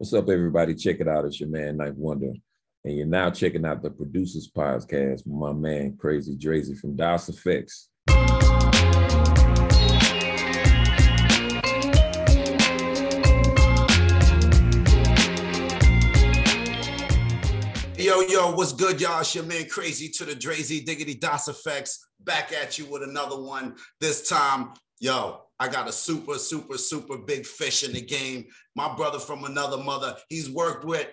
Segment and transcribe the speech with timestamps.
[0.00, 0.74] What's up, everybody?
[0.74, 1.26] Check it out.
[1.26, 2.32] It's your man, 9th Wonder.
[2.86, 7.28] And you're now checking out the Producers Podcast with my man, Krazy Drayz from Das
[7.28, 7.88] EFX.
[17.98, 19.20] Yo, yo, what's good, y'all?
[19.20, 23.38] It's your man Crazy to the Drazy Diggity Das EFX back at you with another
[23.38, 23.76] one.
[24.00, 28.46] This time, yo, I got a super, super, super big fish in the game.
[28.76, 30.16] My brother from another mother.
[30.28, 31.08] He's worked with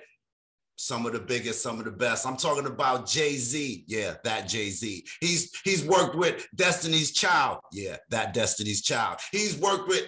[0.76, 2.28] some of the biggest, some of the best.
[2.28, 3.84] I'm talking about Jay Z.
[3.88, 5.06] Yeah, that Jay Z.
[5.20, 7.60] He's he's worked with Destiny's Child.
[7.72, 9.20] Yeah, that Destiny's Child.
[9.32, 10.06] He's worked with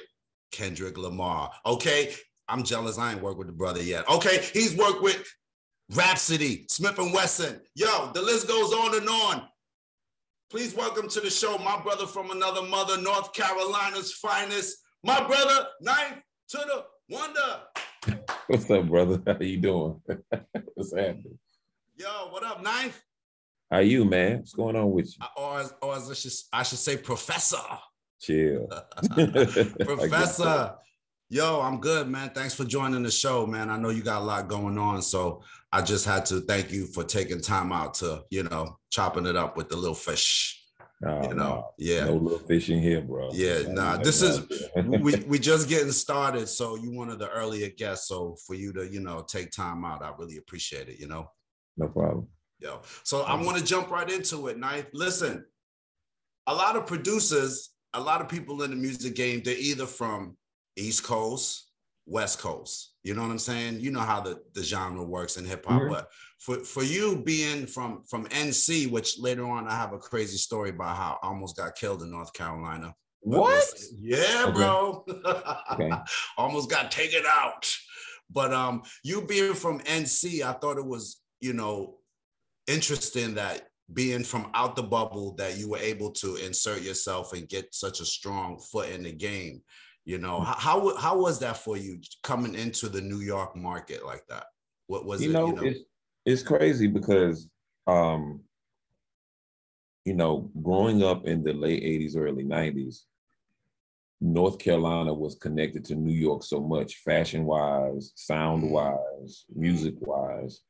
[0.51, 1.51] Kendrick Lamar.
[1.65, 2.13] Okay,
[2.47, 2.97] I'm jealous.
[2.97, 4.07] I ain't worked with the brother yet.
[4.09, 5.23] Okay, he's worked with
[5.95, 7.59] Rapsody, Smif-N-Wessun.
[7.73, 9.47] Yo, the list goes on and on.
[10.49, 15.67] Please welcome to the show my brother from another mother, North Carolina's finest, my brother,
[15.79, 18.17] ninth to the wonder.
[18.47, 19.21] What's up, brother?
[19.27, 20.01] How you doing?
[20.73, 21.37] What's happening?
[21.95, 22.99] Yo, what up, ninth?
[23.69, 24.39] How you, man?
[24.39, 25.25] What's going on with you?
[25.37, 27.57] Or, as, or as I, should, I should say, professor.
[28.19, 28.67] Chill.
[29.85, 30.73] professor.
[31.29, 32.31] Yo, I'm good, man.
[32.33, 33.69] Thanks for joining the show, man.
[33.69, 36.87] I know you got a lot going on, so I just had to thank you
[36.87, 40.55] for taking time out to, you know, chopping it up with the little fish.
[41.05, 41.69] Oh, you know, no.
[41.77, 42.05] yeah.
[42.05, 43.29] No little fish in here, bro.
[43.31, 43.97] Yeah, nah.
[43.97, 44.41] This is
[44.85, 46.49] we we just getting started.
[46.49, 48.07] So you one of the earlier guests.
[48.07, 51.29] So for you to, you know, take time out, I really appreciate it, you know.
[51.77, 52.27] no problem.
[52.59, 52.81] Yo.
[53.03, 54.87] So I want to jump right into it, Ninth.
[54.91, 55.45] Listen,
[56.47, 60.35] a lot of producers, a lot of people in the music game, they're either from
[60.75, 61.68] East Coast,
[62.09, 62.95] West Coast.
[63.03, 63.79] You know what I'm saying?
[63.79, 65.81] You know how the, the genre works in hip hop.
[65.83, 65.89] Mhm.
[65.89, 66.07] But
[66.39, 70.71] for, for you being from from NC, which later on I have a crazy story
[70.71, 72.93] about how I almost got killed in North Carolina.
[73.21, 73.73] What?
[73.97, 74.51] Yeah, Okay.
[74.53, 75.05] bro.
[75.73, 75.91] Okay.
[76.37, 77.71] almost got taken out.
[78.31, 81.97] But um, you being from NC, I thought it was, you know,
[82.67, 87.49] interesting that being from out the bubble that you were able to insert yourself and
[87.49, 89.61] get such a strong foot in the game.
[90.09, 94.25] You know, how how, was that for you coming into the New York market like
[94.27, 94.45] that?
[94.87, 95.33] What was you it?
[95.33, 95.79] know, you know, it's
[96.25, 97.47] it's crazy because
[97.85, 98.39] um,
[100.05, 103.01] you know, growing up in the late 80s, early 90s,
[104.19, 110.61] North Carolina was connected to New York so much, fashion wise, sound wise, music wise.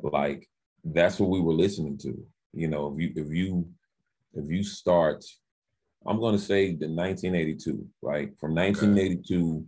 [0.00, 0.48] Like
[0.82, 2.26] that's what we were listening to.
[2.52, 3.68] You know, if you if you
[4.34, 5.24] if you start,
[6.06, 8.30] I'm gonna say the 1982, right?
[8.38, 9.66] From 1982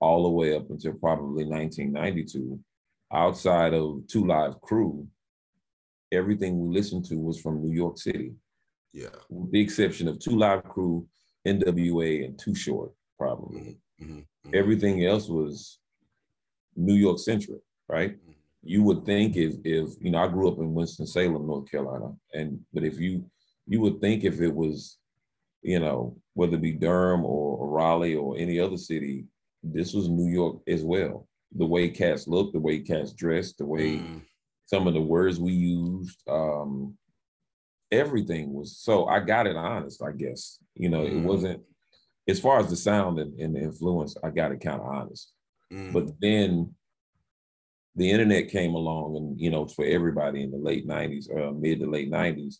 [0.00, 2.58] all the way up until probably 1992,
[3.12, 5.06] outside of Two Live Crew,
[6.12, 8.34] everything we listened to was from New York City,
[8.92, 9.08] yeah.
[9.28, 11.06] with the exception of Two Live Crew,
[11.46, 13.60] NWA, and Too Short, probably.
[13.60, 14.54] Mhm, mhm, mhm.
[14.54, 15.78] Everything else was
[16.76, 18.16] New York centric, right?
[18.62, 22.16] You would think if if you know I grew up in Winston Salem, North Carolina,
[22.32, 23.24] and but if you
[23.66, 24.98] you would think if it was,
[25.64, 29.24] you know, whether it be Durham or, or Raleigh or any other city,
[29.62, 31.26] this was New York as well.
[31.56, 34.20] The way cats looked, the way cats dressed, the way Mm,
[34.66, 36.96] some of the words we used, um,
[37.90, 40.58] everything was so I got it honest, I guess.
[40.74, 41.22] You know, it Mm.
[41.22, 41.62] wasn't
[42.28, 45.32] as far as the sound and, and the influence, I got it kind of honest.
[45.72, 46.74] mm, But then
[47.96, 51.80] the internet came along and you know, for everybody in the late 90s, uh, mid
[51.80, 52.56] to late 90s.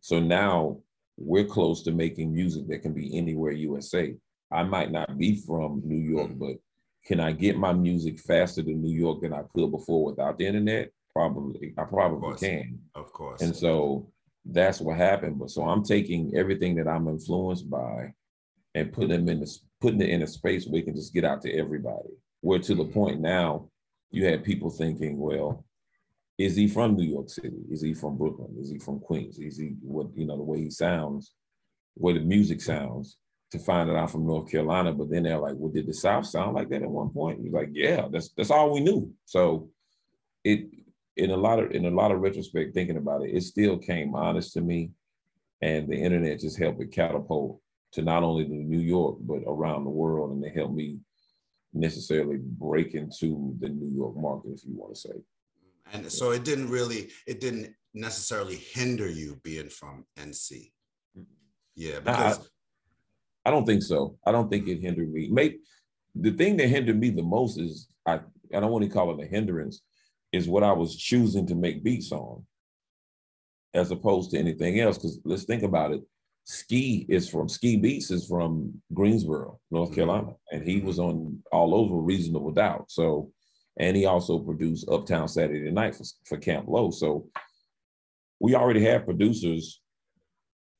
[0.00, 0.80] So now
[1.20, 4.14] we're close to making music that can be anywhere USA.
[4.52, 6.38] I might not be from New York, Mm.
[6.38, 6.56] but
[7.04, 10.46] can I get my music faster to New York than I could before without the
[10.46, 10.90] internet?
[11.12, 12.40] Probably, I probably course.
[12.40, 12.78] can.
[12.94, 13.42] of course.
[13.42, 14.06] And so
[14.44, 15.38] that's what happened.
[15.38, 18.14] But so I'm taking everything that I'm influenced by
[18.74, 21.24] and putting them in this, putting it in a space where we can just get
[21.24, 22.10] out to everybody.
[22.42, 22.92] Where to the Mhm.
[22.92, 23.68] point now,
[24.10, 25.64] you had people thinking, well,
[26.38, 27.58] is he from New York City?
[27.70, 28.56] Is he from Brooklyn?
[28.60, 29.38] Is he from Queens?
[29.38, 31.32] Is he what you know the way he sounds,
[31.96, 33.18] the way the music sounds?
[33.52, 36.26] To find that I'm from North Carolina, but then they're like, well, did the South
[36.26, 37.40] sound like that at one point?
[37.42, 39.10] He's like, yeah, that's that's all we knew.
[39.24, 39.70] So
[40.44, 40.68] it
[41.16, 44.14] in a lot of in a lot of retrospect, thinking about it, it still came
[44.14, 44.92] honest to me,
[45.62, 47.58] and the internet just helped it catapult
[47.92, 50.98] to not only to New York but around the world, and they helped me
[51.72, 55.14] necessarily break into the New York market, if you want to say.
[55.92, 60.72] And so it didn't really, it didn't necessarily hinder you being from NC.
[61.74, 62.50] Yeah, Nah, I- because
[63.44, 64.18] I don't think so.
[64.26, 65.28] I don't think it hindered me.
[65.30, 65.60] Maybe
[66.14, 68.20] the thing that hindered me the most is I
[68.54, 69.82] I don't want to call it a hindrance,
[70.32, 72.44] is what I was choosing to make beats on,
[73.74, 74.96] as opposed to anything else.
[74.96, 76.02] Because let's think about it.
[76.44, 79.94] Ski is from Ski Beats is from Greensboro, North Mhm.
[79.94, 82.90] Carolina, and he was on all over Reasonable Doubt.
[82.90, 83.30] So,
[83.78, 86.90] and he also produced Uptown Saturday Night for, for Camp Lo.
[86.90, 87.28] So
[88.40, 89.80] we already had producers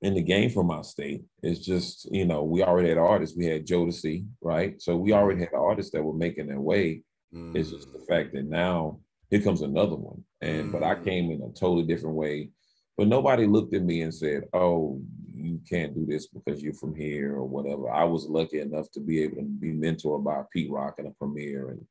[0.03, 1.23] in the game from our state.
[1.43, 3.37] It's just, you know, we already had artists.
[3.37, 4.81] We had Jodeci, right?
[4.81, 7.03] So we already had artists that were making their way.
[7.35, 7.57] Mm.
[7.57, 9.01] It's just the fact that now
[9.31, 10.25] here comes another one.
[10.41, 10.73] And mm.
[10.73, 11.05] but I mm.
[11.05, 12.51] came in a totally different way.
[12.97, 15.01] But nobody looked at me and said, Oh,
[15.33, 17.91] you can't do this because you're from here or whatever.
[17.91, 21.13] I was lucky enough to be able to be mentored by Pete Rock and a
[21.13, 21.85] Premier and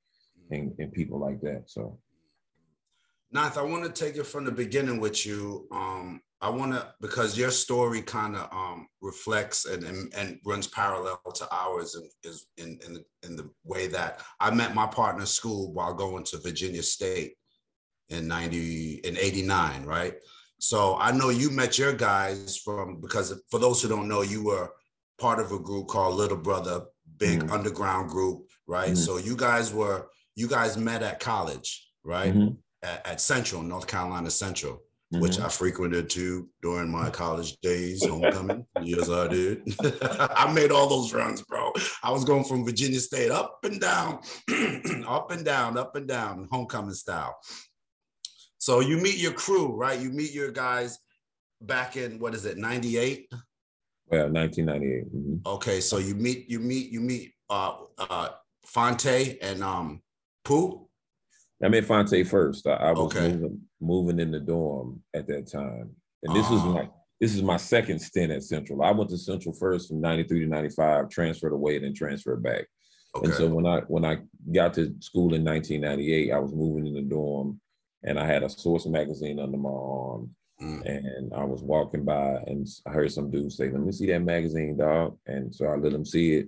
[0.51, 1.63] and, and people like that.
[1.67, 1.99] So
[3.31, 5.67] Ninth, I want to take it from the beginning with you.
[5.71, 10.67] Um, I want to because your story kind of um, reflects and, and, and runs
[10.67, 15.23] parallel to ours and is in, in in the way that I met my partner
[15.23, 17.33] Scoob while going to Virginia State
[18.09, 20.13] in 90 in 89 right
[20.59, 24.45] so I know you met your guys from because for those who don't know you
[24.45, 24.71] were
[25.19, 26.85] part of a group called Little Brother
[27.17, 27.51] big mm-hmm.
[27.51, 28.95] underground group right mm-hmm.
[28.95, 30.07] so you guys were
[30.37, 32.53] you guys met at college right mm-hmm.
[32.83, 34.81] at, at Central North Carolina Central
[35.13, 35.21] mm-hmm.
[35.21, 38.65] which I frequented too during my college days, homecoming.
[38.81, 39.61] yes, I did.
[40.01, 41.71] I made all those runs, bro.
[42.03, 44.19] I was going from Virginia State up and down,
[45.07, 47.37] up and down, up and down, homecoming style.
[48.57, 49.99] So you meet your crew, right?
[49.99, 50.99] You meet your guys
[51.61, 53.27] back in what is it, 98?
[54.11, 55.15] Yeah, 1998.
[55.15, 55.47] Mm-hmm.
[55.47, 58.29] Okay, so you meet you meet you meet uh uh
[58.65, 60.01] Phonte and um
[60.47, 60.87] Pooh.
[61.61, 62.67] I met Phonte first.
[62.67, 63.33] I, I was okay.
[63.33, 65.89] moving, moving in the dorm at that time,
[66.23, 66.89] and this uh, is my
[67.19, 68.83] this is my second stint at Central.
[68.83, 72.65] I went to Central first from '93 to '95, transferred away, and then transferred back.
[73.15, 73.25] Okay.
[73.25, 74.19] And so when I when I
[74.53, 77.59] got to school in 1998, I was moving in the dorm,
[78.03, 80.29] and I had a Source magazine under my arm.
[80.61, 80.85] Mm.
[80.85, 84.19] And I was walking by, and I heard some dude say, "Let me see that
[84.19, 86.47] magazine, dog." And so I let him see it,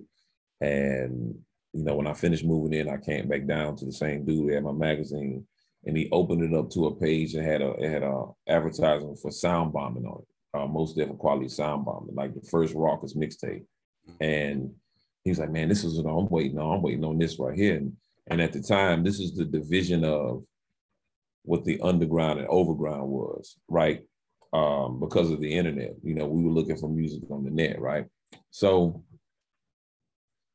[0.60, 1.34] and
[1.72, 4.48] you know, when I finished moving in, I came back down to the same dude
[4.48, 5.46] that had my magazine,
[5.84, 9.18] and he opened it up to a page and had a it had a advertisement
[9.20, 13.16] for sound bombing on it, uh, most different quality sound bombing, like the first Rawkus
[13.16, 13.64] mixtape.
[14.20, 14.72] And
[15.22, 16.76] he was like, "Man, this is what I'm waiting on.
[16.76, 17.96] I'm waiting on this right here." And,
[18.26, 20.44] and at the time, this is the division of
[21.44, 24.02] what the underground and overground was, right?
[24.52, 27.80] Um, because of the internet, you know, we were looking for music on the net,
[27.80, 28.06] right?
[28.50, 29.04] So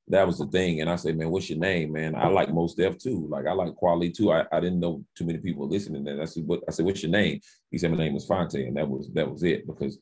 [0.07, 0.81] that was the thing.
[0.81, 2.16] And I said, man, what's your name, man?
[2.16, 3.28] I like Mos Def too.
[3.30, 4.31] Like I like Kweli too.
[4.31, 6.07] I, I didn't know too many people listening.
[6.07, 7.40] And I said, what I said, what's your name?
[7.72, 8.56] He said, my name is Phonte.
[8.56, 9.98] And that was that was it because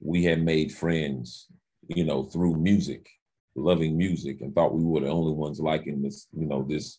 [0.00, 1.46] we had made friends,
[1.88, 3.08] you know, through music,
[3.54, 6.98] loving music, and thought we were the only ones liking this, you know, this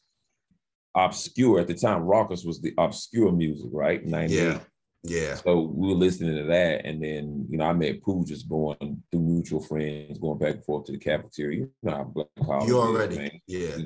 [0.95, 2.01] obscure at the time.
[2.01, 4.03] Rawkus was the obscure music, right?
[4.03, 4.35] 98.
[4.35, 4.59] Yeah.
[5.03, 5.35] Yeah.
[5.35, 6.85] So we were listening to that.
[6.85, 10.65] And then, you know, I met Pooh just going through mutual friends, going back and
[10.65, 11.67] forth to the cafeteria.
[11.81, 13.41] You know, black you already, man.
[13.47, 13.77] yeah.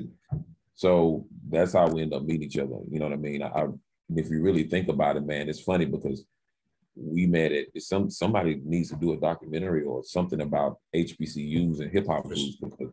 [0.74, 2.78] So that's how we end up meeting each other.
[2.90, 3.42] You know what I mean?
[3.42, 3.66] I, I,
[4.16, 6.24] if you really think about it, man, it's funny because
[6.96, 7.68] we met it.
[7.80, 12.56] Some somebody needs to do a documentary or something about HBCUs and hip hop groups
[12.60, 12.92] because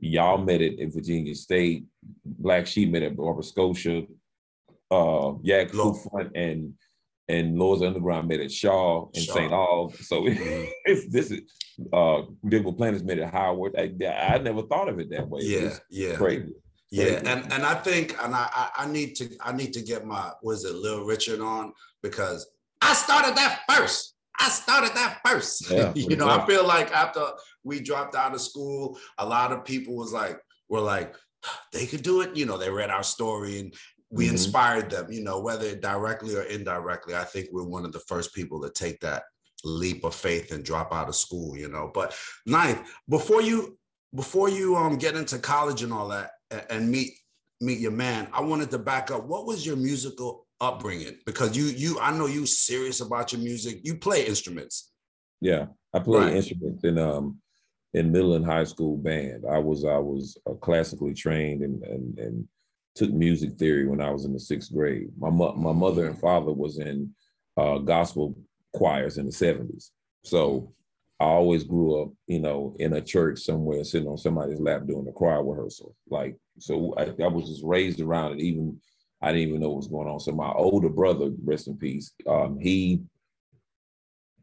[0.00, 1.84] y'all met it at Virginia State,
[2.24, 4.02] Black Sheep met at Nova Scotia,
[4.90, 6.74] uh, Yak Front and
[7.28, 9.52] and Lords Underground met at Shaw and St.
[9.52, 9.96] Aug.
[10.02, 10.64] So mm-hmm.
[10.84, 11.40] it's, this is
[11.92, 13.74] uh Digable Planets met at Howard.
[13.76, 15.42] I, I never thought of it that way.
[15.42, 16.16] Yeah, yeah.
[16.16, 16.54] Crazy.
[16.90, 20.32] Yeah, and and I think and I I need to I need to get my
[20.42, 22.48] was it Lil Richard on because
[22.80, 24.14] I started that first.
[24.40, 25.70] I started that first.
[25.70, 27.22] Yeah, you know, I feel like after
[27.64, 31.14] we dropped out of school, a lot of people was like, were like,
[31.72, 32.36] they could do it.
[32.36, 33.74] You know, they read our story and
[34.10, 34.32] we mm-hmm.
[34.32, 37.14] inspired them, you know, whether directly or indirectly.
[37.14, 39.24] I think we're one of the first people to take that
[39.64, 41.90] leap of faith and drop out of school, you know.
[41.92, 43.78] But ninth, before you
[44.14, 47.12] before you um get into college and all that and, and meet
[47.60, 49.26] meet your man, I wanted to back up.
[49.26, 51.18] What was your musical upbringing?
[51.26, 53.80] Because you you I know you serious about your music.
[53.82, 54.92] You play instruments.
[55.40, 56.34] Yeah, I play right.
[56.34, 57.38] instruments in um
[57.94, 59.44] in middle and high school band.
[59.50, 62.48] I was I was uh, classically trained and and and
[62.98, 65.08] took music theory when I was in the sixth grade.
[65.16, 67.14] My mo- my mother and father was in
[67.56, 68.36] uh, gospel
[68.74, 69.92] choirs in the seventies,
[70.24, 70.72] so
[71.20, 75.08] I always grew up, you know, in a church somewhere, sitting on somebody's lap doing
[75.08, 75.96] a choir rehearsal.
[76.08, 78.40] Like, so I, I was just raised around it.
[78.40, 78.80] Even
[79.20, 80.20] I didn't even know what was going on.
[80.20, 83.00] So my older brother, rest in peace, um, he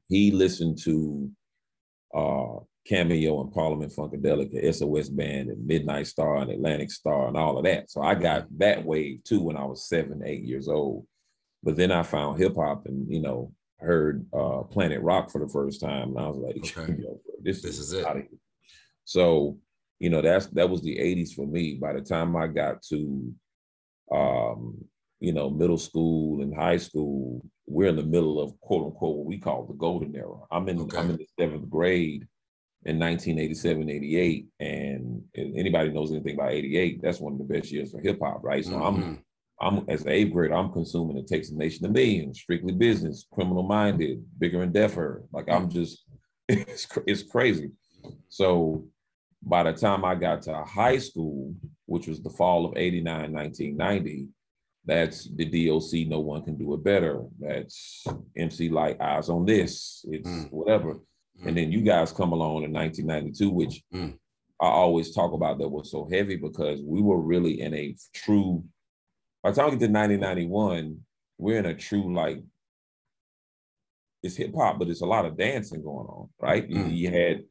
[0.10, 1.32] he listened to
[2.14, 7.38] uh, Cameo and Parliament Funkadelic and SOS Band and Midnight Star and Atlantic Star and
[7.38, 7.90] all of that.
[7.90, 11.08] So I got that wave too when I was seven, eight years old.
[11.64, 15.50] But then I found hip hop and you know heard uh, Planet Rock for the
[15.50, 16.96] first time, and I was like, okay.
[17.02, 18.06] Yo, this, this is, it.
[19.04, 19.58] So
[20.00, 21.76] you know that's that was the '80s for me.
[21.76, 23.34] By the time I got to
[24.12, 24.78] um,
[25.20, 29.26] you know, middle school and high school, we're in the middle of quote unquote what
[29.26, 30.38] we call the golden era.
[30.52, 30.98] I'm in okay.
[30.98, 32.28] I'm in the seventh grade
[32.86, 34.48] in 1987, 88.
[34.60, 38.44] And anybody knows anything about 88, that's one of the best years for hip hop,
[38.44, 38.64] right?
[38.64, 38.84] So mm-hmm.
[38.84, 39.24] I'm
[39.62, 43.26] I'm as an eighth grader, I'm consuming It Takes a Nation of and Strictly Business,
[43.32, 45.24] Criminal Minded, Bigger and Deffer.
[45.32, 46.04] Like I'm just,
[46.50, 47.72] it's, it's crazy.
[48.28, 48.86] So
[49.42, 51.54] by the time I got to high school,
[51.86, 54.28] which was the fall of 89, 1990,
[54.86, 57.24] that's the DOC, no one can do it better.
[57.40, 58.06] That's
[58.38, 60.06] MC Lyte Eyes on This.
[60.10, 60.52] It's mm.
[60.52, 61.00] whatever.
[61.42, 61.48] Mm.
[61.48, 64.14] And then you guys come along in 1992, which mm.
[64.62, 68.64] I always talk about that was so heavy because we were really in a true,
[69.44, 71.00] by the time we get to 1991,
[71.38, 72.42] we're in a true like,
[74.24, 76.68] it's hip hop, but it's a lot of dancing going on, right?
[76.68, 76.90] Mm.
[76.90, 77.44] You, you had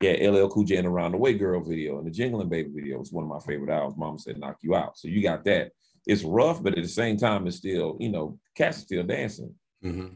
[0.00, 2.98] yeah, LL Cool J and Around the Way Girl video and the Jingling Baby video
[2.98, 3.98] was one of my favorite albums.
[3.98, 4.96] Mama said knock you out.
[4.96, 5.72] So you got that.
[6.06, 9.54] It's rough, but at the same time, it's still, you know, cats are still dancing.
[9.84, 10.14] Mm-hmm.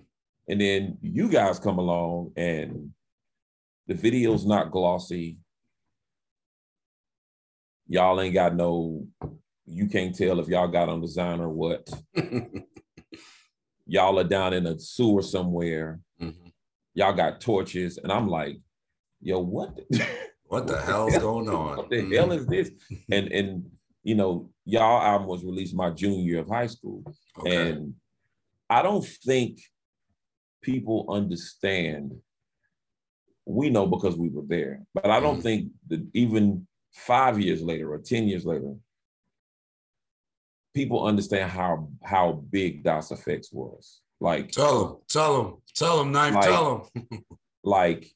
[0.48, 2.90] And then you guys come along and
[3.86, 5.38] the video's not glossy.
[7.88, 9.06] Y'all ain't got no,
[9.66, 11.88] you can't tell if y'all got on design or what.
[13.86, 16.00] y'all are down in a sewer somewhere.
[16.20, 16.48] Mm-hmm.
[16.94, 17.98] Y'all got torches.
[17.98, 18.58] And I'm like,
[19.20, 19.76] yo, what?
[19.90, 20.06] The,
[20.44, 21.76] what the hell's going on?
[21.76, 22.70] What the hell is this?
[23.10, 23.70] And and
[24.02, 27.02] you know, y'all album was released my junior year of high school.
[27.38, 27.70] Okay.
[27.70, 27.94] And
[28.68, 29.60] I don't think
[30.62, 32.12] people understand.
[33.44, 37.60] We know because we were there, but I don't mm think that even five years
[37.62, 38.74] later or 10 years later,
[40.74, 44.00] people understand how how big Das EFX was.
[44.20, 47.24] Like tell them, tell them, tell them, Ninth, like, tell them.
[47.64, 48.06] like,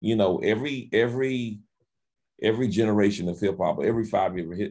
[0.00, 1.60] you know, every every
[2.42, 4.70] every generation of hip hop, every five year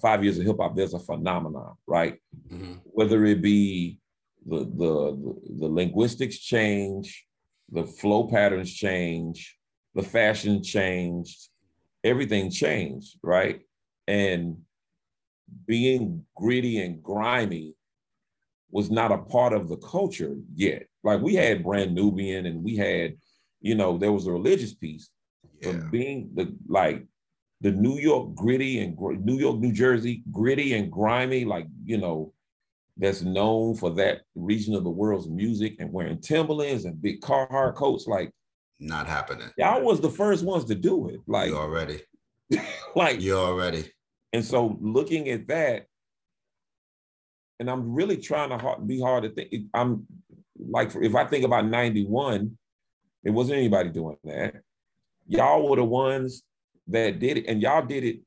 [0.00, 2.18] five years of hip hop, there's a phenomenon, right?
[2.50, 2.74] Mm-hmm.
[2.84, 3.98] Whether it be
[4.46, 7.26] the, the the linguistics change,
[7.70, 9.56] the flow patterns change,
[9.94, 11.48] the fashion changed,
[12.04, 13.60] everything changed, right?
[14.06, 14.58] And
[15.66, 17.74] being gritty and grimy
[18.70, 20.86] was not a part of the culture yet.
[21.04, 23.16] Like we had Brand Nubian and we had,
[23.60, 25.10] you know, there was a religious piece.
[25.60, 25.72] Yeah.
[25.72, 27.04] But being the like
[27.60, 32.32] the New York gritty and New York, New Jersey gritty and grimy, like, you know,
[32.96, 37.74] that's known for that region of the world's music and wearing Timberlands and big Carhartt
[37.74, 38.30] coats, like
[38.78, 39.48] not happening.
[39.56, 41.20] Y'all was the first ones to do it.
[41.26, 42.00] Like you already,
[42.96, 43.90] like you already.
[44.32, 45.86] And so looking at that,
[47.60, 49.52] and I'm really trying to hard, be hard to think.
[49.72, 50.06] I'm
[50.58, 52.56] like, if I think about 91,
[53.24, 54.56] it wasn't anybody doing that.
[55.28, 56.42] Y'all were the ones
[56.88, 58.20] that did it, and y'all did it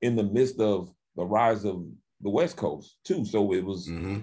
[0.00, 1.84] in the midst of the rise of
[2.20, 3.24] the West Coast too.
[3.24, 4.20] So it was mm-hmm.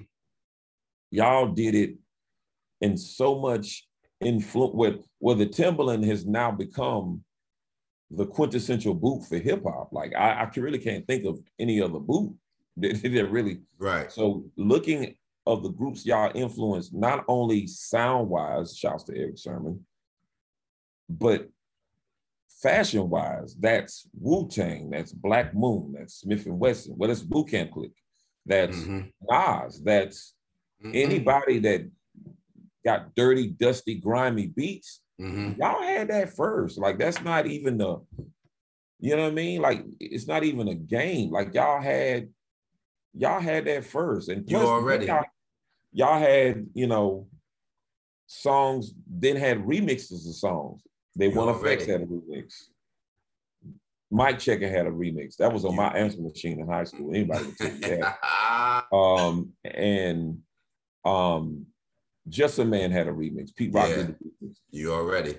[1.12, 1.96] y'all did it
[2.82, 3.88] in so much
[4.22, 7.24] influence where, where the Timberland has now become
[8.10, 9.90] the quintessential boot for hip hop.
[9.92, 12.36] Like I, I really can't think of any other boot
[12.78, 14.12] that, that really right.
[14.12, 19.86] So looking of the groups y'all influenced, not only sound wise, shouts to Erick Sermon,
[21.10, 21.50] but
[22.62, 26.96] fashion wise, that's Wu Tang, that's Black Moon, that's Smif-N-Wessun.
[26.96, 27.92] Well, that's Boot Camp Click.
[28.46, 29.02] That's mm-hmm.
[29.30, 29.82] Nas.
[29.84, 30.34] That's
[30.84, 30.92] mm-hmm.
[30.96, 31.90] anybody that
[32.84, 35.02] got dirty, dusty, grimy beats.
[35.22, 35.60] Mm-hmm.
[35.60, 36.78] Y'all had that first.
[36.78, 38.00] Like that's not even the,
[39.00, 39.62] you know what I mean?
[39.62, 41.32] Like it's not even a game.
[41.32, 42.30] Like y'all had,
[43.14, 45.26] y'all had that first, and you already y'all,
[45.92, 47.28] y'all had you know
[48.28, 48.94] songs.
[49.08, 50.82] Then had remixes of songs.
[51.18, 52.54] They want EFX had a remix.
[54.10, 55.36] Mic Checka had a remix.
[55.38, 57.10] That was on my answer machine in high school.
[57.10, 58.86] Anybody would take that.
[58.94, 60.40] um, and
[61.04, 61.66] um,
[62.30, 63.54] Just a Man had a remix.
[63.54, 63.96] Pete Rock yeah.
[63.96, 64.56] did the remix.
[64.70, 65.36] You already.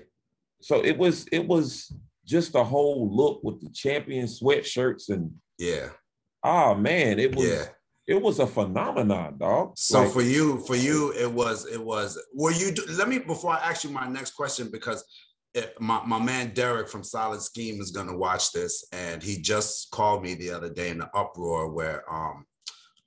[0.61, 1.93] So it was it was
[2.25, 5.89] just a whole look with the champion sweatshirts and yeah.
[6.43, 7.65] Oh man, it was yeah.
[8.07, 9.77] it was a phenomenon, dog.
[9.77, 12.21] So like, for you, for you, it was it was.
[12.33, 12.73] Were you?
[12.91, 15.03] Let me before I ask you my next question because
[15.79, 20.23] my, my man Derek from Solid Scheme is gonna watch this, and he just called
[20.23, 22.45] me the other day in the uproar where um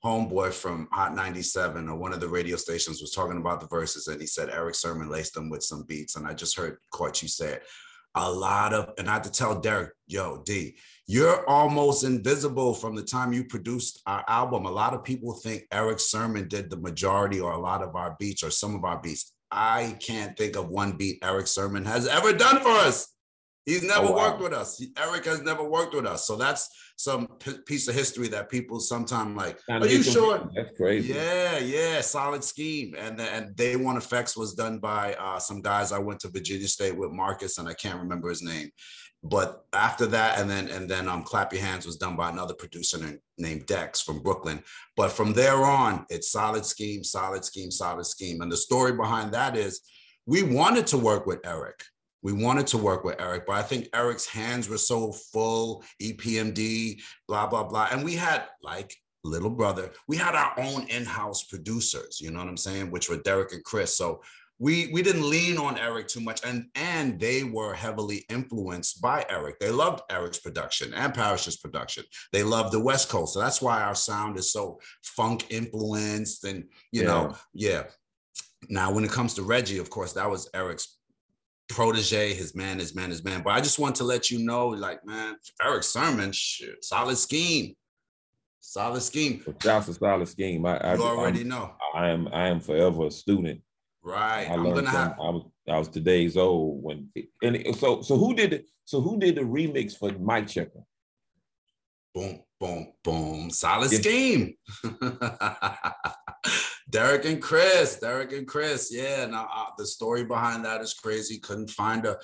[0.03, 4.07] homeboy from Hot 97 or one of the radio stations was talking about the verses,
[4.07, 7.21] and he said Erick Sermon laced them with some beats, and I just heard what
[7.21, 7.61] you said.
[8.15, 10.75] A lot of, and I had to tell Derek, yo, D,
[11.07, 14.65] you're almost invisible from the time you produced our album.
[14.65, 18.15] A lot of people think Erick Sermon did the majority or a lot of our
[18.19, 19.32] beats or some of our beats.
[19.53, 23.07] I can't think of one beat Erick Sermon has ever done for us.
[23.65, 24.31] He's never oh, wow.
[24.31, 24.83] worked with us.
[24.97, 26.27] Eric has never worked with us.
[26.27, 29.57] So that's some p- piece of history that people sometimes like.
[29.69, 30.49] Are you sure?
[30.53, 31.13] That's crazy.
[31.13, 32.93] Yeah, yeah, solid scheme.
[32.97, 36.67] And and Day One Effects was done by uh, some guys I went to Virginia
[36.67, 38.69] State with Marcus, and I can't remember his name.
[39.23, 42.53] But after that, and then and then um, Clap Your Hands was done by another
[42.53, 44.61] producer named, Dex from Brooklyn.
[44.97, 48.41] But from there on, it's solid scheme, solid scheme, solid scheme.
[48.41, 49.81] And the story behind that is
[50.25, 51.83] we wanted to work with Eric
[52.23, 57.01] we wanted to work with Eric, but I think Eric's hands were so full, EPMD,
[57.27, 57.89] blah, blah, blah.
[57.91, 62.47] And we had like little brother, we had our own in-house producers, you know what
[62.47, 62.91] I'm saying?
[62.91, 63.95] Which were Derek and Chris.
[63.97, 64.21] So
[64.59, 69.25] we we didn't lean on Eric too much, and and they were heavily influenced by
[69.29, 69.59] Eric.
[69.59, 72.03] They loved Eric's production and Parrish's production.
[72.31, 76.65] They loved the West Coast, so that's why our sound is so funk influenced, and
[76.91, 77.07] you yeah.
[77.07, 77.83] know, yeah.
[78.69, 80.97] Now, when it comes to Reggie, of course, that was Eric's
[81.67, 83.41] protege, his man, his man, his man.
[83.43, 87.75] But I just want to let you know, like, man, Erick Sermon, shit, solid scheme.
[88.59, 89.43] Solid scheme.
[89.61, 90.65] That's a solid scheme.
[90.65, 91.73] I, I you already I'm, know.
[91.93, 93.61] I am I am forever a student.
[94.03, 94.49] Right.
[94.49, 97.09] I am gonna have I was I was today's old when
[97.41, 98.65] and so so who did it?
[98.85, 100.83] So who did the remix for Mic Checka?
[102.13, 103.49] Boom, boom, boom.
[103.49, 103.99] Solid yeah.
[103.99, 104.55] scheme.
[106.89, 108.93] Derek and Chris, Derek and Chris.
[108.93, 111.39] Yeah, now uh, the story behind that is crazy.
[111.39, 112.17] Couldn't find a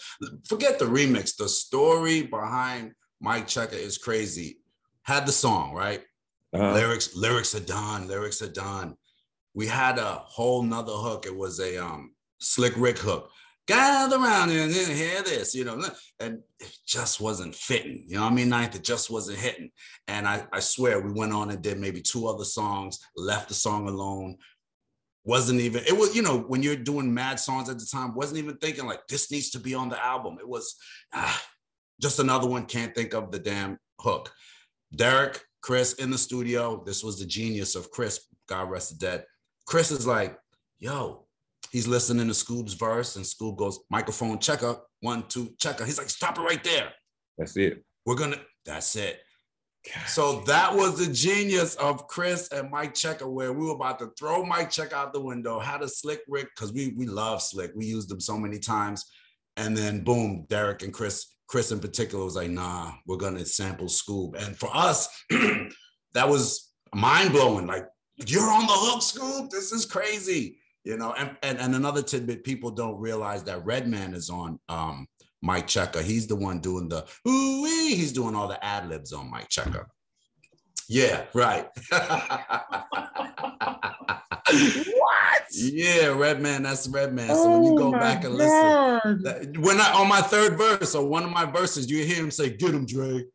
[0.48, 1.36] forget the remix.
[1.38, 4.60] The story behind Mic Checka is crazy.
[5.04, 6.02] Had the song, right?
[6.54, 6.74] Uh-huh.
[6.74, 8.96] Lyrics, lyrics are done, lyrics are done.
[9.60, 11.26] We had a whole nother hook.
[11.26, 13.30] It was a um slick Rick hook
[13.68, 15.80] gather around and hear this, you know,
[16.22, 18.06] and it just wasn't fitting.
[18.08, 18.48] You know what I mean?
[18.48, 19.70] Ninth, it just wasn't hitting.
[20.08, 23.54] And I, I swear we went on and did maybe two other songs, left the
[23.54, 24.38] song alone.
[25.26, 28.40] Wasn't even, it was, you know, when you're doing mad songs at the time, wasn't
[28.40, 30.38] even thinking like this needs to be on the album.
[30.40, 30.76] It was
[31.14, 31.44] ah,
[32.02, 34.32] just another one, can't think of the damn hook.
[34.96, 36.82] Derek, Chris in the studio.
[36.88, 39.26] This was the genius of Chris, God rest the dead.
[39.70, 40.38] Chris is like,
[40.80, 41.28] yo,
[41.72, 45.86] He's listening to Scoob's verse, and Scoob goes, microphone checker, one, two, checker.
[45.86, 46.92] He's like, stop it right there.
[47.38, 47.84] That's it.
[48.06, 49.20] We're gonna, that's it.
[50.08, 54.12] So that was the genius of Chris and Mic Checka, where we were about to
[54.18, 57.72] throw Mic Checka out the window, had a slick Rick, because we we love slick.
[57.76, 59.06] We used them so many times.
[59.56, 63.88] And then boom, Derek and Chris, Chris in particular was like, nah, we're gonna sample
[63.88, 64.36] Scoob.
[64.44, 65.08] And for us,
[66.14, 67.68] that was mind-blowing.
[67.68, 67.86] Like,
[68.28, 69.50] you're on the hook, Scoob.
[69.50, 70.60] This is crazy.
[70.84, 75.08] You know and, and and another tidbit people don't realize that redman is on um
[75.42, 79.30] Mic Checka he's the one doing the ooh he's doing all the ad libs on
[79.30, 79.86] Mic Checka
[80.88, 81.68] yeah right.
[84.52, 85.44] What?
[85.52, 87.28] Yeah redman that's redman.
[87.28, 90.96] So when you go oh back and listen that, when i on my third verse
[90.96, 93.26] or one of my verses you hear him say get him dre.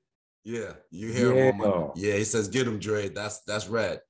[0.42, 1.50] Yeah you hear yeah.
[1.50, 3.10] him my, yeah he says get him dre.
[3.10, 4.00] That's that's red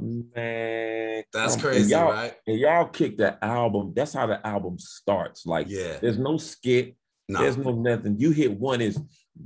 [0.00, 2.34] Man, that's crazy, y'all, right?
[2.46, 3.92] And y'all kick the album.
[3.94, 5.46] That's how the album starts.
[5.46, 6.96] Like, yeah, there's no skit.
[7.28, 7.40] No.
[7.40, 8.18] There's no nothing.
[8.18, 8.98] You hit one is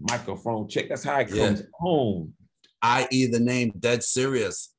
[0.08, 0.88] microphone check.
[0.88, 1.66] That's how it comes yeah.
[1.74, 2.34] home.
[2.80, 3.26] I.e.
[3.26, 4.74] the name Dead Serious.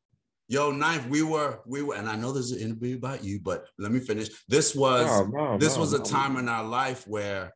[0.48, 3.66] Yo, Ninth, we were, we were, and I know there's an interview about you, but
[3.80, 4.30] let me finish.
[4.48, 7.54] This was no, no, this was a time in our life where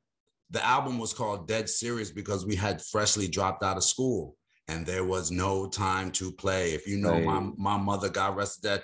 [0.51, 4.36] the album was called Dead Serious because we had freshly dropped out of school
[4.67, 6.73] and there was no time to play.
[6.73, 7.25] If you know hey.
[7.25, 8.83] my my mother, God rest that,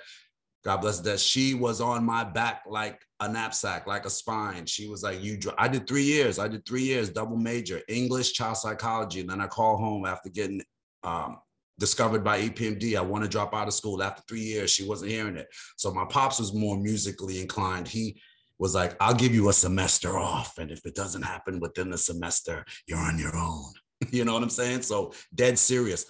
[0.64, 4.66] God bless that she was on my back like a knapsack, like a spine.
[4.66, 6.38] She was like, "You." I did three years.
[6.38, 10.30] I did three years, double major, English, child psychology, and then I call home after
[10.30, 10.62] getting
[11.02, 11.38] um,
[11.78, 12.96] discovered by EPMD.
[12.96, 14.70] I want to drop out of school after three years.
[14.70, 17.88] She wasn't hearing it, so my pops was more musically inclined.
[17.88, 18.18] He
[18.58, 21.98] was like, "I'll give you a semester off, and if it doesn't happen within the
[21.98, 23.74] semester, you're on your own."
[24.10, 24.82] you know what I'm saying?
[24.82, 26.06] So dead serious.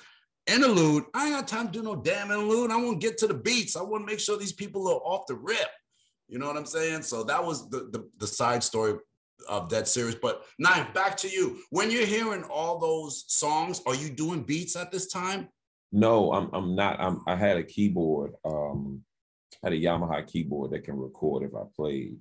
[0.47, 2.71] Interlude, I ain't got time to do no damn interlude.
[2.71, 3.77] I want to get to the beats.
[3.77, 5.69] I want to make sure these people are off the rip.
[6.29, 7.03] You know what I'm saying?
[7.03, 8.99] So that was the, the, the side story
[9.49, 10.17] of that series.
[10.17, 11.59] But now back to you.
[11.71, 15.49] When you're hearing all those songs, are you doing beats at this time?
[15.93, 17.01] No, I'm I'm not.
[17.01, 18.33] I'm I had a keyboard.
[18.45, 19.05] Um
[19.65, 22.17] had a Yamaha keyboard that can record if I played.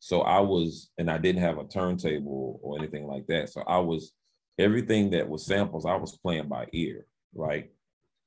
[0.00, 3.50] So I was, and I didn't have a turntable or anything like that.
[3.50, 4.12] So I was
[4.58, 7.70] everything that was samples, I was playing by ear, right?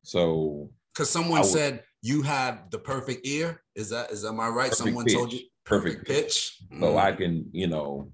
[0.03, 3.61] So because someone was, said you have the perfect ear.
[3.75, 4.73] Is that is am I right?
[4.73, 6.57] Someone pitch, told you perfect, perfect pitch.
[6.69, 6.79] pitch.
[6.79, 7.01] So mm.
[7.01, 8.11] I can, you know,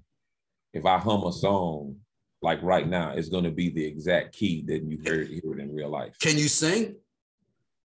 [0.72, 1.96] if I hum a song
[2.42, 5.74] like right now, it's gonna be the exact key that you hear, hear it in
[5.74, 6.18] real life.
[6.20, 6.96] Can you sing?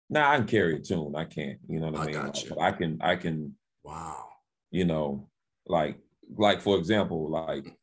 [0.10, 1.13] Nah, I can carry a tune.
[1.15, 2.15] I can't, you know what I, I mean?
[2.15, 2.50] Got you.
[2.50, 3.56] But I can, I can.
[3.84, 4.26] Wow.
[4.72, 5.30] You know,
[5.68, 5.98] like,
[6.36, 7.78] like for example, like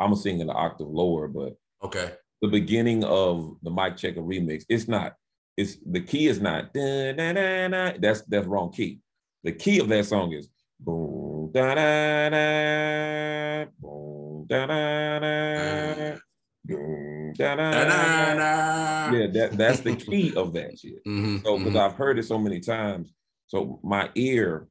[0.00, 2.12] I'm gonna sing an octave lower, but Okay.
[2.42, 5.14] the beginning of the Mic Checka remix, it's not.
[5.56, 6.72] It's the key is not.
[6.72, 7.92] da, da, da, da.
[7.98, 9.00] That's that's wrong key.
[9.44, 10.48] The key of that song is
[10.80, 16.16] boom da da da boom da da da
[16.64, 19.10] boom da da da.
[19.12, 21.04] Yeah, that that's the key of that shit.
[21.04, 21.80] Mhm, So because mhm.
[21.80, 23.12] I've heard it so many times,
[23.46, 24.68] so my ear,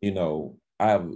[0.00, 1.08] you know, I have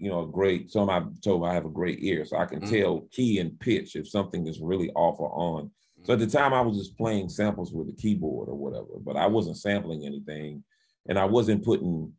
[0.00, 0.70] you know a great.
[0.70, 2.70] Some I've told I have a great ear, so I can Mhm.
[2.70, 5.70] tell key and pitch if something is really off or on.
[6.04, 9.16] So at the time, I was just playing samples with a keyboard or whatever, but
[9.16, 10.64] I wasn't sampling anything,
[11.06, 12.14] and I wasn't putting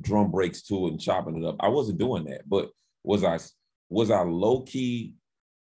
[0.00, 1.56] drum breaks to it and chopping it up.
[1.60, 2.48] I wasn't doing that.
[2.48, 2.70] But
[3.02, 3.38] was I
[3.88, 5.14] was I low key?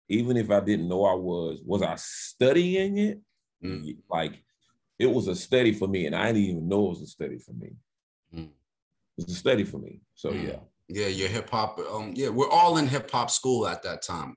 [0.09, 3.21] Even if I didn't know I was, was I studying it?
[3.63, 3.97] Mm.
[4.09, 4.43] Like
[4.97, 7.37] it was a study for me, and I didn't even know it was a study
[7.37, 7.75] for me.
[8.33, 8.45] Mm.
[8.47, 10.01] It was a study for me.
[10.15, 10.47] So Mm.
[10.47, 11.79] yeah, Yeah, your hip hop.
[11.79, 14.35] Um, yeah, we're all in hip hop school at that time.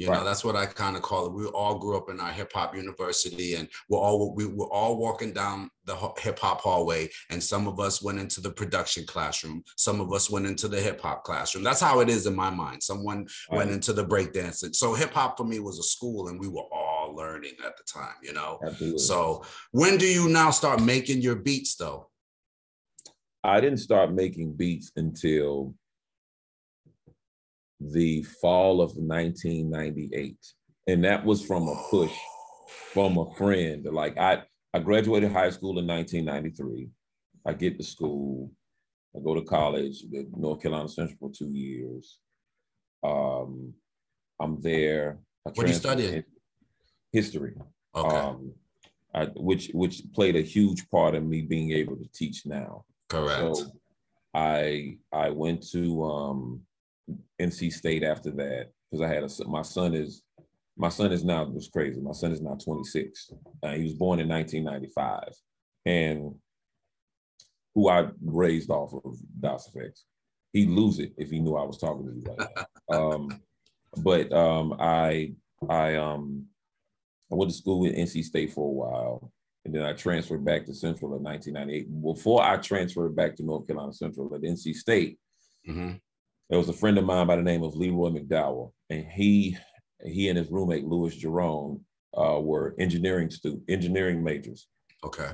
[0.00, 1.34] You know, that's what I kind of call it.
[1.34, 4.96] We all grew up in our hip hop university, and we're all we were all
[4.96, 7.10] walking down the hip hop hallway.
[7.28, 9.62] And some of us went into the production classroom.
[9.76, 11.64] Some of us went into the hip hop classroom.
[11.64, 12.82] That's how it is in my mind.
[12.82, 14.74] Someone went into the breakdancing.
[14.74, 17.84] So hip hop for me was a school, and we were all learning at the
[17.84, 18.14] time.
[18.22, 18.58] You know.
[18.64, 19.00] absolutely.
[19.00, 22.08] So when do you now start making your beats though?
[23.44, 25.74] I didn't start making beats until
[27.80, 30.36] the fall of 1998.
[30.86, 32.12] And that was from a push
[32.92, 33.86] from a friend.
[33.90, 34.42] Like I,
[34.74, 36.88] I graduated high school in 1993.
[37.46, 38.50] I get to school.
[39.16, 42.18] I go to college at North Carolina Central for two years.
[43.02, 43.74] Um,
[44.40, 45.18] I'm there.
[45.46, 46.24] I What are you studying?
[47.12, 47.54] History.
[47.94, 48.52] Okay, Um,
[49.14, 52.84] I, which which played a huge part in me being able to teach now.
[53.08, 53.56] correct.
[53.56, 53.72] So
[54.32, 56.60] I I went to um,
[57.40, 60.22] NC State after that because I had a son- my son is
[60.76, 62.00] my son is now was crazy.
[62.00, 63.32] My son is now 26.
[63.62, 65.34] Uh, he was born in 1995,
[65.84, 66.34] and
[67.74, 70.02] who I raised off of Das EFX.
[70.52, 72.48] He'd lose it if he knew I was talking to you right
[72.90, 73.10] now.
[73.12, 73.40] um,
[74.02, 75.34] but um, I
[75.68, 76.46] I um
[77.30, 79.30] I went to school at NC State for a while,
[79.64, 82.02] and then I transferred back to Central in 1998.
[82.02, 85.18] Before I transferred back to North Carolina Central at NC State,
[85.68, 86.00] Mhm.
[86.50, 89.56] There was a friend of mine by the name of Leroy McDowell, and he
[90.04, 91.84] he and his roommate Louis Jerome
[92.16, 94.66] uh, were engineering stu- engineering majors.
[95.04, 95.30] Okay.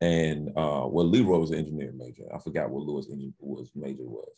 [0.00, 2.24] And uh, well, Leroy was an engineering major.
[2.34, 3.06] I forgot what Louis'
[3.40, 4.32] was major was,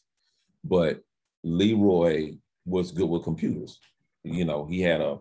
[0.65, 1.01] but
[1.45, 2.33] Leroy
[2.65, 3.79] was good with computers.
[4.25, 5.19] You know, he had a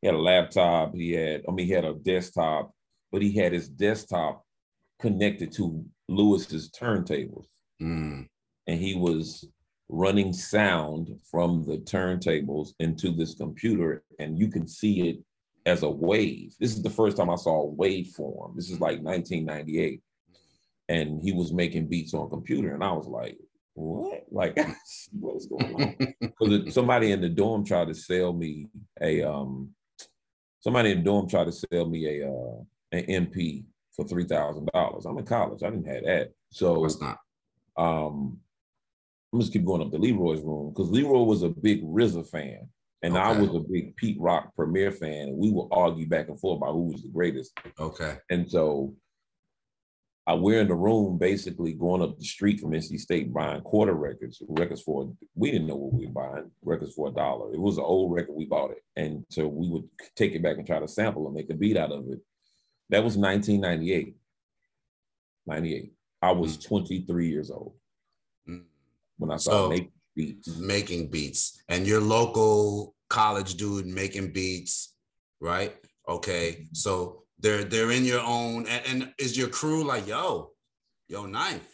[0.00, 0.94] he had a laptop.
[0.94, 2.72] He had, I mean, he had a desktop,
[3.10, 4.44] but he had his desktop
[5.00, 7.46] connected to Lewis's turntables,
[7.82, 8.28] Mm.
[8.66, 9.46] and he was
[9.88, 15.18] running sound from the turntables into this computer, and you can see it
[15.64, 16.54] as a wave.
[16.60, 18.56] This is the first time I saw a waveform.
[18.56, 20.00] This is like 1998,
[20.88, 23.38] and he was making beats on computer, and I was like,
[23.74, 24.24] "What?
[24.30, 24.58] Like,
[25.12, 25.96] what's going on?"
[26.38, 28.68] Because somebody in the dorm tried to sell me
[29.00, 29.70] a um,
[30.60, 32.56] somebody in the dorm tried to sell me a uh,
[32.92, 35.06] an MP for three thousand dollars.
[35.06, 35.62] I'm in college.
[35.62, 37.18] I didn't have that, so course not.
[37.76, 38.38] um,
[39.32, 42.68] I'm just keep going up to Leroy's room because Leroy was a big RZA fan,
[43.02, 46.38] and I was a big Pete Rock Premier fan, and we would argue back and
[46.38, 47.52] forth about who was the greatest.
[47.78, 48.16] Okay.
[48.30, 48.94] And so,
[50.26, 53.94] I we're in the room basically going up the street from NC State buying quarter
[53.94, 57.52] records, records for we didn't know what we were buying records for a dollar.
[57.52, 59.84] It was an old record, we bought it, and so we would
[60.16, 62.20] take it back and try to sample and make a beat out of it.
[62.90, 64.16] That was 1998.
[65.46, 65.92] 98.
[66.22, 66.68] I was mm-hmm.
[66.68, 67.74] 23 years old.
[69.18, 70.56] When I started So- making beats.
[70.58, 74.94] Making beats and your local college dude making beats,
[75.40, 75.76] right?
[76.08, 76.66] Okay.
[76.72, 80.52] So they're they're in your own and, and is your crew like, yo,
[81.08, 81.68] yo, Ninth,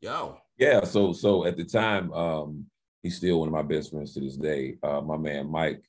[0.00, 0.38] yo.
[0.58, 2.66] Yeah, so so at the time, um,
[3.02, 4.76] he's still one of my best friends to this day.
[4.82, 5.82] Uh, my man Mike,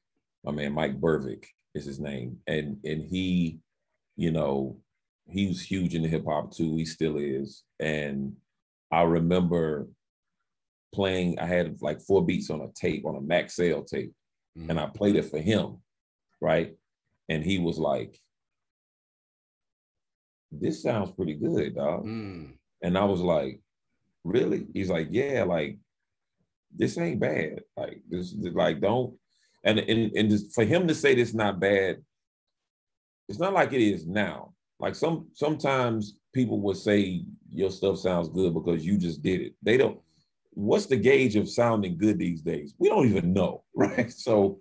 [0.43, 3.59] my man Mike Burvick is his name, and and he,
[4.15, 4.77] you know,
[5.27, 6.75] he was huge in the hip hop too.
[6.77, 8.37] He still is, and
[8.89, 9.89] I remember
[10.93, 11.39] playing.
[11.39, 14.13] I had like four beats on a tape on a Maxell tape,
[14.55, 15.77] and I played it for him,
[16.41, 16.75] right?
[17.29, 18.19] And he was like,
[20.51, 22.53] "This sounds pretty good, dog." Mm.
[22.81, 23.61] And I was like,
[24.23, 24.67] really?
[24.73, 25.77] He's like, yeah, like
[26.75, 27.61] this ain't bad.
[27.77, 29.15] Like this, is like don't.
[29.63, 32.03] And and and just for him to say this not bad,
[33.29, 34.53] it's not like it is now.
[34.79, 39.53] Like some sometimes people would say your stuff sounds good because you just did it.
[39.61, 39.99] They don't.
[40.55, 42.73] What's the gauge of sounding good these days?
[42.77, 44.11] We don't even know, right?
[44.11, 44.59] So,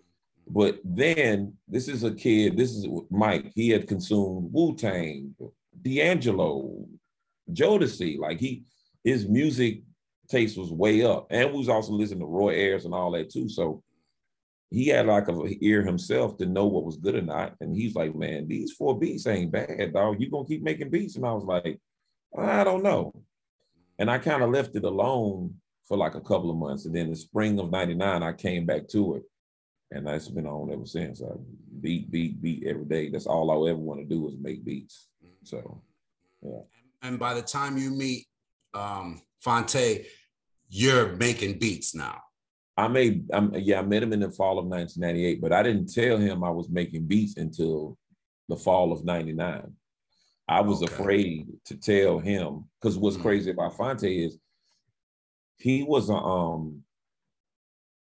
[0.49, 2.57] but then this is a kid.
[2.57, 3.53] This is Mike.
[3.55, 5.35] He had consumed Wu Tang,
[5.81, 6.87] D'Angelo,
[7.53, 8.19] Jodeci.
[8.19, 8.65] Like he,
[9.05, 9.83] his music
[10.29, 13.31] taste was way up, and we was also listening to Roy Ayers and all that
[13.31, 13.49] too.
[13.49, 13.83] So
[14.71, 17.55] he had like a ear himself to know what was good or not.
[17.61, 20.17] And he's like, man, these four beats ain't bad, dog.
[20.19, 21.17] You gonna keep making beats?
[21.17, 21.79] And I was like,
[22.37, 23.13] I don't know.
[23.99, 25.55] And I kind of left it alone
[25.93, 26.87] for like a couple of months.
[26.87, 29.25] And then the spring of 99, I came back to it.
[29.91, 31.21] And that's been on ever since.
[31.21, 31.35] I
[31.83, 33.11] beat, beat, beat every day.
[33.11, 35.09] That's all I ever want to do is make beats.
[35.45, 35.83] So
[36.41, 36.61] yeah.
[37.03, 38.25] And by the time you meet
[38.73, 40.07] um Phonte,
[40.71, 42.23] you're making beats now.
[42.79, 45.93] I made, um, yeah, I met him in the fall of 1998, but I didn't
[45.93, 47.99] tell him I was making beats until
[48.49, 49.71] the fall of 99.
[50.49, 50.95] I was okay.
[50.95, 53.25] afraid to tell him because what's mm-hmm.
[53.25, 54.39] crazy about Phonte is
[55.63, 56.83] he was a um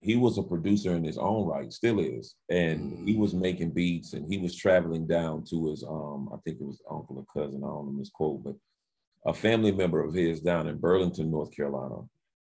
[0.01, 3.07] he was a producer in his own right, still is, and mm-hmm.
[3.07, 3.41] he was mm.
[3.41, 7.19] making beats and he was traveling down to his um I think it was uncle
[7.19, 8.55] or cousin, I don't know his quote, but
[9.27, 11.97] a family member of his down in Burlington, North Carolina.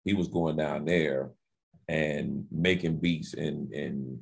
[0.04, 1.30] He was going down there
[1.88, 4.18] and making beats and and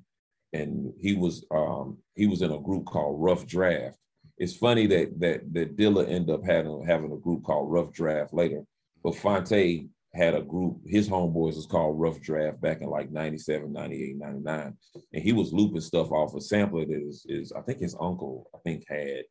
[0.52, 3.98] and he was um he was in a group called Rough Draft.
[4.38, 8.32] It's funny that that that Dilla ended up having having a group called Rough Draft
[8.32, 8.62] later,
[9.02, 13.72] but Phonte had a group, his homeboys was called Rough Draft back in like 97,
[13.72, 14.76] 98, 99.
[15.12, 18.50] And he was looping stuff off a sampler that is, is I think his uncle,
[18.54, 19.22] I think had,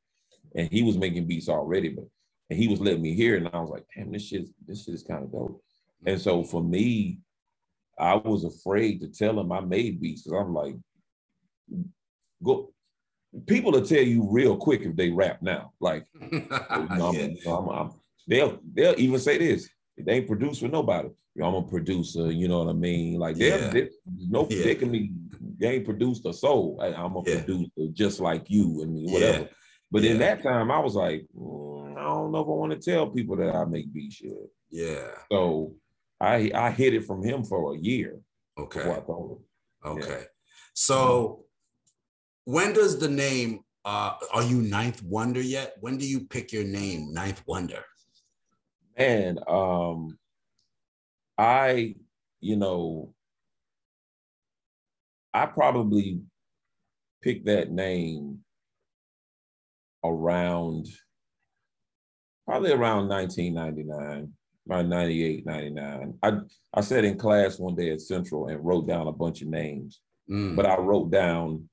[0.55, 2.05] and he was making beats already, but
[2.49, 3.43] and he was letting me hear it.
[3.43, 5.61] And I was like, damn, this shit, this shit is kind of dope.
[6.05, 7.19] And so for me,
[7.97, 10.75] I was afraid to tell him I made beats because I'm like,
[12.43, 12.71] go.
[13.45, 15.71] People will tell you real quick if they rap now.
[15.79, 17.27] Like, you know, yeah.
[17.45, 17.91] I'm, I'm, I'm,
[18.27, 19.69] they'll they'll even say this.
[20.05, 21.09] They ain't produced for nobody.
[21.41, 22.31] I'm a producer.
[22.31, 23.19] You know what I mean?
[23.19, 23.69] Like, yeah.
[23.69, 24.63] they no yeah.
[24.63, 25.11] they can be.
[25.57, 26.79] They ain't produced a soul.
[26.81, 27.35] I, am a yeah.
[27.35, 29.39] producer just like you and whatever.
[29.39, 29.47] Yeah.
[29.91, 32.91] But in that time, I was like, mm, I don't know if I want to
[32.91, 34.33] tell people that I make beats shit.
[34.69, 35.07] Yeah.
[35.31, 35.73] So
[36.19, 38.19] I I hid it from him for a year.
[38.57, 38.95] Okay.
[39.85, 40.23] Okay.
[40.73, 41.45] So
[42.45, 45.75] when does the name uh are you Ninth Wonder yet?
[45.81, 47.83] When do you pick your name, Ninth Wonder?
[48.99, 50.19] Man, um
[51.37, 51.95] I,
[52.41, 53.13] you know,
[55.33, 56.19] I probably
[57.21, 58.39] picked that name
[60.03, 60.87] around
[62.45, 64.33] probably around 1999
[64.67, 66.13] by 98, 99.
[66.21, 66.31] I,
[66.73, 70.01] I sat in class one day at Central and wrote down a bunch of names,
[70.29, 70.57] mm.
[70.57, 71.69] but I wrote down,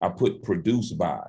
[0.00, 1.24] I put produced by,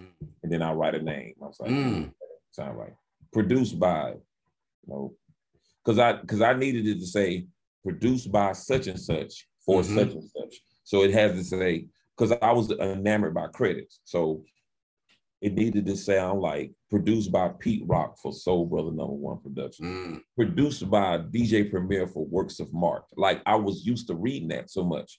[0.00, 0.06] mm.
[0.42, 1.34] and then I write a name.
[1.42, 2.10] I was like, mm.
[2.52, 2.94] sound right.
[3.32, 5.14] Produced by, you know,
[5.84, 7.46] because I because I needed it to say
[7.82, 9.96] produced by such and such for mm-hmm.
[9.96, 10.60] such and such.
[10.84, 14.00] So it has to say because I was enamored by credits.
[14.04, 14.44] So
[15.40, 19.86] it needed to sound like produced by Pete Rock for Soul Brother Number One Production,
[19.86, 20.20] mm.
[20.36, 23.04] produced by DJ Premier for Works of Mart.
[23.16, 25.18] Like I was used to reading that so much.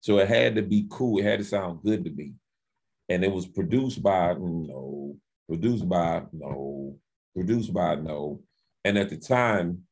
[0.00, 1.18] So it had to be cool.
[1.18, 2.34] It had to sound good to me.
[3.10, 6.96] And it was produced by no, produced by no,
[7.38, 8.40] produced by no.
[8.84, 9.84] And at the time,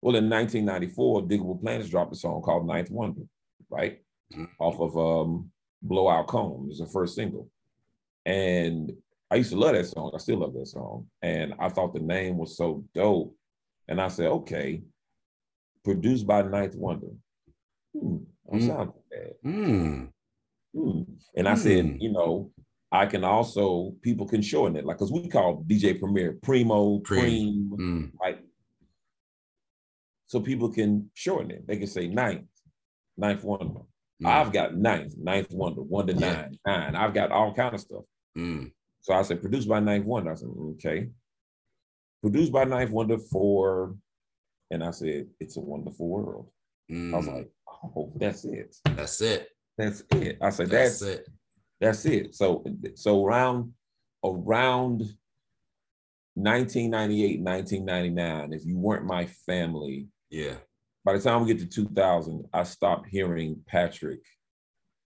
[0.00, 3.22] well, in 1994, Digable Planets dropped a song called Ninth Wonder,
[3.68, 4.00] right?
[4.34, 4.48] Mm.
[4.60, 5.50] Off of um,
[5.82, 6.64] Blowout Comb.
[6.64, 7.48] It was the first single.
[8.24, 8.92] And
[9.30, 10.12] I used to love that song.
[10.14, 11.06] I still love that song.
[11.22, 13.34] And I thought the name was so dope.
[13.88, 14.82] And I said, okay,
[15.84, 17.08] produced by Ninth Wonder.
[17.98, 18.18] Hmm,
[18.52, 18.66] mm.
[18.66, 19.32] sound bad.
[19.44, 20.08] Mm.
[20.74, 21.02] Hmm.
[21.36, 21.58] And I mm.
[21.58, 22.52] said, you know,
[22.92, 27.70] I can also, people can shorten it, like, because we call DJ Premier Primo, Preem,
[27.70, 28.10] mm.
[28.20, 28.38] like,
[30.26, 31.66] so people can shorten it.
[31.66, 32.48] They can say ninth,
[33.16, 33.80] ninth wonder.
[34.22, 34.26] Mm.
[34.26, 36.20] I've got ninth, ninth wonder, one to yeah.
[36.20, 36.94] nine, nine.
[36.94, 38.04] I've got all kind of stuff.
[38.36, 38.72] Mm.
[39.00, 40.30] So I said, produced by Ninth Wonder.
[40.30, 41.08] I said, okay.
[42.20, 43.96] Produced by Ninth Wonder for,
[44.70, 46.48] and I said, it's a wonderful world.
[46.90, 47.34] I was mm.
[47.36, 47.50] like,
[47.96, 48.76] oh, that's it.
[48.84, 49.48] That's it.
[49.76, 50.38] That's it.
[50.40, 51.28] I said, that's, that's it.
[51.82, 52.34] That's it.
[52.34, 52.64] So,
[52.94, 53.74] so around,
[54.24, 55.00] around
[56.34, 60.54] 1998, 1999, if you weren't my family, yeah.
[61.04, 64.20] By the time we get to 2000, I stopped hearing Patrick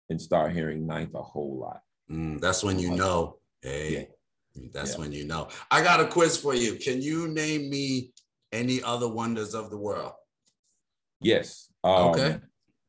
[0.08, 1.80] and start hearing Ninth a whole lot.
[2.10, 3.38] Mm, that's when you know.
[3.62, 4.08] Hey,
[4.54, 4.68] yeah.
[4.72, 5.00] that's yeah.
[5.00, 5.48] when you know.
[5.70, 6.76] I got a quiz for you.
[6.76, 8.12] Can you name me
[8.52, 10.12] any other wonders of the world?
[11.20, 11.70] Yes.
[11.82, 12.36] Um, okay.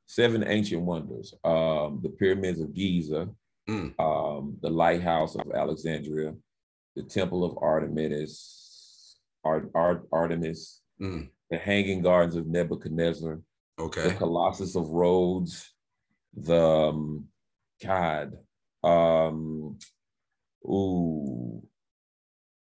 [0.06, 1.34] Seven ancient wonders.
[1.44, 3.30] Um, the pyramids of Giza,
[3.70, 4.00] mm.
[4.00, 6.34] um, the lighthouse of Alexandria,
[6.96, 11.30] the temple of Artemis, Art, Art, Artemis, mm.
[11.50, 13.40] the Hanging Gardens of Nebuchadnezzar,
[13.80, 14.10] Okay.
[14.10, 15.74] the Colossus of Rhodes,
[16.36, 17.26] the um,
[17.84, 18.34] God,
[18.84, 19.78] um,
[20.66, 21.62] ooh,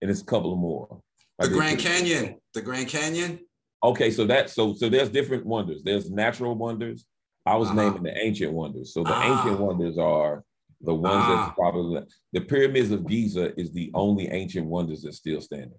[0.02, 1.00] and it's a couple of more.
[1.38, 2.36] The Grand Canyon.
[2.54, 3.40] The Grand Canyon.
[3.82, 5.82] Okay, so that so so there's different wonders.
[5.82, 7.06] There's natural wonders.
[7.46, 7.82] I was Uh-huh.
[7.82, 8.92] naming the ancient wonders.
[8.92, 9.42] So the Ah.
[9.42, 10.44] ancient wonders are
[10.80, 11.44] the ones Ah.
[11.46, 15.78] that's probably the pyramids of Giza is the only ancient wonders that's still standing.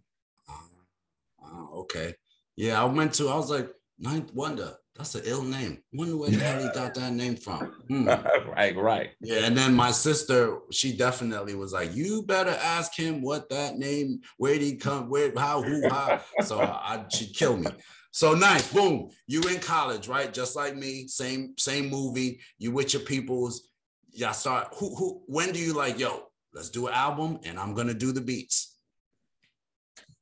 [1.43, 2.13] Oh, okay.
[2.55, 3.29] Yeah, I went to.
[3.29, 4.75] I was like Ninth Wonder.
[4.95, 5.81] That's an ill name.
[5.93, 7.71] Wonder where the hell he got that name from.
[7.87, 8.07] Hmm.
[8.49, 9.11] right, right.
[9.21, 13.77] Yeah, and then my sister, she definitely was like, "You better ask him what that
[13.77, 17.71] name, where did he come, where, how, who, how." So I, she'd kill me.
[18.11, 19.09] So nice, boom.
[19.27, 20.31] You in college, right?
[20.31, 22.41] Just like me, same same movie.
[22.59, 23.69] You with your peoples.
[24.13, 24.67] Y'all start.
[24.77, 25.21] Who who?
[25.27, 25.97] When do you like?
[25.99, 28.77] Yo, let's do an album, and I'm gonna do the beats.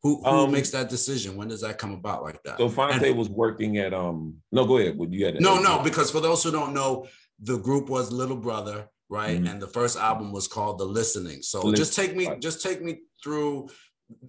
[0.04, 1.36] Who who Um, makes that decision?
[1.36, 2.58] When does that come about like that?
[2.58, 4.36] So Phonte And- was working at um.
[4.52, 4.98] No, go ahead.
[4.98, 7.08] Would you had no, no, because for those who don't know,
[7.40, 9.42] the group was Little Brother, right?
[9.42, 9.50] Mhm.
[9.52, 11.42] And the first album was called The Listening.
[11.42, 13.70] So just take me, just take me through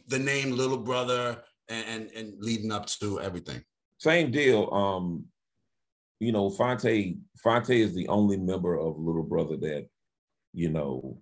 [0.09, 3.63] the name Little Brother and, and and leading up to everything.
[3.99, 4.73] same deal.
[4.73, 5.27] Um,
[6.21, 9.89] you know, Phonte Phonte is the only member of Little Brother that,
[10.53, 11.19] you know,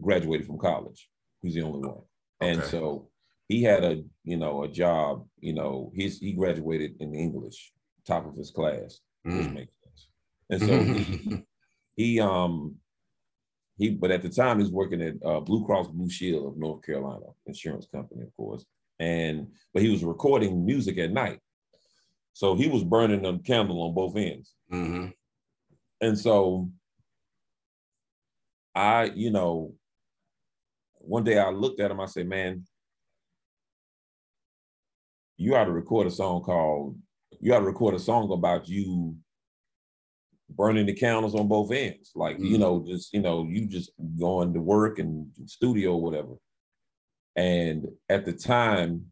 [0.00, 1.08] graduated from college.
[1.42, 2.02] He's the only one,
[2.40, 2.70] and Okay.
[2.70, 3.08] so
[3.48, 5.26] he had a you know a job.
[5.38, 7.72] You know, he's he graduated in English,
[8.06, 9.54] top of his class, which Mm.
[9.54, 10.08] makes sense.
[10.50, 11.38] And so he,
[11.96, 12.76] he um
[13.78, 16.82] he but at the time he's working at uh, Blue Cross Blue Shield of North
[16.84, 18.64] Carolina insurance company, of course.
[18.98, 21.38] And but he was recording music at night.
[22.36, 24.54] So he was burning a candle on both ends.
[24.70, 25.14] Mhm.
[26.02, 26.70] And so
[28.74, 29.72] I, you know,
[30.98, 32.66] one day I looked at him, I said, man,
[35.38, 36.98] you ought to record a song called,
[37.40, 39.16] you ought to record a song about you
[40.50, 42.12] burning the candles on both ends.
[42.14, 42.60] Like, you Mhm.
[42.60, 46.34] know, just, you know, you just going to work and studio or whatever.
[47.34, 49.10] And at the time,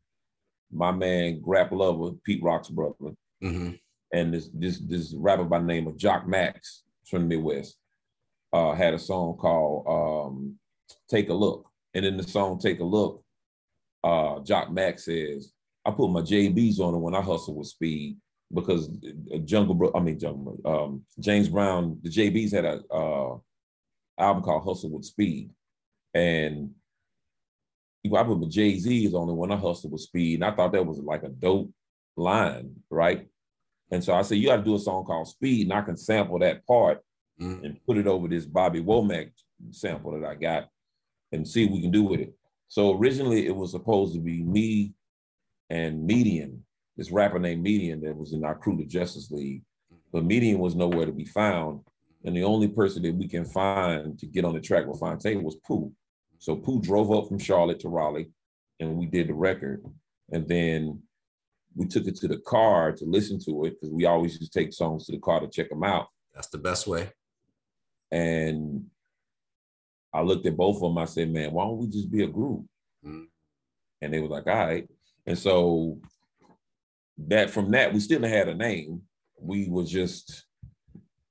[0.75, 3.79] my man Grap Luva, Pete Rock's brother, Mhm.
[4.13, 7.77] and this this this rapper by the name of Jock Max from the Midwest
[8.53, 10.59] uh, had a song called um,
[11.09, 13.23] "Take a Look," and in the song "Take a Look,"
[14.03, 15.53] uh, Jock Max says,
[15.85, 18.19] "I put my JBs on it when I hustle with speed
[18.53, 18.89] because
[19.33, 23.39] uh, Jungle Bro, I mean Jungle, um, James Brown, the JBs had a uh,
[24.19, 25.51] album called Hustle with Speed,
[26.13, 26.71] and
[28.13, 30.73] I put my Jay Z's on only when I hustle with speed, and I thought
[30.73, 31.71] that was like a dope
[32.17, 33.27] line, right?
[33.91, 35.97] And so I said, you got to do a song called Speed, and I can
[35.97, 37.03] sample that part
[37.41, 37.65] Mhm.
[37.65, 39.31] and put it over this Bobby Womack
[39.71, 40.69] sample that I got
[41.33, 42.35] and see what we can do with it.
[42.69, 44.93] So originally it was supposed to be me
[45.71, 46.65] and Median,
[46.97, 49.63] this rapper named Median that was in our crew, the Justice League.
[50.13, 51.81] But Median was nowhere to be found.
[52.25, 55.43] And the only person that we can find to get on the track with Phonte
[55.43, 55.93] was Pooh.
[56.45, 58.31] So Pooh drove up from Charlotte to Raleigh
[58.79, 59.83] and we did the record.
[60.31, 61.01] And then
[61.75, 64.71] we took it to the car to listen to it because we always just take
[64.75, 66.09] songs to the car to check them out.
[66.35, 67.11] That's the best way.
[68.13, 68.85] And
[70.13, 70.99] I looked at both of them.
[70.99, 72.67] I said, man, why don't we just be a group?
[73.03, 73.25] Mhm.
[74.03, 74.87] And they were like, all right.
[75.25, 75.99] And so
[77.27, 79.01] that from that, we still had a name.
[79.41, 80.45] We were just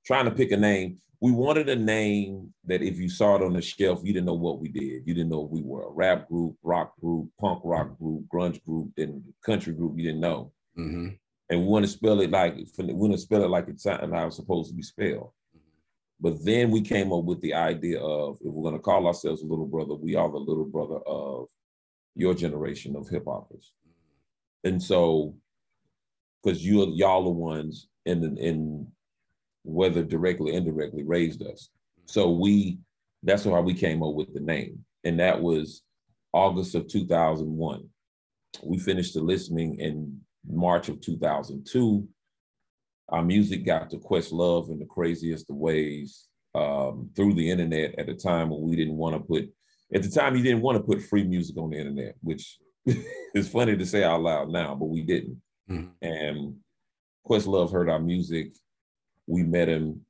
[0.04, 1.00] trying to pick a name.
[1.24, 4.34] We wanted a name that if you saw it on the shelf, you didn't know
[4.34, 5.06] what we did.
[5.06, 8.90] You didn't know we were a rap group, rock group, punk rock group, grunge group,
[8.94, 10.52] then country group, you didn't know.
[10.76, 11.18] Mhm.
[11.48, 14.26] And we want to spell it like we want to spell it like it's how
[14.26, 15.30] it's supposed to be spelled.
[16.20, 19.40] But then we came up with the idea of if we're going to call ourselves
[19.40, 21.48] a little brother, we are the little brother of
[22.14, 23.72] your generation of hip hoppers.
[24.62, 25.36] And so,
[26.42, 28.92] because you y'all the ones in in
[29.64, 31.70] whether directly or indirectly raised us.
[32.06, 32.78] So we
[33.22, 34.84] that's why we came up with the name.
[35.04, 35.82] And that was
[36.32, 37.88] August of 2001.
[38.62, 42.06] We finished the listening in March of 2002
[43.08, 48.08] our music got to Questlove in the craziest of ways um, through the internet at
[48.08, 49.52] a time when we didn't want to put,
[49.94, 52.58] at the time, you didn't want to put free music on the internet, which
[53.34, 55.40] is funny to say out loud now, but we didn't.
[55.70, 55.90] Mhm.
[56.02, 56.56] And
[57.28, 58.52] Questlove heard our music.
[59.26, 60.04] We met him,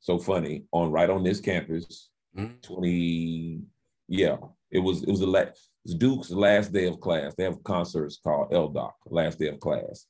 [0.00, 2.60] so funny, on right on this campus, Mhm.
[2.62, 3.60] 20,
[4.08, 4.36] yeah,
[4.70, 7.34] it was, it was the last, Duke's last day of class.
[7.34, 10.06] They have concerts called LDOC, last day of class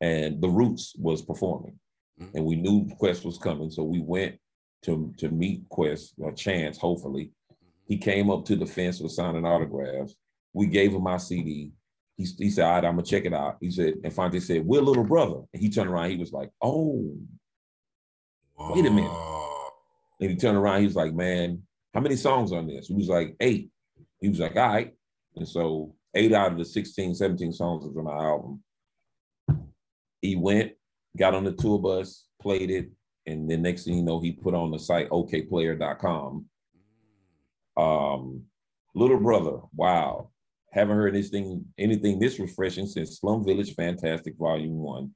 [0.00, 1.78] and the Roots was performing,
[2.20, 2.34] Mhm.
[2.34, 4.38] and we knew Quest was coming, so we went
[4.82, 7.32] to to meet Quest, a chance, hopefully.
[7.84, 10.14] He came up to the fence was signing autographs.
[10.52, 11.72] We gave him our CD.
[12.16, 13.56] he, he said, all right, I'm gonna check it out.
[13.60, 15.42] He said, and Phonte said, we're little brother.
[15.52, 17.16] And he turned around, he was like, oh,
[18.58, 19.10] wait a minute.
[20.20, 21.62] And he turned around, he was like, man,
[21.94, 22.88] how many songs on this?
[22.88, 23.70] He was like, eight.
[24.20, 24.94] He was like, all right.
[25.36, 28.62] And so eight out of the 16, 17 songs was on my album.
[30.20, 30.72] He went,
[31.16, 32.90] got on the tour bus, played it,
[33.26, 36.46] and then next thing you know, he put on the site okplayer.com.
[37.76, 38.42] Um,
[38.94, 40.30] little brother, wow.
[40.72, 45.14] Haven't heard anything anything this refreshing since Slum Village Fantastic Volume One.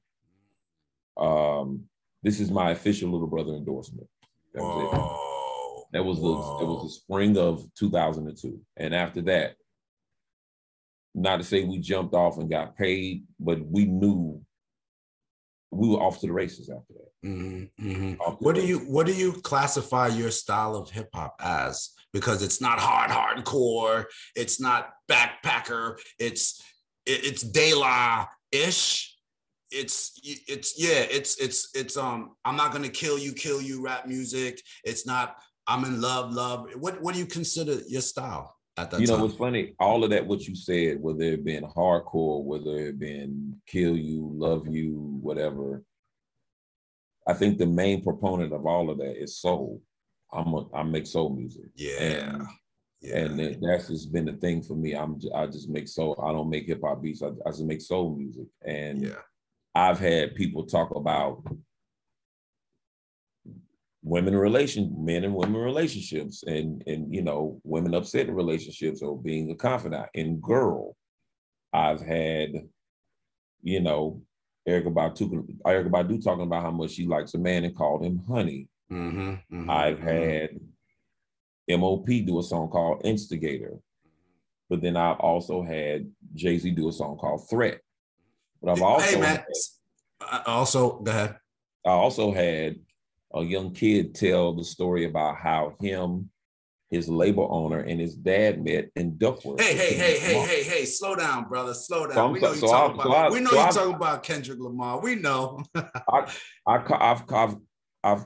[1.15, 1.83] Um,
[2.23, 4.07] this is my official little brother endorsement.
[4.53, 5.77] That was Whoa.
[5.79, 5.85] it.
[5.93, 8.59] That was the that was the spring of 2002.
[8.77, 9.55] And after that,
[11.13, 14.41] not to say we jumped off and got paid, but we knew
[15.71, 17.29] we were off to the races after that.
[17.29, 18.13] Mm-hmm, mm-hmm.
[18.39, 21.89] What do you what do you classify your style of hip hop as?
[22.11, 24.05] Because it's not hard hardcore,
[24.35, 26.61] it's not backpacker, it's
[27.05, 29.12] it's De La ish.
[29.73, 34.07] It's it's yeah, it's it's it's um I'm not gonna kill you, kill you rap
[34.07, 34.61] music.
[34.83, 36.67] It's not I'm in love, love.
[36.77, 38.55] What what do you consider your style?
[38.77, 39.21] at that you know time.
[39.21, 43.55] what's funny all of that what you said whether it been hardcore whether it been
[43.67, 45.83] kill you love you whatever
[47.27, 49.81] i think the main proponent of all of that is soul
[50.31, 52.47] i'm a, i make soul music yeah and,
[53.01, 53.17] yeah.
[53.17, 56.49] and that's just been the thing for me i'm i just make soul i don't
[56.49, 59.21] make hip-hop beats I, I just make soul music and yeah
[59.75, 61.43] i've had people talk about
[64.03, 69.17] women relation men and women relationships and and you know women upset in relationships or
[69.17, 70.07] being a confidant.
[70.13, 70.95] In girl
[71.71, 72.51] i've had
[73.61, 74.21] you know
[74.67, 78.21] Erykah Badu, Erykah Badu talking about how much she likes a man and called him
[78.27, 78.67] honey.
[78.91, 80.07] Mm-hmm, mm-hmm, i've mm-hmm.
[81.69, 83.79] had mop do a song called instigator.
[84.69, 87.79] But then i've also had jay-z do a song called threat
[88.63, 89.43] but i've also hey, man.
[90.21, 91.35] Had, also go ahead
[91.85, 92.77] i also had
[93.33, 96.29] a young kid tell the story about how him,
[96.89, 99.59] his label owner, and his dad met in Duckworth.
[99.59, 101.73] Hey, hey, hey, hey, hey, hey, slow down, brother.
[101.73, 102.15] Slow down.
[102.15, 104.59] So we know you so talking about, so we know so you're talking about Kendrick
[104.59, 105.01] Lamar.
[105.01, 105.63] We know.
[105.75, 106.31] I,
[106.67, 107.55] I, I've, I've,
[108.03, 108.25] I've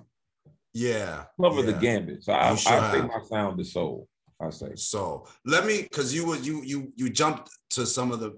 [0.74, 1.72] yeah, covered yeah.
[1.72, 2.24] the gambit.
[2.24, 4.08] So I, sure I say my sound is soul.
[4.40, 5.28] I say so.
[5.46, 8.38] Let me, because you were you you you jumped to some of the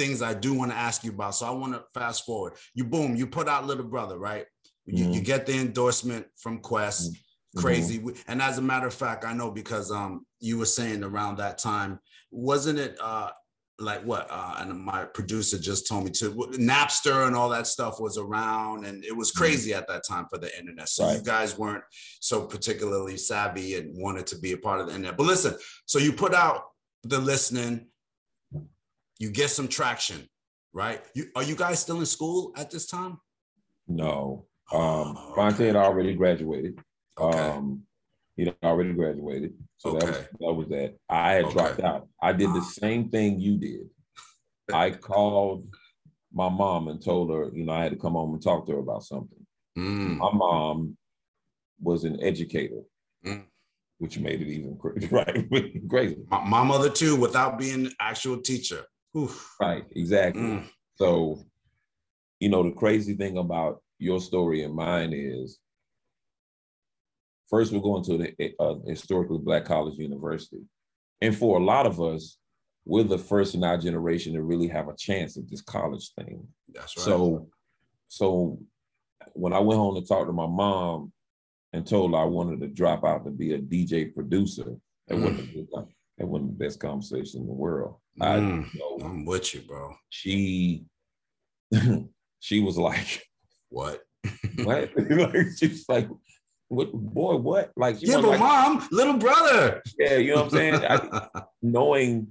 [0.00, 1.34] things I do want to ask you about.
[1.34, 2.54] So I want to fast forward.
[2.74, 4.46] You boom, you put out Little Brother, right?
[4.86, 5.12] You, mm-hmm.
[5.12, 7.60] you get the endorsement from Quest, mm-hmm.
[7.60, 8.02] crazy.
[8.26, 11.58] And as a matter of fact, I know because um you were saying around that
[11.58, 13.30] time, wasn't it uh
[13.78, 17.98] like what uh and my producer just told me to napster and all that stuff
[17.98, 19.42] was around and it was mm-hmm.
[19.42, 21.16] crazy at that time for the internet so right.
[21.16, 21.82] you guys weren't
[22.20, 25.54] so particularly savvy and wanted to be a part of the internet but listen
[25.86, 26.64] so you put out
[27.04, 27.86] the listening
[29.20, 30.28] you get some traction
[30.72, 33.18] right you are you guys still in school at this time
[33.86, 36.78] no um, Phonte had already graduated.
[37.18, 37.38] Okay.
[37.38, 37.82] Um,
[38.36, 39.54] he'd already graduated.
[39.78, 40.06] So okay.
[40.06, 40.94] that was that was that.
[41.08, 41.52] I had okay.
[41.54, 42.08] dropped out.
[42.22, 43.88] I did the same thing you did.
[44.72, 45.66] I called
[46.32, 48.72] my mom and told her, you know, I had to come home and talk to
[48.72, 49.44] her about something.
[49.76, 50.18] Mm.
[50.18, 50.96] My mom
[51.80, 52.82] was an educator,
[53.26, 53.42] mm.
[53.98, 55.44] which made it even crazy, right?
[55.90, 56.18] crazy.
[56.30, 58.84] My, my, mother too, without being actual teacher.
[59.16, 59.56] Oof.
[59.60, 60.42] Right, exactly.
[60.42, 60.68] Mm.
[60.94, 61.44] So,
[62.38, 65.58] you know, the crazy thing about your story and mine is
[67.50, 70.62] first we're going to a, a historically black college university
[71.20, 72.38] and for a lot of us
[72.86, 76.46] we're the first in our generation to really have a chance at this college thing
[76.72, 77.48] that's right so
[78.08, 78.58] so
[79.34, 81.12] when i went home to talk to my mom
[81.72, 84.76] and told her i wanted to drop out to be a dj producer
[85.08, 85.22] that mm.
[85.22, 85.52] wasn't
[86.20, 88.24] that wasn't the best conversation in the world mm.
[88.24, 88.38] I
[88.78, 90.84] know I'm with you bro she
[92.40, 93.26] she was like
[93.70, 94.02] what?
[94.64, 94.90] what?
[95.10, 96.08] like she's like,
[96.68, 97.72] what boy, what?
[97.76, 99.82] Like Yeah, but like, mom, little brother.
[99.98, 100.74] Yeah, you know what I'm saying?
[100.74, 101.28] I,
[101.62, 102.28] knowing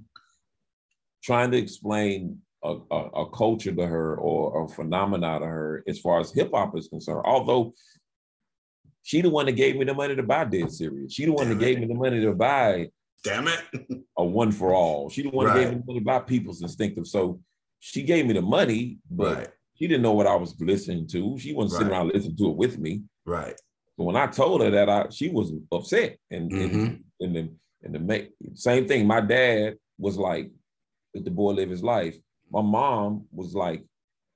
[1.22, 5.98] trying to explain a, a, a, culture to her or a phenomena to her as
[5.98, 7.22] far as hip hop is concerned.
[7.24, 7.74] Although
[9.02, 11.12] she the one that gave me the money to buy Dead Serious.
[11.12, 12.90] She the one that gave me the money to buy
[13.22, 13.60] Damn it.
[14.18, 15.10] a one for all.
[15.10, 15.56] She the one right.
[15.56, 17.06] gave me the money buy People's Instinctive.
[17.06, 17.40] So
[17.78, 19.48] she gave me the money, but right.
[19.80, 21.38] She didn't know what I was listening to.
[21.38, 21.78] She wasn't right.
[21.78, 23.02] sitting around listening to it with me.
[23.24, 23.58] Right.
[23.96, 26.18] But when I told her that, I she was upset.
[26.30, 26.78] And mm-hmm.
[26.78, 27.50] and, and the
[27.82, 29.06] and the same thing.
[29.06, 30.50] My dad was like,
[31.14, 32.14] "Let the boy live his life."
[32.50, 33.82] My mom was like,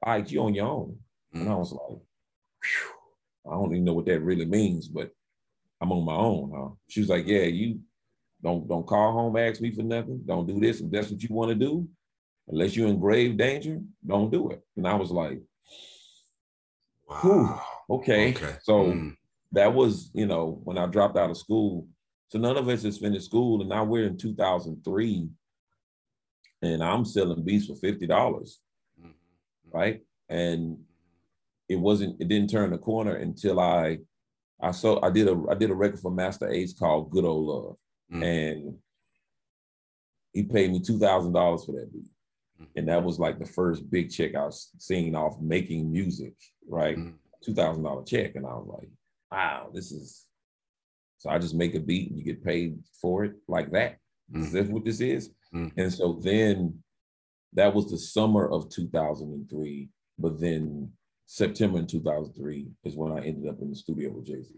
[0.03, 0.97] "All right, you on your own."
[1.35, 1.43] Mm-hmm.
[1.43, 1.99] And I was like,
[3.47, 5.11] I don't even know what that really means, but
[5.78, 6.74] I'm on my own, huh?
[6.89, 7.80] She was like, "Yeah, you
[8.45, 10.21] don't don't call home, ask me for nothing.
[10.27, 11.89] Don't do this if that's what you want to do.
[12.47, 14.61] unless you're in grave danger, don't do it.
[14.77, 15.41] And I was like,
[17.09, 17.63] Wow.
[17.89, 18.35] okay.
[18.35, 18.57] Okay.
[18.63, 19.17] So Mm.
[19.53, 21.89] that was, you know, when I dropped out of school.
[22.29, 25.31] So none of us has finished school, and now we're in 2003,
[26.63, 28.61] and I'm selling beats for fifty dollars,
[29.01, 29.15] Mhm.
[29.73, 30.03] right?
[30.29, 30.85] And
[31.69, 34.01] it wasn't, it didn't turn the corner until I,
[34.61, 37.47] I saw, I did a, I did a record for Masta Ace called "Good Old
[37.47, 37.77] Love,"
[38.13, 38.23] Mm.
[38.23, 38.79] and
[40.33, 42.09] he paid me two thousand dollars for that beat,
[42.61, 42.67] Mhm.
[42.77, 46.35] and that was like the first big check I was seeing off making music,
[46.69, 46.97] right?
[46.97, 47.15] Mm.
[47.43, 48.91] two thousand dollar check, and I was like,
[49.31, 50.27] wow, this is.
[51.19, 53.99] So I just make a beat and you get paid for it like that.
[54.35, 54.53] Is Mm.
[54.53, 55.31] that what this is?
[55.55, 55.73] Mm.
[55.77, 56.83] And so then,
[57.55, 59.89] that was the summer of two thousand and three.
[60.19, 60.93] But then
[61.27, 64.43] September in two thousand three is when I ended up in the studio with Jay
[64.43, 64.55] Z.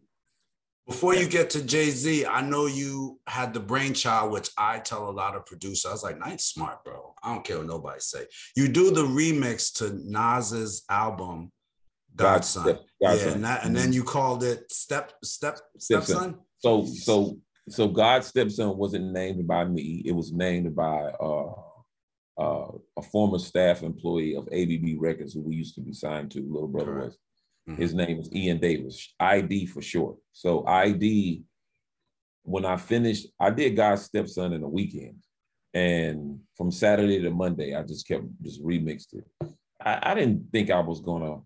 [0.86, 5.08] Before you get to Jay Z, I know you had the brainchild, which I tell
[5.08, 5.84] a lot of producers.
[5.86, 7.12] I was like, "Nice, smart, bro.
[7.22, 11.50] I don't care what nobody say." You do the remix to Nas's album,
[12.14, 12.64] God's Son.
[12.64, 13.80] Step- yeah, and, that, and Mhm.
[13.80, 16.38] then you called it Step Step Stepson.
[16.58, 17.36] So so
[17.68, 20.02] so God's stepson wasn't named by me.
[20.06, 21.52] It was named by uh,
[22.38, 26.42] uh, a former staff employee of ABB Records who we used to be signed to.
[26.42, 27.06] Little brother Correct.
[27.06, 27.18] was.
[27.68, 27.76] Mhm.
[27.78, 29.14] His name is Ian Davis.
[29.18, 30.16] ID for short.
[30.32, 31.42] So ID.
[32.42, 35.16] When I finished, I did God's stepson in a weekend,
[35.74, 39.24] and from Saturday to Monday, I just kept just remixed it.
[39.80, 41.40] I, I didn't think I was gonna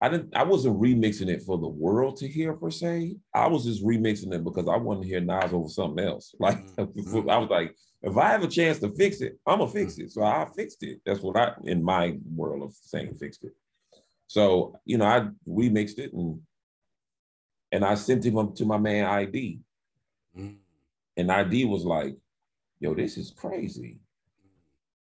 [0.00, 3.16] I didn't I wasn't remixing it for the world to hear per se.
[3.34, 6.32] I was just remixing it because I wanted to hear Nas over something else.
[6.38, 7.28] Like Mhm.
[7.34, 10.12] I was like, if I have a chance to fix it, I'm gonna fix it.
[10.12, 11.00] So I fixed it.
[11.04, 13.52] That's what I in my world of saying fixed it.
[14.26, 16.40] So you know, I remixed it and
[17.74, 19.58] and I sent him up to my man ID.
[20.38, 20.56] Mm.
[21.16, 22.16] And ID was like,
[22.78, 23.98] yo, this is crazy.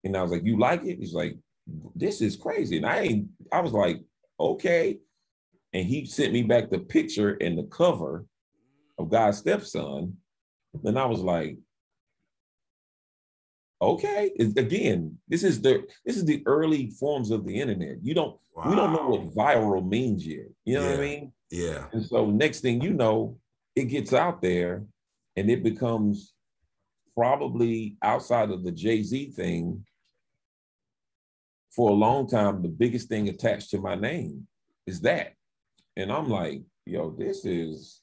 [0.03, 0.99] And I was like, you like it?
[0.99, 1.35] He's like,
[1.95, 2.77] this is crazy.
[2.77, 4.01] And I ain't, I was like,
[4.39, 4.99] okay.
[5.73, 8.25] And he sent me back the picture and the cover
[8.99, 10.17] of God's stepson.
[10.83, 11.57] Then I was like,
[13.81, 14.31] okay.
[14.39, 17.97] Again, this is the this is the early forms of the internet.
[18.01, 20.47] You don't we don't know what viral means yet.
[20.65, 21.31] You know what I mean?
[21.49, 21.85] Yeah.
[21.93, 23.37] And so next thing you know,
[23.75, 24.85] it gets out there
[25.35, 26.33] and it becomes
[27.15, 29.85] probably outside of the Jay-Z thing
[31.71, 34.47] for a long time, the biggest thing attached to my name
[34.87, 35.33] is that.
[35.95, 38.01] And I'm like, yo, this is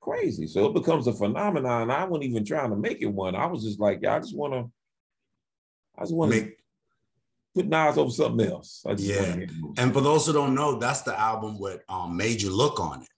[0.00, 0.46] crazy.
[0.46, 1.90] So it becomes a phenomenon.
[1.90, 3.34] I wasn't even trying to make it one.
[3.34, 4.70] I was just like, yeah, I just want to,
[6.00, 6.56] I just want to Make
[7.54, 8.82] put Nas over something else.
[8.86, 9.20] I just Yeah.
[9.20, 9.78] want to get moves.
[9.80, 13.02] and for those who don't know, that's the album with um Made You Look on
[13.02, 13.08] it.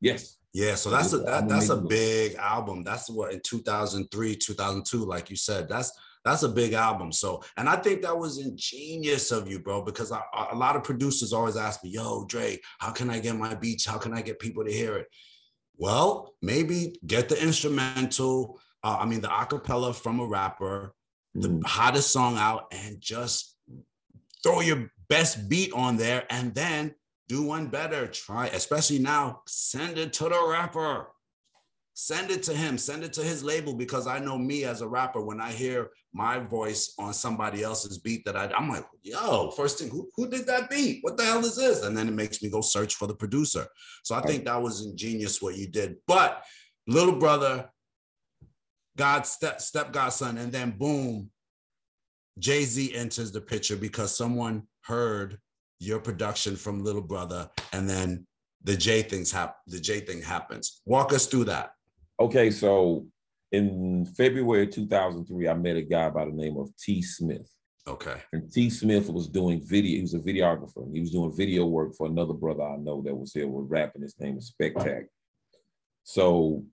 [0.00, 0.36] yes.
[0.54, 2.84] Yeah, so that's a that, that's a big album.
[2.84, 5.90] That's what in 2003, 2002, like you said, that's
[6.26, 7.10] that's a big album.
[7.10, 10.20] So, and I think that was ingenious of you, bro, because I,
[10.52, 13.86] a lot of producers always ask me, "Yo, Dre, how can I get my beats?
[13.86, 15.06] How can I get people to hear it?"
[15.78, 18.60] Well, maybe get the instrumental.
[18.84, 20.94] Uh, I mean, the acapella from a rapper,
[21.34, 21.64] the Mhm.
[21.64, 23.56] hottest song out, and just
[24.42, 26.94] throw your best beat on there, and then
[27.28, 28.06] do one better.
[28.06, 31.08] Try, especially now, send it to the rapper.
[31.94, 34.88] Send it to him, send it to his label because I know me as a
[34.88, 39.50] rapper, when I hear my voice on somebody else's beat that I, I'm like, yo,
[39.50, 40.98] first thing, who, who did that beat?
[41.02, 41.82] What the hell is this?
[41.82, 43.66] And then it makes me go search for the producer.
[44.04, 45.96] So I think that was ingenious what you did.
[46.06, 46.42] But
[46.86, 47.70] little brother,
[48.96, 51.30] God step step godson, and then boom,
[52.38, 55.38] Jay Z enters the picture because someone heard
[55.78, 58.26] your production from Little Brother, and then
[58.64, 59.56] the J things happen.
[59.66, 60.82] The J thing happens.
[60.86, 61.72] Walk us through that.
[62.20, 63.06] Okay, so
[63.50, 67.02] in February 2003, I met a guy by the name of T.
[67.02, 67.48] Smith.
[67.86, 68.14] Okay.
[68.32, 68.70] And T.
[68.70, 70.92] Smith was doing video, he was a videographer.
[70.92, 74.02] He was doing video work for another brother I know that was here with rapping.
[74.02, 75.06] His name is Spectac.
[76.04, 76.64] So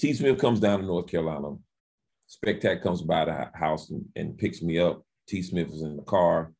[0.00, 0.14] T.
[0.14, 1.56] Smith comes down to North Carolina.
[2.26, 5.02] Spectac comes by the house and, and picks me up.
[5.28, 5.42] T.
[5.42, 6.54] Smith was in the car.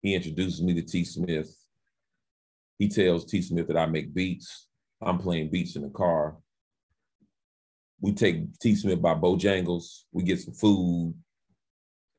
[0.00, 1.04] He introduces me to T.
[1.04, 1.54] Smith.
[2.80, 3.42] He tells T.
[3.42, 4.66] Smith that I make beats.
[5.00, 6.36] I'm playing beats in the car.
[8.00, 8.74] We take T.
[8.74, 10.00] Smith by Bojangles.
[10.10, 11.14] We get some food.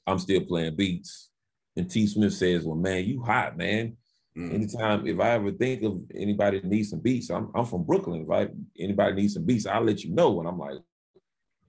[0.07, 1.31] I'm still playing beats.
[1.75, 2.07] And T.
[2.07, 3.97] Smith says, Well, man, you hot, man.
[4.37, 4.53] Mm.
[4.53, 8.23] Anytime, if I ever think of anybody that needs some beats, I'm, I'm from Brooklyn.
[8.23, 10.39] If I anybody needs some beats, I'll let you know.
[10.39, 10.79] And I'm like,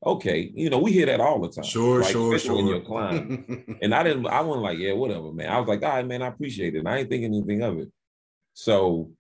[0.04, 1.64] okay, you know, we hear that all the time.
[1.64, 2.60] Sure, Like, sure, when sure.
[2.60, 3.76] you're.
[3.82, 5.50] And I didn't, I wasn't like, yeah, whatever, man.
[5.50, 6.78] I was like, all right, man, I appreciate it.
[6.78, 7.88] And I ain't thinking anything of it.
[8.54, 9.10] So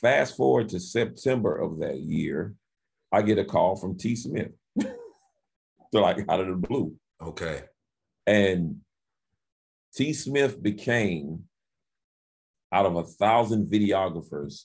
[0.00, 2.54] fast forward to September of that year,
[3.12, 4.16] I get a call from T.
[4.16, 4.50] Smith.
[4.80, 6.94] so like out of the blue.
[7.20, 7.62] okay.
[8.26, 8.80] And
[9.94, 10.12] T.
[10.12, 11.44] Smith became,
[12.72, 14.64] out of a thousand videographers,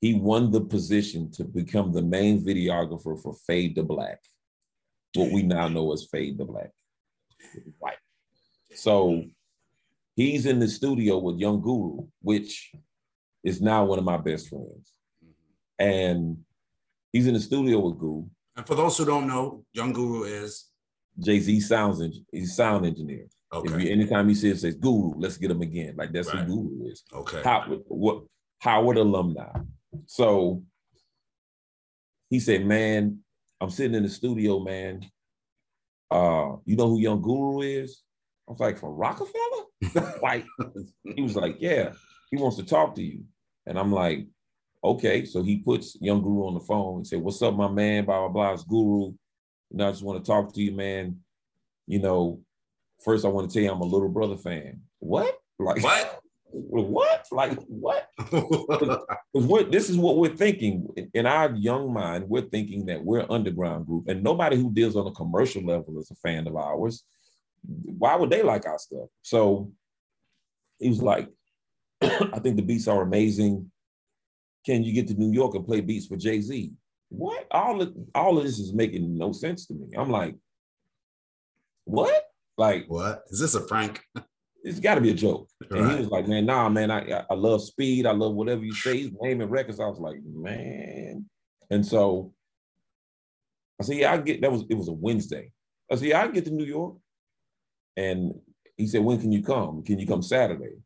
[0.00, 4.18] he won the position to become the main videographer for Fade to Black,
[5.14, 6.70] what we now know as Fade to Black.
[7.80, 7.96] Right.
[8.74, 9.24] So
[10.16, 12.72] he's in the studio with Young Guru, which
[13.44, 14.92] is now one of my best friends.
[15.78, 16.38] And
[17.12, 18.24] he's in the studio with Guru.
[18.56, 20.68] And for those who don't know, Young Guru is
[21.18, 22.02] Jay Z sounds
[22.32, 23.26] he's sound engineer.
[23.52, 23.74] Okay.
[23.74, 25.94] If you, anytime he says says Guru, let's get him again.
[25.96, 26.44] Like that's right.
[26.44, 27.04] who Guru is.
[27.12, 27.42] Okay.
[27.42, 28.24] Howard, what
[28.60, 29.52] Howard alumni.
[30.06, 30.62] So
[32.30, 33.18] he said, "Man,
[33.60, 35.04] I'm sitting in the studio, man.
[36.10, 38.02] Uh, you know who Young Guru is?"
[38.48, 40.46] I was like, "From Roc-A-Fella?" like
[41.14, 41.92] he was like, "Yeah,
[42.30, 43.24] he wants to talk to you,"
[43.66, 44.26] and I'm like,
[44.82, 48.06] "Okay." So he puts Young Guru on the phone and said, "What's up, my man?
[48.06, 48.52] Blah blah blah.
[48.54, 49.12] It's Guru.
[49.70, 51.18] You know, I just want to talk to you, man.
[51.86, 52.40] You know,
[53.04, 54.80] first I want to tell you I'm a little brother fan.
[54.98, 55.36] What?
[55.58, 56.18] Like what?
[56.54, 57.26] What?
[57.32, 58.08] Like what?
[59.32, 62.28] What this is what we're thinking in our young mind.
[62.28, 66.10] We're thinking that we're underground group, and nobody who deals on a commercial level is
[66.10, 67.04] a fan of ours.
[67.64, 69.08] Why would they like our stuff?
[69.22, 69.72] So
[70.78, 71.30] he was like,
[72.02, 73.70] I think the beats are amazing.
[74.66, 76.70] Can you get to New York and play beats for Jay Z?
[77.12, 77.46] what?
[77.50, 79.88] All of all of this is making no sense to me.
[79.96, 80.34] I'm like,
[81.84, 82.24] what?
[82.58, 84.02] Like, what is this a prank?
[84.64, 85.48] It's got to be a joke.
[85.70, 85.80] Right.
[85.80, 88.06] And he was like, man, nah, man, I I love speed.
[88.06, 88.98] I love whatever you say.
[88.98, 89.80] He's naming records.
[89.80, 91.26] I was like, man.
[91.70, 92.32] And so
[93.80, 95.50] I said, yeah, I get that was it was a Wednesday.
[95.90, 96.96] I said, yeah, I get to New York.
[97.96, 98.34] And
[98.76, 99.82] he said, when can you come?
[99.82, 100.76] Can you come Saturday?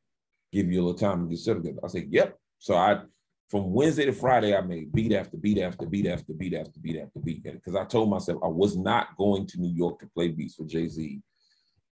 [0.52, 1.68] Give you a little time to get settled.
[1.84, 2.38] I said, yep.
[2.58, 3.02] So I
[3.50, 6.98] from Wednesday to Friday, I made beat after beat after beat after beat after beat
[6.98, 7.44] after beat.
[7.44, 10.64] Because I told myself I was not going to New York to play beats for
[10.64, 11.20] Jay Z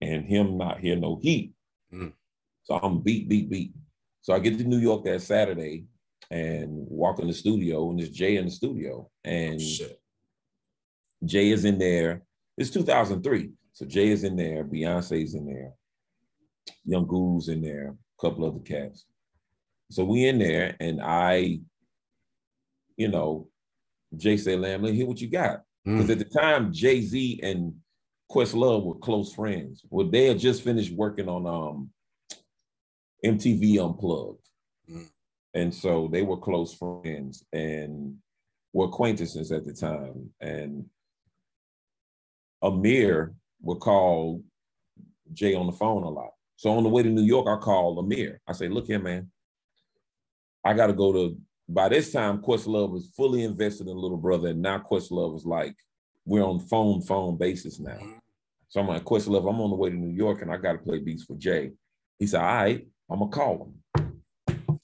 [0.02, 1.52] and him not hear no heat.
[1.94, 2.12] Mm.
[2.64, 3.72] So I'm beat, beat, beat.
[4.20, 5.84] So I get to New York that Saturday
[6.30, 9.08] and walk in the studio, and there's Jay in the studio.
[9.24, 9.86] And oh,
[11.24, 12.22] Jay is in there.
[12.58, 13.50] It's 2003.
[13.72, 15.72] So Jay is in there, Beyonce's in there,
[16.84, 19.06] Young Guru's in there, a couple other cats.
[19.90, 21.60] So we in there, and I,
[22.96, 23.48] you know,
[24.16, 26.12] Jay said, "Lamb, let hear what you got." Because mm.
[26.12, 27.74] at the time, Jay Z and
[28.32, 29.84] Questlove were close friends.
[29.90, 31.90] Well, they had just finished working on um,
[33.24, 34.48] MTV Unplugged,
[34.90, 35.06] mm.
[35.52, 38.16] and so they were close friends and
[38.72, 40.30] were acquaintances at the time.
[40.40, 40.86] And
[42.64, 44.42] Ahmir would call
[45.34, 46.30] Jay on the phone a lot.
[46.56, 48.38] So on the way to New York, I called Ahmir.
[48.48, 49.30] I say, "Look here, man."
[50.64, 51.36] I got to go to.
[51.68, 55.76] By this time, Questlove was fully invested in Little Brother, and now Questlove is like
[56.24, 57.98] we're on phone phone basis now.
[58.72, 60.78] So I'm like, Questlove, I'm on the way to New York, and I got to
[60.78, 61.72] play beats for Jay.
[62.18, 64.08] He said, "All right, I'm gonna call him."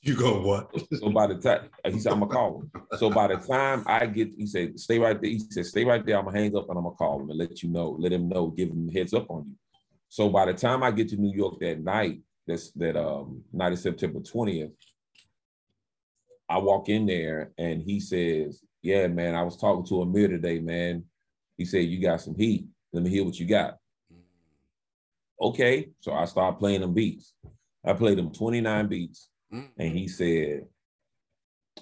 [0.03, 0.71] You go what?
[0.99, 4.05] so by the time he said, "I'm gonna call him." So by the time I
[4.05, 6.19] get, he said, "Stay right there." He said, "Stay right there.
[6.19, 8.29] I'm gonna hang up and I'm gonna call him and let you know, let him
[8.29, 9.55] know, give him heads up on you."
[10.11, 13.73] So by the time I get to New York that night, that's that um night
[13.73, 14.73] of September 20th,
[16.47, 20.59] I walk in there and he says, Yeah, man, I was talking to Ahmir today,
[20.59, 21.05] man.
[21.57, 22.67] He said, You got some heat.
[22.93, 23.77] Let me hear what you got.
[25.41, 25.89] Okay.
[26.01, 27.35] So I start playing them beats.
[27.85, 29.29] I played them 29 beats.
[29.51, 30.67] And he said,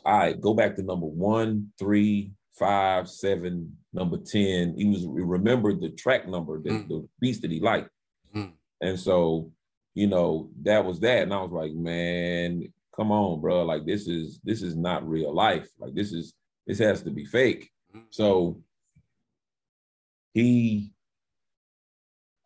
[0.04, 4.76] All right, go back to number one, three, five, seven, number 10.
[4.76, 6.88] He was he remembered the track number, the, mm.
[6.88, 7.90] the beats that he liked.
[8.34, 8.52] Mm.
[8.80, 9.50] And so,
[9.94, 11.22] you know, that was that.
[11.22, 13.64] And I was like, man, come on, bro.
[13.64, 15.68] Like this is this is not real life.
[15.78, 16.34] Like this is
[16.66, 17.70] this has to be fake.
[17.94, 18.06] Mm-hmm.
[18.10, 18.60] So
[20.34, 20.90] he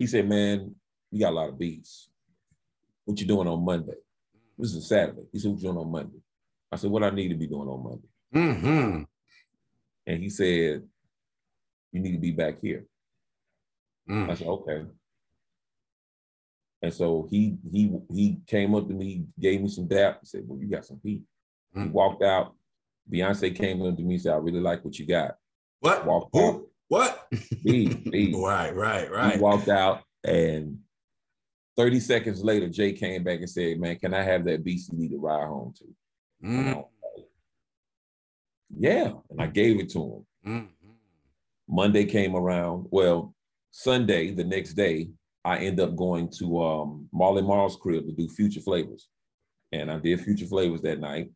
[0.00, 0.74] he said, man,
[1.10, 2.08] you got a lot of beats.
[3.04, 3.98] What you doing on Monday?
[4.56, 5.26] This is Saturday.
[5.30, 6.18] He said, what you doing on Monday?
[6.72, 8.08] I said, what I need to be doing on Monday.
[8.34, 9.02] Mm-hmm.
[10.06, 10.84] And he said,
[11.92, 12.86] you need to be back here.
[14.08, 14.30] Mm.
[14.30, 14.86] I said, okay.
[16.80, 20.58] And so he he he came up to me, gave me some dap, said, Well,
[20.58, 21.20] you got some heat.
[21.76, 21.82] Mm-hmm.
[21.82, 21.92] He mm.
[21.92, 22.54] walked out.
[23.12, 25.36] Beyonce came up to me and said, I really like what you got.
[25.80, 26.06] What?
[26.06, 26.42] Walked Who?
[26.42, 26.62] Out.
[26.88, 27.19] What?
[27.64, 28.32] Me.
[28.36, 29.34] right, right, right.
[29.34, 30.78] He walked out and
[31.76, 35.18] 30 seconds later, Jay came back and said, Man, can I have that BCD to
[35.18, 35.84] ride home to?
[36.46, 36.76] Mm.
[36.76, 36.86] Like,
[38.76, 39.12] yeah.
[39.30, 40.26] And I gave it to him.
[40.46, 40.90] Mm-hmm.
[41.68, 42.86] Monday came around.
[42.90, 43.34] Well,
[43.70, 45.10] Sunday, the next day,
[45.44, 49.08] I end up going to um, Marley Marl's crib to do Future Flavors.
[49.72, 51.30] And I did Future Flavors that night.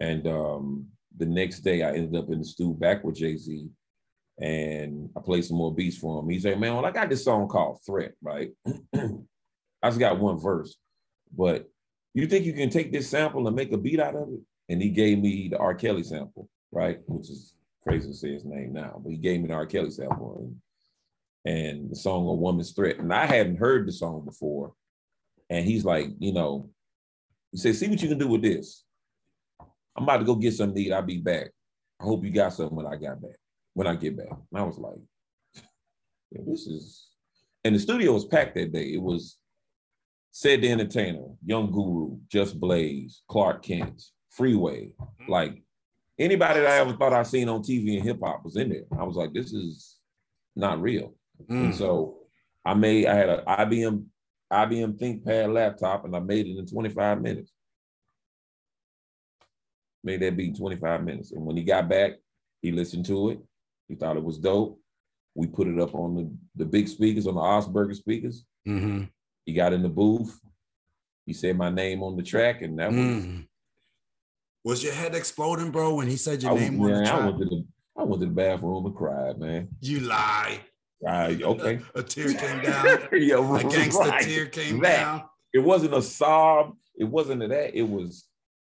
[0.00, 0.86] And um,
[1.16, 3.68] the next day, I ended up in the studio back with Jay Z.
[4.38, 6.28] and I played some more beats for him.
[6.28, 8.50] He said, "Man, well, I got this song called Threat, right?
[8.94, 10.76] I just got one verse,
[11.36, 11.68] but
[12.14, 14.82] you think you can take this sample and make a beat out of it?" And
[14.82, 15.74] he gave me the R.
[15.74, 16.98] Kelly sample, right?
[17.06, 19.66] Which is crazy to say his name now, but he gave me the R.
[19.66, 20.58] Kelly sample
[21.44, 24.72] and, and the song "A Woman's Threat." And I hadn't heard the song before,
[25.48, 26.70] and he's like, you know,
[27.52, 28.84] he said, "See what you can do with this."
[29.96, 30.92] I'm about to go get something to eat.
[30.92, 31.52] I'll be back.
[32.00, 33.36] I hope you got something when I got back
[33.74, 34.30] when I get back.
[34.30, 34.94] And I was like,
[36.30, 37.08] yeah, this is,
[37.64, 38.94] and the studio was packed that day.
[38.94, 39.36] It was
[40.32, 44.90] Ced the Entertainer, Young Guru, Just Blaze, Clark Kent, Freeway.
[45.00, 45.30] Mm-hmm.
[45.30, 45.62] Like
[46.18, 48.84] anybody that I ever thought I'd seen on TV and hip hop was in there.
[48.98, 49.98] I was like, this is
[50.56, 51.14] not real.
[51.48, 51.66] Mm.
[51.66, 52.18] And so
[52.64, 54.04] I made, I had an IBM,
[54.52, 57.52] IBM ThinkPad laptop and I made it in 25 minutes.
[60.02, 61.32] Made that beat 25 minutes.
[61.32, 62.12] And when he got back,
[62.60, 63.38] he listened to it.
[63.88, 64.80] He thought it was dope.
[65.34, 68.44] We put it up on the, the big speakers, on the Augspurger speakers.
[68.66, 69.04] Mm-hmm.
[69.46, 70.38] He got in the booth.
[71.26, 73.26] He said my name on the track, and that mm.
[73.26, 73.44] was.
[74.64, 77.20] Was your head exploding, bro, when he said your I, name man, on the track?
[77.20, 77.64] I went, to the,
[77.98, 79.68] I went to the bathroom and cried, man.
[79.80, 80.60] You lie.
[81.02, 81.80] Right, okay.
[81.94, 82.84] a, a tear came down.
[83.12, 84.22] yeah, a gangster right.
[84.22, 85.00] tear came that.
[85.00, 85.22] down.
[85.52, 86.76] It wasn't a sob.
[86.96, 87.74] It wasn't a that.
[87.76, 88.24] It was.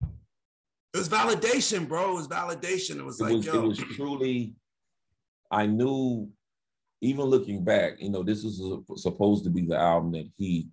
[0.03, 2.13] It was validation, bro.
[2.13, 2.97] It was validation.
[2.97, 3.65] It was it like, was, yo.
[3.65, 4.55] It was truly
[5.53, 6.31] I knew,
[7.03, 8.63] even looking back, you know, this was
[8.97, 10.69] supposed to be the album that he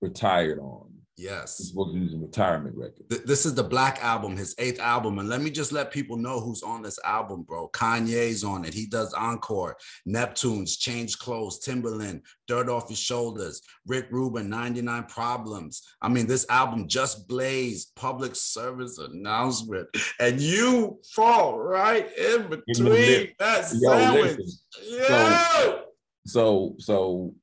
[0.00, 0.87] retired on.
[1.18, 1.72] Yes.
[1.72, 3.08] To use a retirement record.
[3.26, 5.18] This is the Black Album, his eighth album.
[5.18, 7.68] And let me just let people know who's on this album, bro.
[7.70, 8.72] Kanye's on it.
[8.72, 15.82] He does Encore, Neptunes, Change Clothes, Timbaland, Dirt Off His Shoulders, Rick Rubin, 99 Problems.
[16.00, 19.88] I mean, this album just blazed public service announcement.
[20.20, 24.38] And you fall right in between that sandwich.
[24.84, 25.48] Yeah.
[25.48, 25.84] So,
[26.26, 27.34] so, so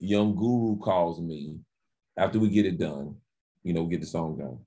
[0.00, 1.60] Young Guru calls me
[2.16, 3.16] after we get it done,
[3.62, 4.58] you know, get the song done.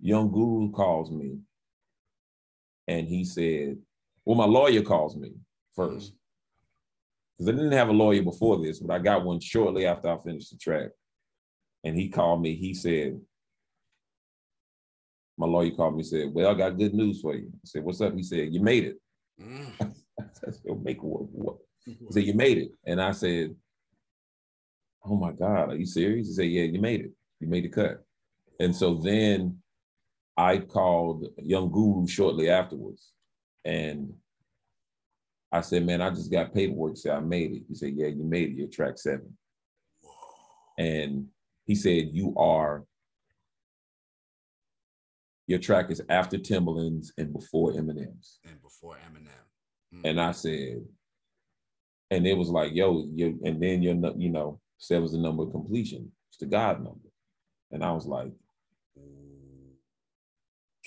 [0.00, 1.38] Young Guru calls me
[2.86, 3.78] and he said,
[4.24, 5.32] well, my lawyer calls me
[5.74, 6.12] first.
[7.36, 10.18] Because I didn't have a lawyer before this, but I got one shortly after I
[10.18, 10.90] finished the track.
[11.84, 13.20] And he called me, he said,
[15.38, 17.48] my lawyer called me and said, Well, I got good news for you.
[17.54, 18.14] I said, What's up?
[18.14, 18.96] He said, You made it.
[19.40, 19.70] Mm.
[20.20, 21.22] I said, Make what?
[21.30, 21.56] what?
[21.86, 22.72] He said, You made it.
[22.84, 23.54] And I said,
[25.04, 26.28] oh my God, are you serious?
[26.28, 27.12] He said, yeah, you made it.
[27.40, 28.04] You made the cut.
[28.60, 29.58] And so then
[30.36, 33.12] I called Young Guru shortly afterwards.
[33.64, 34.12] And
[35.50, 36.96] I said, man, I just got paperwork.
[36.96, 37.62] Say I made it.
[37.68, 38.56] He said, yeah, you made it.
[38.56, 39.36] You're track seven.
[40.78, 41.26] And
[41.64, 42.84] he said, you are,
[45.46, 48.38] your track is after Timbaland's and before Eminem's.
[48.44, 49.28] And before Eminem.
[49.94, 50.10] Mm.
[50.10, 50.84] And I said,
[52.10, 55.42] and it was like, yo, you and then you're not, you know, Seven's the number
[55.42, 56.10] of completion.
[56.30, 57.08] It's the God number.
[57.70, 58.32] And I was like,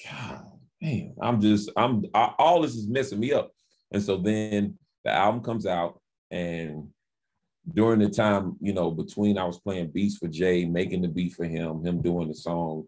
[0.09, 3.51] God, man, I'm just, I'm, I, all this is messing me up.
[3.91, 5.99] And so then the album comes out,
[6.31, 6.87] and
[7.73, 11.33] during the time, you know, between I was playing beats for Jay, making the beat
[11.33, 12.85] for him, him doing the song,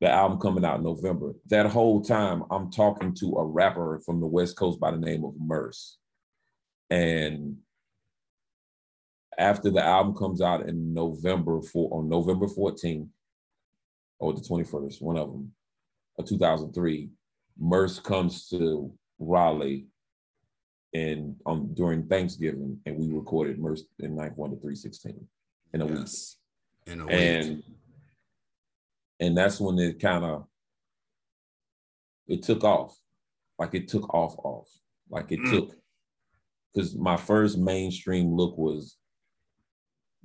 [0.00, 1.32] the album coming out in November.
[1.48, 5.24] That whole time, I'm talking to a rapper from the West Coast by the name
[5.24, 5.98] of Murs.
[6.90, 7.56] And
[9.38, 13.08] after the album comes out in November for on November 14th
[14.18, 15.52] or the 21st, one of them,
[16.18, 17.08] of 2003,
[17.56, 19.86] Murs comes to Raleigh
[20.94, 25.26] and um during Thanksgiving, and we recorded Murs in Ninth Wonder 316
[25.74, 26.36] in a yes.
[26.86, 26.94] week.
[26.94, 27.14] In a week.
[27.14, 27.62] And
[29.20, 30.46] and that's when it kind of
[32.26, 32.96] it took off.
[33.58, 34.68] Like it took off off.
[35.10, 35.50] Like it mm.
[35.50, 35.76] took
[36.72, 38.96] because my first mainstream look was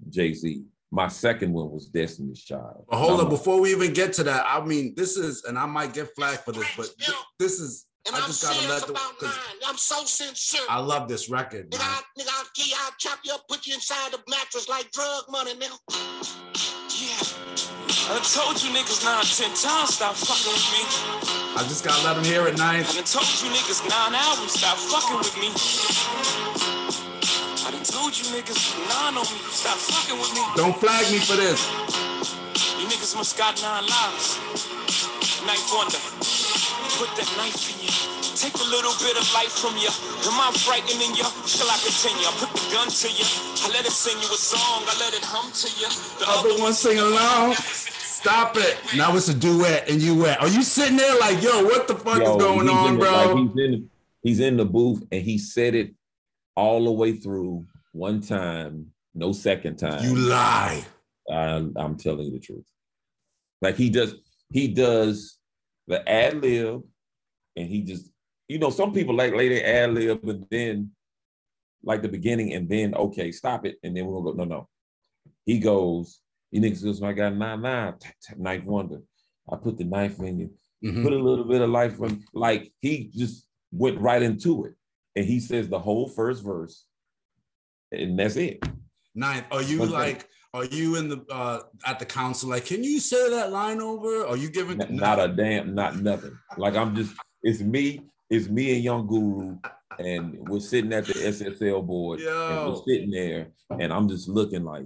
[0.10, 0.64] Jay Z.
[0.92, 2.86] My second one was Destiny's Child.
[2.88, 5.66] But hold on, before we even get to that, I mean, this is, and I
[5.66, 7.88] might get flagged for this, but th- this is.
[8.06, 9.34] And I I'm just gotta let the.
[9.66, 10.62] I'm so sincere.
[10.70, 11.72] I love this record.
[11.72, 15.24] Nigga, I, nigga, I'll, I'll chop you up, put you inside the mattress like drug
[15.32, 15.78] money, nigga.
[17.02, 17.44] Yeah.
[18.14, 21.58] I told you niggas nine, ten times stop fucking with me.
[21.58, 22.82] I just gotta let them hear it nine.
[22.82, 26.73] I told you niggas nine albums stop fucking with me
[28.04, 29.40] told you niggas nine on me.
[29.48, 30.44] Stop fucking with me.
[30.60, 31.72] Don't flag me for this.
[32.76, 34.36] You niggas must got nine lives.
[35.48, 36.04] Knife wonder.
[37.00, 37.94] Put that knife in you.
[38.36, 39.88] Take a little bit of life from you.
[40.28, 41.24] Am I frightening you?
[41.48, 42.28] Shall I continue?
[42.28, 43.24] I put the gun to you.
[43.64, 44.84] I let it sing you a song.
[44.84, 45.88] I let it hum to you.
[46.20, 47.56] The other, other one sing along.
[47.56, 48.84] Stop it.
[48.98, 50.42] Now it's a duet and you wet.
[50.42, 53.12] Are you sitting there like, yo, what the fuck yo, is going on, bro?
[53.12, 53.90] Like he's, in,
[54.24, 55.96] He's in the booth and he said it
[56.56, 60.04] all the way through one time, no second time.
[60.04, 60.84] You lie.
[61.32, 62.66] I'm, I'm telling you the truth.
[63.62, 64.16] Like he does,
[64.52, 65.38] he does
[65.88, 66.84] the ad lib,
[67.56, 68.12] and he just,
[68.50, 70.92] you know, some people like lay their ad lib, but then
[71.84, 74.32] like the beginning, and then okay, stop it, and then we'll go.
[74.34, 74.70] No, no.
[75.46, 76.20] He goes,
[76.52, 77.96] you niggas goes, I got nine nine,
[78.38, 79.02] knife wonder.
[79.50, 80.50] I put the knife in you,
[80.84, 81.04] Mhm.
[81.04, 84.74] put a little bit of life from like he just went right into it.
[85.16, 86.86] And he says the whole first verse,
[87.94, 88.64] and that's it.
[89.16, 89.98] Ninth, are you One thing.
[89.98, 92.50] like, are you in the uh at the council?
[92.50, 94.26] Like, can you say that line over?
[94.26, 96.38] Are you giving N- Not a damn, not nothing.
[96.58, 99.58] Like I'm just, it's me, it's me and Young Guru,
[100.00, 103.48] and we're sitting at the SSL board, and we're sitting there,
[103.80, 104.86] and I'm just looking like,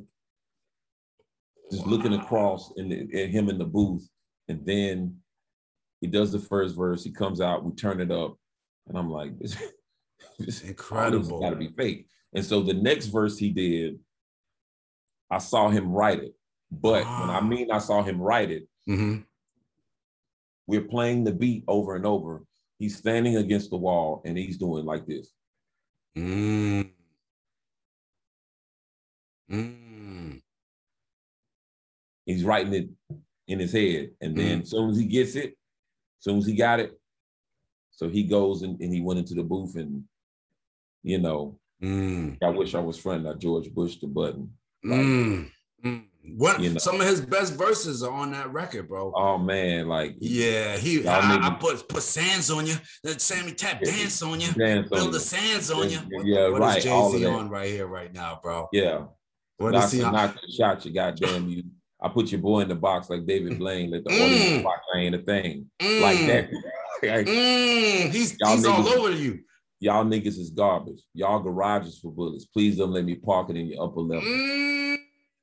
[1.71, 4.07] just looking across and at him in the booth,
[4.47, 5.17] and then
[6.01, 7.03] he does the first verse.
[7.03, 8.37] He comes out, we turn it up,
[8.87, 9.57] and I'm like, this,
[10.39, 11.41] this Incredible.
[11.41, 12.07] got to be fake.
[12.34, 13.99] And so the next verse he did,
[15.30, 16.36] I saw him write it.
[16.71, 19.25] But when I mean I saw him write it, Mhm.
[20.67, 22.45] we're playing the beat over and over.
[22.80, 25.32] He's standing against the wall and he's doing like this.
[26.15, 26.91] Mm.
[29.49, 30.41] Mm.
[32.25, 32.89] He's writing it
[33.47, 34.11] in his head.
[34.19, 36.99] And then as soon as he gets it, as soon as he got it,
[37.91, 40.03] so he goes and, and he went into the booth and,
[41.03, 42.38] you know, Mm.
[42.43, 44.51] I wish I was fronting out George Bush the button.
[44.84, 45.51] Like, Mm.
[45.86, 46.03] Mm.
[46.36, 46.78] What You know.
[46.80, 49.13] some of his best verses are on that record, bro.
[49.15, 53.82] oh man, like Yeah, he I, I put put sands on you, then Sammy Tap
[53.82, 55.21] dance on you, dance on build the it.
[55.21, 55.99] sands on you.
[55.99, 57.30] Yeah, What, yeah, what right, is all of that.
[57.30, 58.67] on right here, right now, bro?
[58.73, 59.05] Yeah.
[59.57, 60.13] What is Knock, he on?
[60.13, 61.63] knock the shot, you goddamn you.
[62.01, 64.21] I put your boy in the box like David Blaine, let the Mm.
[64.25, 65.69] audience box ain't a thing.
[65.82, 66.28] Like Mm.
[66.28, 66.49] that.
[67.03, 68.09] Like, Mm.
[68.11, 69.39] He's he's all over you.
[69.80, 71.01] Y'all niggas is garbage.
[71.13, 72.45] Y'all garages for bullets.
[72.45, 74.28] Please don't let me park it in your upper level.
[74.28, 74.97] Mm.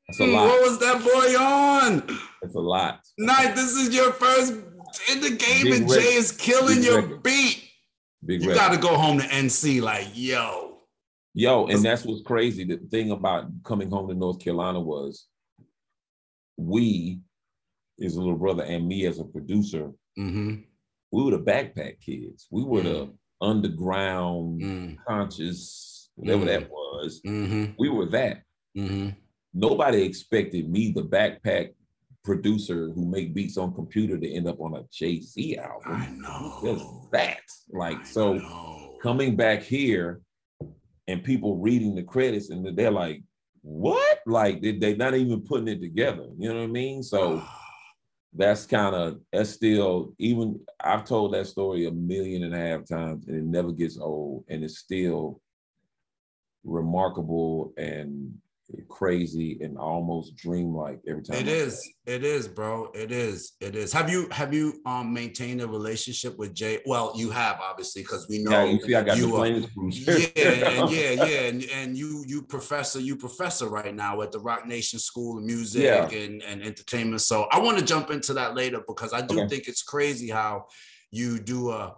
[0.08, 0.46] That's a lot.
[0.48, 2.18] What was that boy on?
[2.42, 3.00] That's a lot.
[3.18, 4.52] Night, this is your first
[5.10, 6.02] in the game, Big and record.
[6.02, 7.22] Jay is killing Big your record.
[7.22, 7.64] beat.
[8.24, 10.78] Big You got to go home to NC, like, yo.
[11.36, 12.64] Yo, and that's what's crazy.
[12.64, 15.26] The thing about coming home to North Carolina was
[16.56, 17.20] we,
[17.98, 20.60] his little brother, and me as a producer, Mm-hmm.
[21.10, 22.46] we were the backpack kids.
[22.52, 23.12] We were the
[23.44, 24.96] underground, Mm.
[25.06, 26.46] conscious, whatever Mm.
[26.46, 27.20] that was.
[27.26, 27.64] Mm-hmm.
[27.78, 28.42] We were that.
[28.76, 29.10] Mm-hmm.
[29.52, 31.74] Nobody expected me, the backpack
[32.24, 35.82] producer who make beats on computer, to end up on a Z album.
[35.92, 36.60] I know.
[36.64, 37.40] Just that.
[37.70, 38.98] Like, I so know.
[39.02, 40.20] coming back here
[41.06, 43.22] and people reading the credits and they're like,
[43.62, 44.18] what?
[44.26, 46.26] Like they, they're not even putting it together.
[46.38, 47.02] You know what I mean?
[47.02, 47.42] So
[48.34, 52.88] that's kind of that's still even I've told that story a million and a half
[52.88, 55.40] times and it never gets old and it's still
[56.64, 58.34] remarkable and
[58.88, 61.36] crazy and almost dreamlike every time.
[61.36, 61.86] It is.
[62.06, 62.90] It is, bro.
[62.94, 63.52] It is.
[63.60, 63.92] It is.
[63.92, 66.80] Have you have you um maintained a relationship with Jay?
[66.86, 69.60] Well, you have obviously because we know Yeah, you see, I got you are- yeah,
[70.80, 74.66] and yeah, yeah, and, and you you professor, you professor right now at the Roc
[74.66, 76.08] Nation School of Music Yeah.
[76.08, 77.20] and, and Entertainment.
[77.22, 79.48] So I want to jump into that later because I do Okay.
[79.48, 80.66] think it's crazy how
[81.10, 81.94] you do a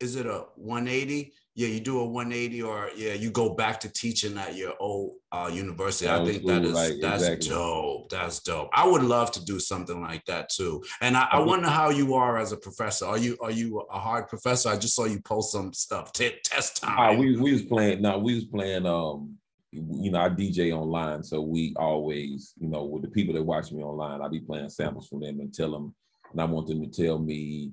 [0.00, 1.32] is it a 180?
[1.60, 5.16] Yeah, you do a 180 or yeah, you go back to teaching at your old
[5.30, 6.08] uh, university.
[6.08, 7.50] I think that school, like, that's exactly.
[7.50, 8.08] dope.
[8.08, 8.70] That's dope.
[8.72, 10.82] I would love to do something like that too.
[11.02, 13.04] And I, I wonder how you are as a professor.
[13.04, 14.70] Are you are you a hard professor?
[14.70, 16.14] I just saw you post some stuff.
[16.14, 16.96] T- test time.
[16.98, 18.00] Ah, we we was playing.
[18.00, 18.86] No, we was playing.
[18.86, 19.36] Um,
[19.70, 23.70] you know, I DJ online, so we always, you know, with the people that watch
[23.70, 25.94] me online, I be playing samples from them and tell them,
[26.32, 27.72] and I want them to tell me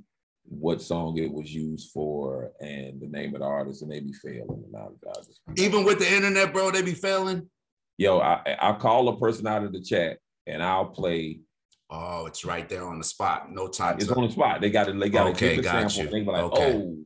[0.49, 4.13] what song it was used for and the name of the artist, and they be
[4.13, 4.63] failing.
[4.65, 7.49] And I, I just, Even with the internet, bro, they be failing.
[7.97, 11.41] yo, I I call a person out of the chat and I'll play.
[11.89, 13.51] Oh, it's right there on the spot.
[13.51, 13.95] No time.
[13.97, 14.61] It's to- on the spot.
[14.61, 14.99] They got it.
[14.99, 16.05] they got Okay, the got sample.
[16.05, 16.19] you.
[16.19, 16.73] They be like, Okay.
[16.73, 16.97] oh,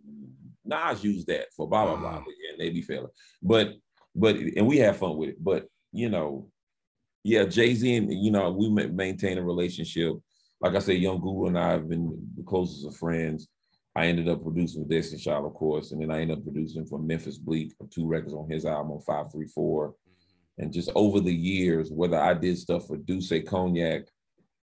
[0.66, 2.24] Nas used that for blah blah blah, Uh.
[2.52, 3.10] and they be failing.
[3.42, 3.74] But
[4.16, 5.44] but and we have fun with it.
[5.44, 6.50] But you know,
[7.24, 10.14] yeah, Jay Z and you know we maintain a relationship.
[10.62, 13.48] Like I said, Young Guru and I have been the closest of friends.
[13.96, 16.86] I ended up producing with Destiny Child, of course, and then I ended up producing
[16.86, 19.94] for Memphis Bleek, two records on his album on 534.
[20.60, 24.04] And just over the years, whether I did stuff for Duce Cognac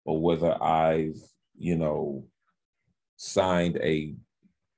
[0.04, 1.16] or whether I've,
[1.58, 2.26] you know,
[3.16, 4.14] signed a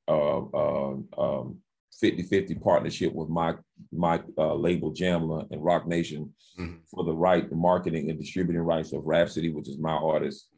[0.07, 1.57] uh, uh, um,
[2.01, 3.55] 50-50 partnership with my
[3.91, 6.79] my uh, label Jamla and Roc Nation Mhm.
[6.89, 10.49] for the right the marketing and distributing rights of Rapsody, which is my artist.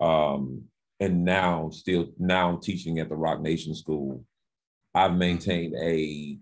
[0.00, 0.64] Um,
[1.00, 4.24] and now still now I'm teaching at the Roc Nation School.
[4.94, 6.38] I've maintained a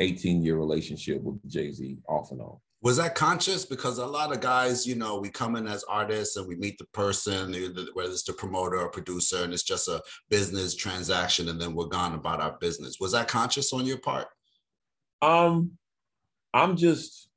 [0.00, 2.56] 18 year relationship with Jay Z off and on.
[2.82, 3.64] Was that conscious?
[3.64, 6.78] Because a lot of guys, you know, we come in as artists and we meet
[6.78, 7.54] the person,
[7.94, 11.86] whether it's the promoter or producer, and it's just a business transaction, and then we're
[11.86, 12.96] gone about our business.
[12.98, 14.26] Was that conscious on your part?
[15.22, 15.78] Um,
[16.52, 17.28] I'm just,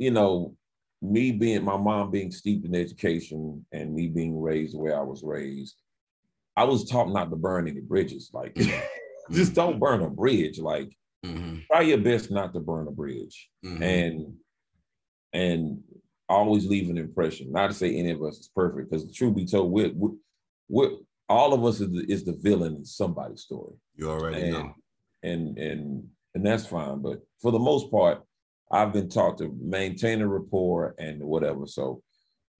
[0.00, 0.56] you know,
[1.04, 5.02] me being my mom being steeped in education and me being raised the way I
[5.02, 5.76] was raised.
[6.56, 8.30] I was taught not to burn any bridges.
[8.32, 8.56] Like,
[9.30, 10.58] just don't burn a bridge.
[10.58, 11.56] Like, Mm-hmm.
[11.70, 13.82] Try your best not to burn a bridge, mm-hmm.
[13.82, 14.34] and
[15.32, 15.82] and
[16.28, 17.50] always leave an impression.
[17.50, 20.14] Not to say any of us is perfect, because the truth be told, we're, we're,
[20.68, 20.90] we're
[21.28, 23.74] all of us is the, is the villain in somebody's story.
[23.96, 24.74] You already and, know,
[25.22, 27.00] and and and that's fine.
[27.00, 28.22] But for the most part,
[28.70, 31.66] I've been taught to maintain a rapport and whatever.
[31.66, 32.02] So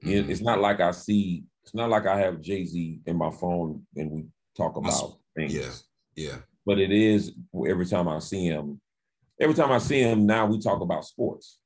[0.04, 0.30] mm-hmm.
[0.30, 1.44] it's not like I see.
[1.62, 4.26] It's not like I have Jay Z in my phone and we
[4.56, 5.54] talk about things.
[5.54, 5.70] Yeah,
[6.14, 6.36] yeah
[6.66, 7.32] but it is
[7.68, 8.80] every time I see him.
[9.40, 11.58] Every time I see him, now we talk about sports.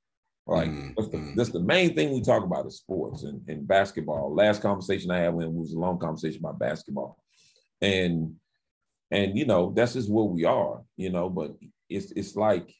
[0.47, 0.91] Like mm-hmm.
[0.97, 4.35] that's, the, that's the main thing we talk about is sports and, and basketball.
[4.35, 7.19] Last conversation I had with him was a long conversation about basketball,
[7.83, 8.35] and
[9.11, 11.29] and you know that's just where we are, you know.
[11.29, 11.55] But
[11.91, 12.75] it's it's like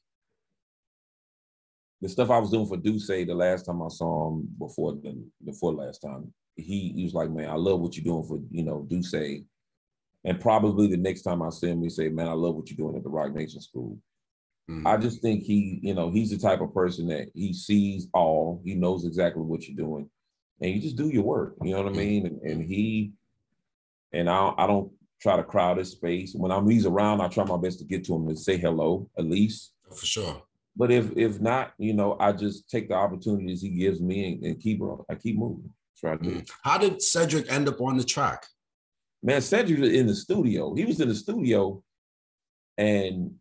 [2.01, 5.23] the stuff I was doing for Duce the last time I saw him before the
[5.45, 6.33] before last time.
[6.57, 9.15] He, he was like, man, I love what you're doing for you know Duce
[10.25, 12.77] and probably the next time I see him, he say, "Man, I love what you're
[12.77, 13.99] doing at the Roc Nation School."
[14.69, 14.87] Mm-hmm.
[14.87, 18.61] I just think he, you know, he's the type of person that he sees all.
[18.65, 20.11] He knows exactly what you're doing,
[20.61, 21.55] and you just do your work.
[21.63, 21.99] You know what I mm-hmm.
[21.99, 22.27] mean?
[22.27, 23.13] And, and he,
[24.13, 26.35] and I, I don't try to crowd his space.
[26.35, 29.09] When I'm he's around, I try my best to get to him and say hello
[29.17, 29.73] at least.
[29.89, 30.43] For sure.
[30.79, 34.45] But if if not, you know, I just take the opportunities he gives me and,
[34.45, 35.71] and keep I keep moving.
[35.91, 36.37] That's what I do.
[36.37, 36.55] Mm-hmm.
[36.63, 38.47] How did Cedric end up on the track?
[39.21, 40.75] Man, Cedric was in the studio.
[40.75, 41.83] He was in the studio,
[42.79, 43.35] and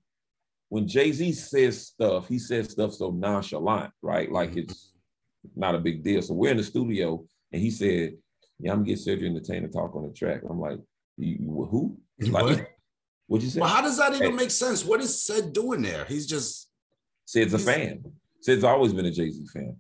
[0.70, 4.32] when Jay Z says stuff, he says stuff so nonchalant, right?
[4.32, 4.60] Like mm-hmm.
[4.72, 4.94] it's
[5.56, 6.24] not a big deal.
[6.24, 8.18] So we're in the studio, and he said,
[8.58, 10.80] "Yeah, I'm gonna get Cedric Entertainer to talk on the track." I'm like,
[11.18, 11.38] you,
[11.70, 12.00] "Who?
[12.20, 12.68] Like, what?
[13.28, 14.84] What'd you say?" Well, how does that even make sense?
[14.84, 16.06] What is Ced doing there?
[16.06, 16.67] He's just
[17.28, 18.04] Ced's a fan.
[18.40, 19.76] Ced's always been a Jay Z fan,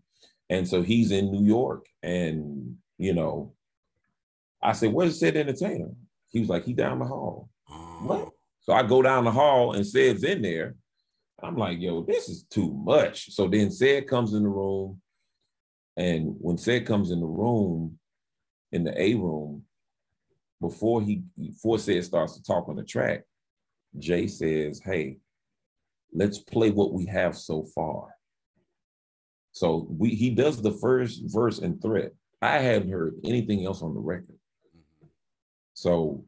[0.49, 3.53] and so he's in New York, and you know,
[4.61, 5.91] I said, "Where's Ced Entertainer?"
[6.29, 7.99] He was like, "He down the hall." Oh.
[8.03, 8.19] What?
[8.19, 8.33] Oh.
[8.59, 10.75] So I go down the hall and Ced's in there.
[11.41, 15.01] I'm like, "Yo, this is too much." So then Ced comes in the room,
[15.95, 17.97] and when Ced comes in the room,
[18.73, 19.63] in the A room,
[20.59, 23.23] before he before Ced starts to talk on the track,
[23.97, 25.19] Jay says, "Hey,
[26.13, 28.15] let's play what we have so far."
[29.51, 32.13] So we he does the first verse and threat.
[32.41, 34.37] I hadn't heard anything else on the record.
[35.73, 36.25] So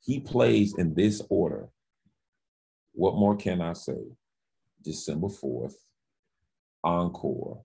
[0.00, 1.68] he plays in this order.
[2.92, 4.02] What more can I say?
[4.82, 5.74] December 4th,
[6.82, 7.62] Encore,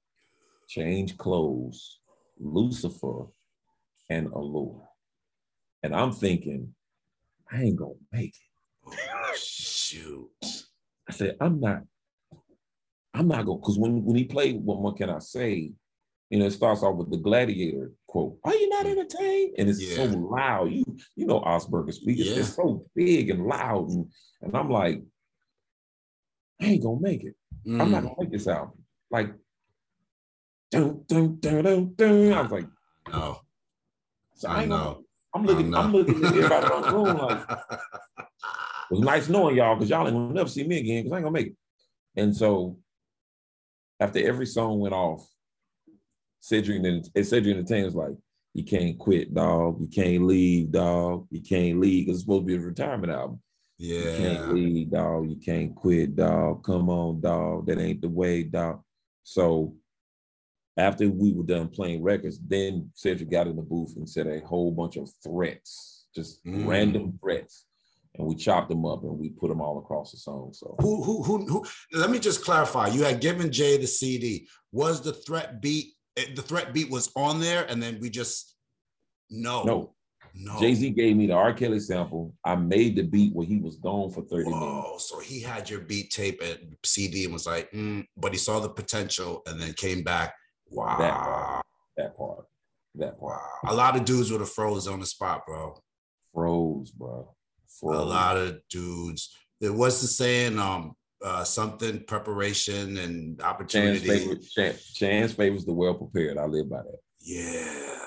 [0.67, 1.99] Change Clothes,
[2.37, 3.25] Lucifer,
[4.09, 4.87] and Allure.
[5.83, 6.75] And I'm thinking,
[7.51, 8.99] I ain't gonna make it.
[9.13, 10.66] Oh, shoot.
[11.07, 11.83] I said, I'm not,
[13.13, 15.71] I'm not gonna, because when, when he played What More Can I Say,
[16.29, 18.91] you know, it starts off with the gladiator quote, Are you not mm.
[18.91, 19.55] entertained?
[19.57, 19.95] And it's yeah.
[19.95, 20.71] so loud.
[20.71, 20.85] You
[21.15, 22.39] you know Augspurger speakers, yeah.
[22.39, 23.89] it's so big and loud.
[23.89, 25.01] And, and I'm like,
[26.61, 27.35] I ain't gonna make it.
[27.65, 27.81] Mm.
[27.81, 28.07] I'm not mm.
[28.07, 28.83] gonna make this album.
[29.09, 29.33] Like,
[30.71, 32.33] dun, dun, dun, dun, dun.
[32.33, 32.67] I was like,
[33.09, 33.39] no.
[34.35, 35.03] So I, I know.
[35.33, 37.47] I'm looking, I'm looking at everybody in the room like
[38.89, 41.17] it was nice knowing y'all because y'all ain't gonna never see me again because I
[41.17, 41.55] ain't gonna make it.
[42.15, 42.77] And so
[43.99, 45.27] after every song went off,
[46.39, 48.15] Cedric and Cedric Entertainer's like,
[48.53, 49.79] you can't quit, dog.
[49.79, 51.27] You can't leave, dog.
[51.29, 53.39] You can't leave because it's supposed to be a retirement album.
[53.77, 53.99] Yeah.
[53.99, 55.29] You can't leave, dog.
[55.29, 56.63] You can't quit, dog.
[56.63, 57.67] Come on, dog.
[57.67, 58.81] That ain't the way, dog.
[59.21, 59.75] So
[60.75, 64.39] after we were done playing records, then Cedric got in the booth and said a
[64.39, 66.65] whole bunch of threats, just mm.
[66.65, 67.66] random threats.
[68.17, 70.51] And we chopped them up and we put them all across the song.
[70.53, 72.87] So who, who, who, who, let me just clarify.
[72.87, 74.47] You had given Jay the CD.
[74.71, 75.93] Was the threat beat
[76.35, 78.55] the threat beat was on there, and then we just
[79.29, 79.93] no, no,
[80.33, 80.59] no.
[80.59, 81.53] Jay Z gave me the R.
[81.53, 82.33] Kelly sample.
[82.43, 85.09] I made the beat where he was gone for thirty Whoa, minutes.
[85.09, 88.59] so he had your beat tape and CD and was like, mm, but he saw
[88.59, 90.33] the potential and then came back.
[90.69, 91.65] Wow, that part,
[91.97, 92.45] that part,
[92.95, 93.41] that part.
[93.63, 93.71] Wow.
[93.71, 95.79] A lot of dudes would have froze on the spot, bro.
[96.33, 97.33] Froze, bro.
[97.79, 97.99] Froze.
[97.99, 99.35] A lot of dudes.
[99.61, 104.05] It was the saying, um, uh, something preparation and opportunity.
[104.05, 106.37] Chance favors, chance, chance favors the well prepared.
[106.37, 106.99] I live by that.
[107.19, 107.97] Yeah.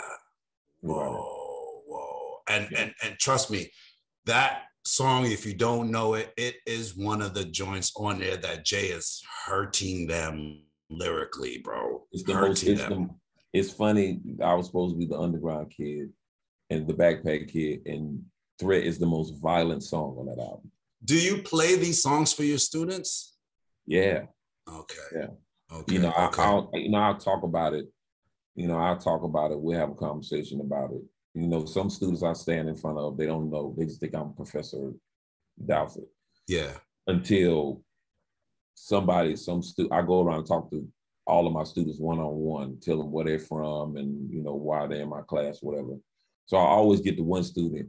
[0.80, 2.38] Whoa, whoa.
[2.48, 3.70] And and and trust me,
[4.26, 8.36] that song, if you don't know it, it is one of the joints on there
[8.36, 12.06] that Jay is hurting them lyrically, bro.
[12.12, 12.62] It's the most.
[12.62, 13.08] It's, the,
[13.52, 14.20] it's funny.
[14.42, 16.10] I was supposed to be the underground kid
[16.70, 18.22] and the backpack kid, and
[18.60, 20.70] Threat is the most violent song on that album.
[21.04, 23.36] Do you play these songs for your students?
[23.86, 24.24] Yeah.
[24.70, 24.94] Okay.
[25.14, 25.26] Yeah.
[25.72, 25.94] Okay.
[25.94, 26.42] You know, okay.
[26.42, 27.86] I, will you know I'll talk about it.
[28.54, 29.58] You know, I'll talk about it.
[29.58, 31.02] We'll have a conversation about it.
[31.34, 33.74] You know, some students I stand in front of, they don't know.
[33.78, 34.92] They just think I'm Professor
[35.64, 36.06] Douthit.
[36.46, 36.72] Yeah.
[37.06, 37.82] Until
[38.74, 40.86] somebody, some stu, I go around and talk to
[41.26, 44.54] all of my students one on one, tell them where they're from and you know
[44.54, 45.96] why they're in my class, whatever.
[46.46, 47.88] So I always get the one student.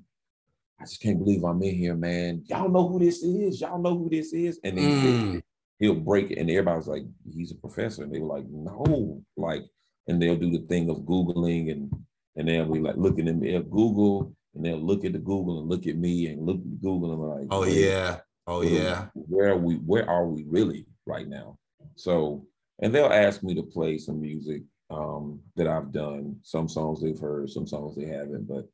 [0.81, 2.43] I just can't believe I'm in here, man.
[2.47, 3.61] Y'all know who this is.
[3.61, 4.59] Y'all know who this is.
[4.63, 5.41] And then mm.
[5.77, 9.63] he'll break it, and everybody's like, he's a professor, and they were like, no, like,
[10.07, 11.91] and they'll do the thing of googling and
[12.35, 15.59] and they'll be like looking at me, they'll Google, and they'll look at the Google
[15.59, 18.17] and look at me and look at Google and like, oh yeah,
[18.47, 19.75] oh yeah, where are we?
[19.75, 21.57] Where are we really right now?
[21.95, 22.47] So,
[22.81, 26.37] and they'll ask me to play some music um, that I've done.
[26.41, 28.67] Some songs they've heard, some songs they haven't, but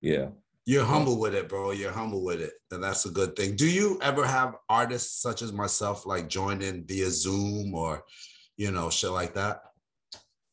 [0.00, 0.28] yeah.
[0.70, 1.72] You're humble with it, bro.
[1.72, 2.52] You're humble with it.
[2.70, 3.56] And that's a good thing.
[3.56, 8.04] Do you ever have artists such as myself like join in via Zoom or,
[8.56, 9.62] you know, shit like that?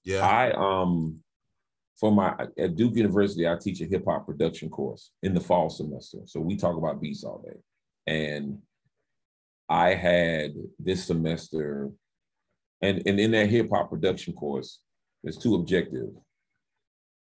[0.03, 0.27] Yeah.
[0.27, 1.19] I um
[1.99, 5.69] for my at Duke University, I teach a hip hop production course in the fall
[5.69, 6.17] semester.
[6.25, 7.59] So we talk about beats all day.
[8.07, 8.57] And
[9.69, 11.91] I had this semester,
[12.81, 14.79] and, and in that hip hop production course,
[15.23, 16.17] there's two objectives,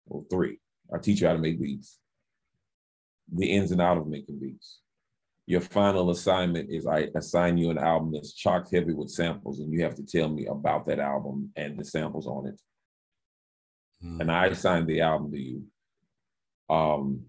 [0.07, 0.59] or three.
[0.95, 1.99] I teach you how to make beats,
[3.33, 4.81] the ins and out of making beats.
[5.47, 9.72] Your final assignment is I assign you an album that's chock heavy with samples, and
[9.72, 12.61] you have to tell me about that album and the samples on it
[14.05, 14.20] mm.
[14.20, 15.64] and I assign the album to you.
[16.70, 17.22] Um,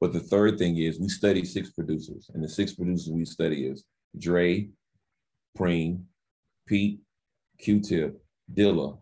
[0.00, 3.66] but the third thing is we study six producers, and the six producers we study
[3.66, 3.84] is
[4.18, 4.68] Dre,
[5.56, 6.02] Preem,
[6.66, 7.00] Pete,
[7.58, 8.20] Q-Tip,
[8.52, 8.98] Dilla,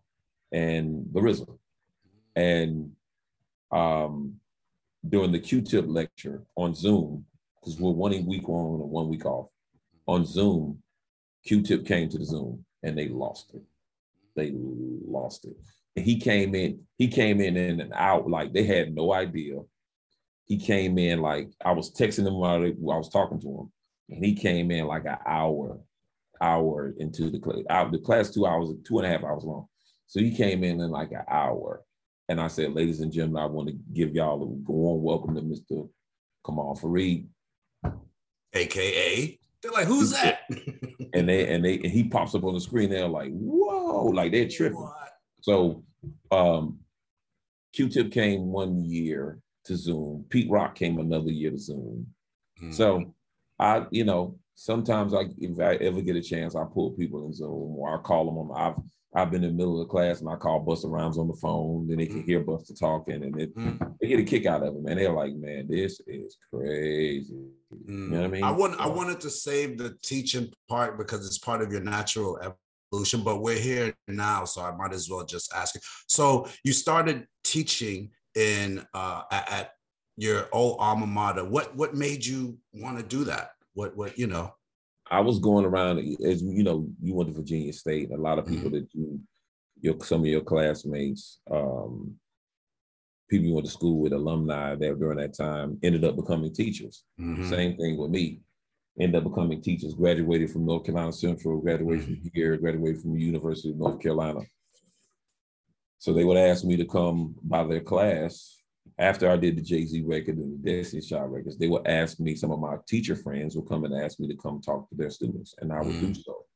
[0.52, 1.58] and the RZA.
[2.36, 2.92] And
[3.70, 4.34] um,
[5.08, 7.24] during the Q-Tip lecture on Zoom,
[7.56, 9.48] because we're one week on and one week off,
[10.06, 10.82] on Zoom,
[11.44, 13.62] Q-Tip came to the Zoom and they lost it.
[14.34, 15.56] They lost it
[15.96, 19.60] And he came in, he came in in and out like they had no idea.
[20.46, 23.72] He came in like I was texting him while I was talking to him,
[24.10, 25.78] and he came in like an hour,
[26.40, 27.90] hour into the class.
[27.90, 29.66] The class two hours, two and a half hours long.
[30.06, 31.82] So he came in in like an hour,
[32.32, 35.42] and I said, "Ladies and gentlemen, I want to give y'all a warm welcome to
[35.42, 35.88] Mr.
[36.44, 37.26] Kamaal Fareed,
[38.54, 40.40] aka." They're like, "Who's that?"
[41.14, 42.88] and they and they and he pops up on the screen.
[42.88, 44.80] They're like, "Whoa!" Like they're tripping.
[44.80, 45.10] What?
[45.42, 45.84] So
[46.30, 46.78] um,
[47.74, 50.24] Q-Tip came one year to Zoom.
[50.30, 52.06] Pete Rock came another year to Zoom.
[52.60, 52.72] Mm-hmm.
[52.72, 53.14] So
[53.58, 57.34] I, you know, sometimes I, if I ever get a chance, I pull people in
[57.34, 58.56] Zoom or I call them on.
[58.56, 58.82] I've
[59.14, 61.34] I've been in the middle of the class and I call Busta Rhymes on the
[61.34, 61.86] phone.
[61.86, 62.50] Then they can hear mm-hmm.
[62.50, 63.96] Busta talking and it, mm.
[64.00, 64.96] they get a kick out of it, man.
[64.96, 67.48] They're like, man, this is crazy.
[67.74, 67.88] Mm.
[67.88, 68.44] You know what I mean?
[68.44, 72.38] I want I wanted to save the teaching part because it's part of your natural
[72.92, 75.80] evolution, but we're here now, so I might as well just ask you.
[76.06, 79.72] So you started teaching in uh, at, at
[80.16, 81.44] your old alma mater.
[81.44, 83.50] What what made you want to do that?
[83.74, 84.54] What what you know?
[85.12, 88.10] I was going around as you know, you went to Virginia State.
[88.10, 88.76] A lot of people mm-hmm.
[88.76, 89.20] that you,
[89.80, 92.14] your some of your classmates, um,
[93.28, 97.04] people you went to school with, alumni that during that time ended up becoming teachers.
[97.20, 97.48] Mm-hmm.
[97.50, 98.40] Same thing with me
[99.00, 103.20] end up becoming teachers, graduated from North Carolina Central, graduated from here, graduated from the
[103.20, 104.40] University of North Carolina.
[105.98, 108.61] So they would ask me to come by their class
[109.02, 111.58] after I did the Jay Z record and the Destiny Child records.
[111.58, 114.36] They would ask me, some of my teacher friends would come and ask me to
[114.36, 116.14] come talk to their students, and I would mm.
[116.14, 116.46] do so.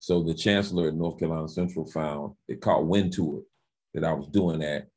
[0.00, 3.44] So the chancellor at North Carolina Central found it caught wind to it
[3.94, 4.88] that I was doing that,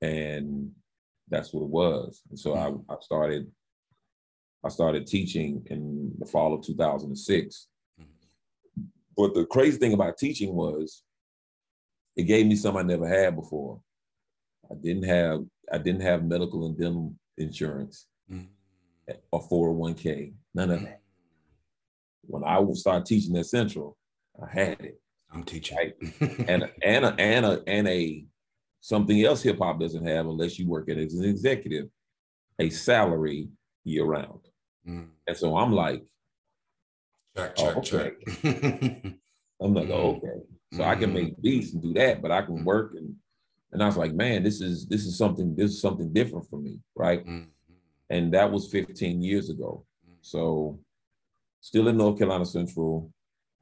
[0.00, 0.70] and
[1.28, 2.22] that's what it was.
[2.30, 2.84] And so mm.
[2.88, 3.50] I, I started
[4.64, 7.68] I started teaching in the fall of 2006.
[8.00, 8.82] Mm-hmm.
[9.16, 11.02] But the crazy thing about teaching was
[12.14, 13.80] it gave me something I never had before.
[14.70, 19.12] I didn't have I didn't have medical and dental insurance mm-hmm.
[19.32, 21.00] or 401k, none of that.
[22.22, 23.96] When I would start teaching at Central,
[24.42, 25.00] I had it.
[25.32, 25.76] I'm teaching.
[25.76, 25.94] Right?
[26.48, 28.24] and and a, and a, and a
[28.80, 31.88] something else hip hop doesn't have unless you work it as an executive,
[32.58, 33.48] a salary
[33.84, 34.40] year round.
[34.88, 35.08] Mm.
[35.26, 36.04] And so I'm like,
[37.36, 38.14] check, oh, check,
[38.44, 39.00] okay.
[39.02, 39.12] check.
[39.60, 40.40] I'm like, oh, okay.
[40.74, 40.86] So mm.
[40.86, 41.42] I can make mm.
[41.42, 42.64] beats and do that, but I can mm.
[42.64, 43.14] work and
[43.72, 46.58] and I was like, man, this is this is something this is something different for
[46.58, 47.26] me, right?
[47.26, 47.46] Mm.
[48.10, 49.84] and that was 15 years ago.
[50.20, 50.80] So,
[51.60, 53.12] still in North Carolina Central,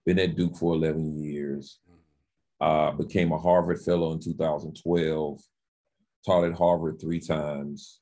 [0.07, 1.81] been at Duke for 11 years.
[2.61, 5.41] Uh, became a Harvard Fellow in 2012.
[6.25, 8.01] Taught at Harvard three times.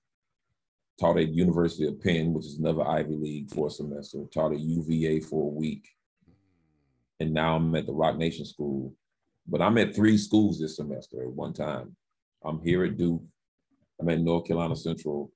[1.00, 4.18] Taught at University of Penn, which is another Ivy League for a semester.
[4.32, 5.88] Taught at UVA for a week,
[7.18, 8.94] and now I'm at the Roc Nation School.
[9.46, 11.96] But I'm at three schools this semester at one time.
[12.44, 13.22] I'm here at Duke.
[14.00, 15.30] I'm at North Carolina Central,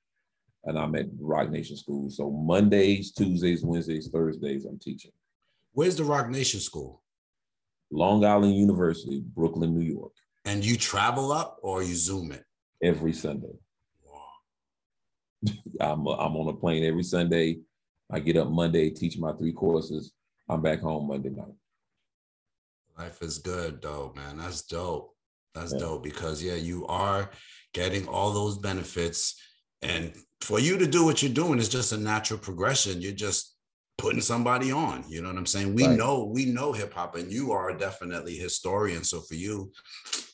[0.64, 2.10] and I'm at Roc Nation School.
[2.10, 5.12] So Mondays, Tuesdays, Wednesdays, Thursdays, I'm teaching.
[5.72, 7.02] Where's the Roc Nation School?
[7.90, 10.12] Long Island University, Brooklyn, New York.
[10.44, 12.44] And you travel up or you zoom it?
[12.82, 13.54] Every Sunday.
[15.80, 17.58] I'm, I'm on a plane every Sunday.
[18.10, 20.12] I get up Monday, teach my three courses.
[20.48, 21.54] I'm back home Monday night.
[22.98, 24.38] Life is good though, man.
[24.38, 25.14] That's dope.
[25.54, 25.80] That's yeah.
[25.80, 27.30] dope because yeah, you are
[27.74, 29.40] getting all those benefits.
[29.82, 33.02] And for you to do what you're doing is just a natural progression.
[33.02, 33.54] You're just
[33.98, 35.04] putting somebody on.
[35.08, 35.74] You know what I'm saying?
[35.74, 35.96] We right.
[35.96, 39.04] know, we know hip hop, and you are definitely historian.
[39.04, 39.72] So for you,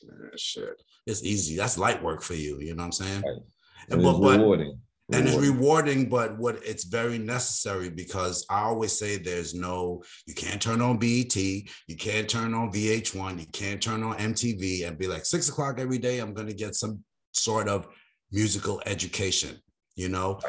[0.05, 1.57] man, shit, it's easy.
[1.57, 2.59] That's light work for you.
[2.59, 3.23] You know what I'm saying?
[3.25, 3.41] Right.
[3.89, 4.79] And, but, but, rewarding
[5.11, 6.07] and it's rewarding.
[6.09, 10.97] but what it's very necessary because i always say there's no you can't turn on
[10.97, 15.49] bet you can't turn on vh1 you can't turn on mtv and be like six
[15.49, 17.87] o'clock every day i'm going to get some sort of
[18.31, 19.57] musical education
[19.95, 20.39] you know?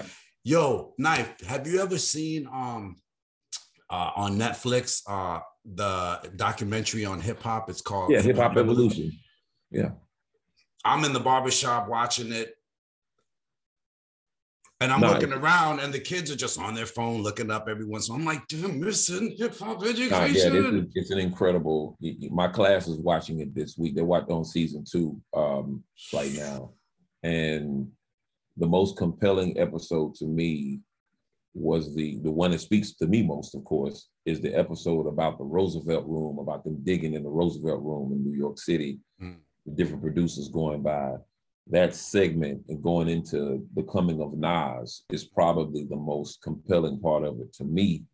[0.43, 2.97] Yo knife have you ever seen um
[3.91, 9.11] uh on netflix uh the documentary on hip-hop it's called yeah hip-hop evolution.
[9.71, 9.91] Yeah.
[10.85, 12.55] I'm in the barbershop watching it
[14.81, 18.01] and I'm looking around, and the kids are just on their phone looking up everyone.
[18.01, 20.11] So I'm like, damn, missing hip hop education.
[20.11, 21.97] Nah, yeah, is, it's an incredible.
[22.31, 23.95] My class is watching it this week.
[23.95, 25.83] They're watching on season two um,
[26.13, 26.73] right now,
[27.23, 27.89] and
[28.57, 30.81] the most compelling episode to me
[31.55, 35.39] was the the one that speaks to me most, of course, is the episode about
[35.39, 39.37] the Roosevelt Room, about them digging in the Roosevelt Room in New York City, mm.
[39.65, 41.13] the different producers going by
[41.71, 47.25] that segment and going into the coming of Nas is probably the most compelling part
[47.25, 48.05] of it to me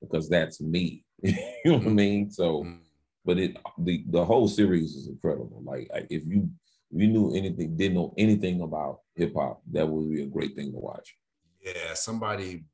[0.00, 1.04] because that's me.
[1.22, 1.34] you
[1.64, 2.30] know what I mean?
[2.30, 2.76] So, mm-hmm.
[3.24, 5.62] but it the the whole series is incredible.
[5.64, 6.48] Like if you
[6.90, 10.54] if you knew anything, didn't know anything about hip hop, that would be a great
[10.54, 11.16] thing to watch.
[11.60, 12.64] Yeah, somebody.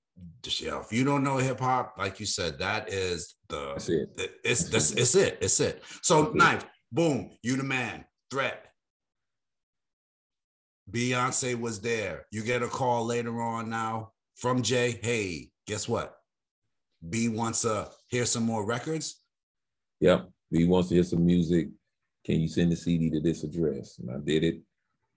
[0.61, 4.11] Yeah, if you don't know hip hop, like you said, that is the that's it.
[4.45, 5.39] it's that's, it's it.
[5.41, 5.83] It's it.
[6.03, 8.05] So knife, boom, you the man.
[8.31, 8.70] Threat,
[10.91, 12.27] Beyonce was there.
[12.31, 14.99] You get a call later on now from Jay.
[15.03, 16.17] Hey, guess what?
[17.09, 19.23] B wants to hear some more records.
[20.01, 20.29] Yep.
[20.51, 21.69] B wants to hear some music.
[22.25, 23.99] Can you send the CD to this address?
[23.99, 24.61] And I did it.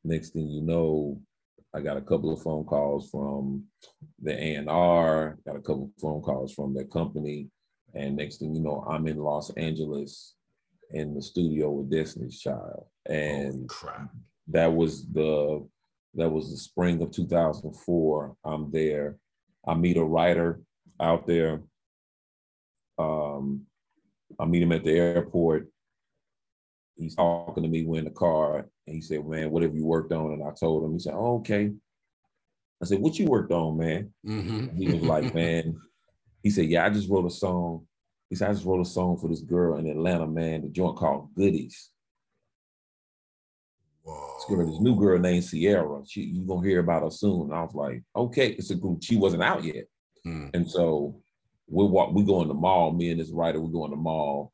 [0.04, 1.20] Next thing you know,
[1.74, 3.64] I got a couple of phone calls from
[4.22, 7.50] the A&R, got a couple of phone calls from their company.
[7.96, 10.36] And next thing you know, I'm in Los Angeles
[10.92, 12.86] in the studio with Destiny's Child.
[13.08, 14.12] And crap
[14.48, 15.68] that was the
[16.16, 18.36] that was the spring of 2004.
[18.44, 19.18] I'm there.
[19.68, 20.62] I meet a writer
[21.00, 21.62] out there.
[23.00, 23.66] Um,
[24.40, 25.70] I meet him at the airport.
[26.96, 27.84] He's talking to me.
[27.84, 30.52] We're in the car, and he said, "Man, what have you worked on?" And I
[30.52, 30.94] told him.
[30.94, 31.72] He said, oh, "Okay."
[32.82, 34.76] I said, "What you worked on, man?" Mm-hmm.
[34.78, 35.76] He was like, "Man,"
[36.44, 37.88] he said, "Yeah, I just wrote a song."
[38.30, 40.62] He said, "I just wrote a song for this girl in Atlanta, man.
[40.62, 41.90] The joint called Goodies."
[44.50, 46.02] This new girl named Ciara.
[46.08, 47.44] She you gonna hear about her soon.
[47.44, 49.04] And I was like, okay, it's a group.
[49.04, 49.86] She wasn't out yet,
[50.24, 50.48] hmm.
[50.54, 51.22] and so
[51.68, 52.14] we walk.
[52.14, 52.92] We go in the mall.
[52.92, 54.54] Me and this writer, we go in the mall,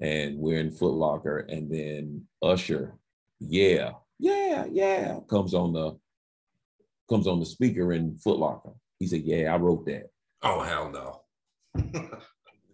[0.00, 2.94] and we're in Foot Locker, and then Usher,
[3.38, 5.98] yeah, yeah, yeah, comes on the
[7.08, 8.72] comes on the speaker in Foot Locker.
[8.98, 10.10] He said, yeah, I wrote that.
[10.42, 11.22] Oh hell no.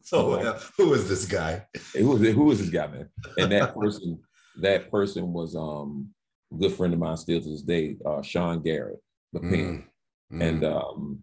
[0.02, 1.66] so uh, who is this guy?
[1.94, 3.08] Who is who is this guy, man?
[3.38, 4.20] And that person,
[4.60, 6.10] that person was um
[6.56, 9.00] good friend of mine still to this day, uh, Sean Garrett,
[9.32, 9.50] the mm.
[9.50, 9.84] pen.
[10.32, 10.48] Mm.
[10.48, 11.22] And um,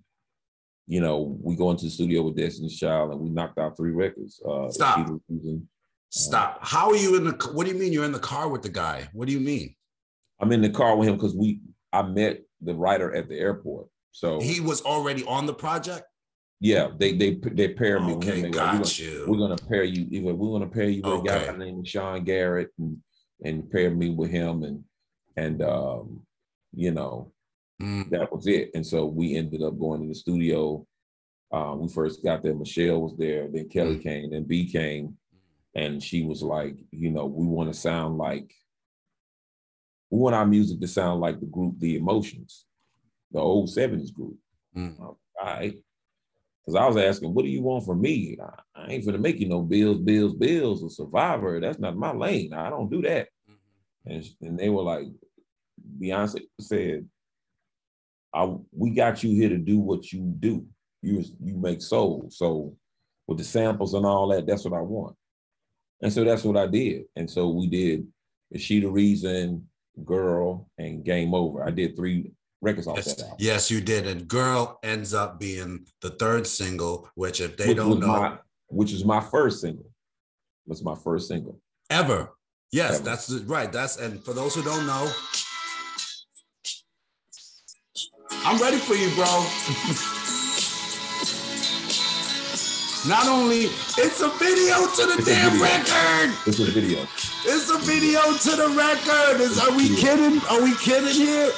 [0.88, 3.92] you know, we go into the studio with Destiny's Child and we knocked out three
[3.92, 4.42] records.
[4.48, 5.10] Uh, Stop.
[6.10, 6.60] Stop.
[6.62, 7.52] Uh, How are you in the?
[7.54, 9.10] What do you mean you're in the car with the guy?
[9.14, 9.76] What do you mean?
[10.40, 11.60] I'm in the car with him because we.
[11.92, 13.88] I met the writer at the airport.
[14.12, 16.06] So he was already on the project.
[16.60, 18.14] Yeah, they they they pair me.
[18.14, 18.52] Okay, with him.
[18.52, 19.26] got we're gonna, you.
[19.28, 20.24] We're gonna pair you.
[20.24, 21.44] We're gonna pair you with okay.
[21.44, 22.98] a guy named Sean Garrett and
[23.44, 24.84] and pair me with him and
[25.36, 26.22] and um,
[26.74, 27.32] you know
[27.82, 28.10] mm.
[28.10, 28.72] that was it.
[28.74, 30.86] And so we ended up going to the studio.
[31.52, 32.56] Uh, we first got there.
[32.56, 33.48] Michelle was there.
[33.52, 34.04] Then Kelly mm.
[34.04, 34.32] came.
[34.32, 35.18] Then B came,
[35.76, 38.54] and she was like, you know, we want to sound like
[40.10, 42.66] we want our music to sound like the group The Emotions,
[43.32, 44.38] the old '70s group.
[44.76, 45.00] Mm.
[45.00, 45.76] All right.
[46.66, 48.38] Because I was asking, what do you want from me?
[48.42, 51.60] I, I ain't gonna make you no bills, bills, bills, or survivor.
[51.60, 52.54] That's not my lane.
[52.54, 53.28] I don't do that.
[53.50, 54.12] Mm-hmm.
[54.12, 55.08] And, and they were like,
[56.02, 57.08] Beyonce said,
[58.34, 60.66] I, we got you here to do what you do.
[61.02, 62.30] You you make soul.
[62.32, 62.76] So
[63.28, 65.16] with the samples and all that, that's what I want.
[66.02, 67.04] And so that's what I did.
[67.16, 68.08] And so we did
[68.52, 69.68] Is She the Reason,
[70.04, 71.66] Girl, and Game Over.
[71.66, 73.38] I did three records off yes, that album.
[73.40, 74.08] Yes, you did.
[74.08, 78.08] And Girl ends up being the third single, which if they which don't know.
[78.08, 78.38] My,
[78.68, 79.90] which is my first single.
[80.66, 81.60] Was my first single.
[81.90, 82.32] Ever.
[82.72, 83.04] Yes, Ever.
[83.04, 83.72] that's right.
[83.72, 85.12] That's and for those who don't know,
[88.46, 89.24] I'm ready for you, bro.
[93.08, 96.36] Not only it's a video to the it's damn record.
[96.48, 97.04] It's a video.
[97.48, 99.40] It's a video to the record.
[99.40, 100.40] Is, are we kidding?
[100.52, 101.52] Are we kidding here?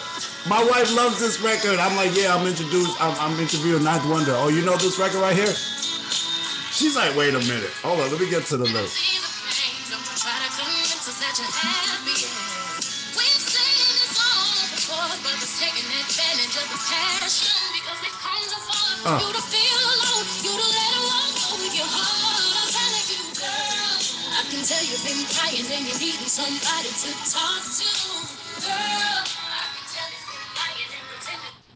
[0.48, 1.78] My wife loves this record.
[1.80, 2.94] I'm like, yeah, I'm introduced.
[3.02, 4.34] I'm, I'm interviewing Ninth Wonder.
[4.38, 5.54] Oh, you know this record right here?
[6.74, 7.74] She's like, wait a minute.
[7.82, 8.94] Hold on, let me get to the list.
[19.08, 19.20] Uh.
[24.66, 27.86] tell you've been crying and you're needing somebody to talk to.
[28.66, 29.22] Girl,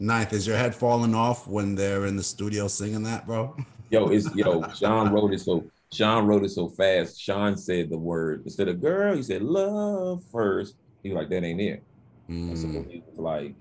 [0.00, 3.54] Ninth, is your head falling off when they're in the studio singing that, bro?
[3.90, 5.62] Yo, it's yo, Sean wrote it so
[5.92, 7.20] Sean wrote it so fast.
[7.20, 10.74] Sean said the word instead of girl, he said love first.
[11.04, 11.84] He was like, that ain't it.
[12.30, 12.56] Mm.
[12.56, 13.54] So he was like,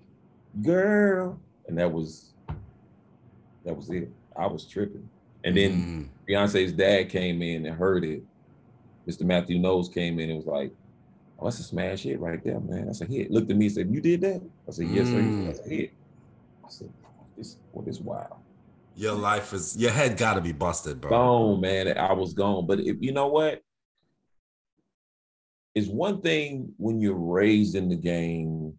[0.62, 1.40] girl.
[1.68, 2.34] And that was
[3.66, 4.10] that was it.
[4.38, 5.08] I was tripping.
[5.44, 6.08] And then mm.
[6.30, 8.24] Beyonce's dad came in and heard it
[9.10, 9.24] Mr.
[9.24, 10.72] Matthew Knowles came in and was like,
[11.40, 12.86] oh, that's a smash hit right there, man.
[12.86, 13.32] That's a hit.
[13.32, 14.42] Looked at me and said, You did that?
[14.68, 15.14] I said, Yes, sir.
[15.14, 15.48] Mm.
[15.48, 15.94] That's a hit.
[16.64, 16.94] I said,
[17.36, 18.38] This what is wild.
[18.96, 21.10] Your life is your head gotta be busted, bro.
[21.10, 21.98] Gone, man.
[21.98, 22.68] I was gone.
[22.68, 23.64] But if you know what?
[25.80, 28.78] It's one thing when you're raised in the game,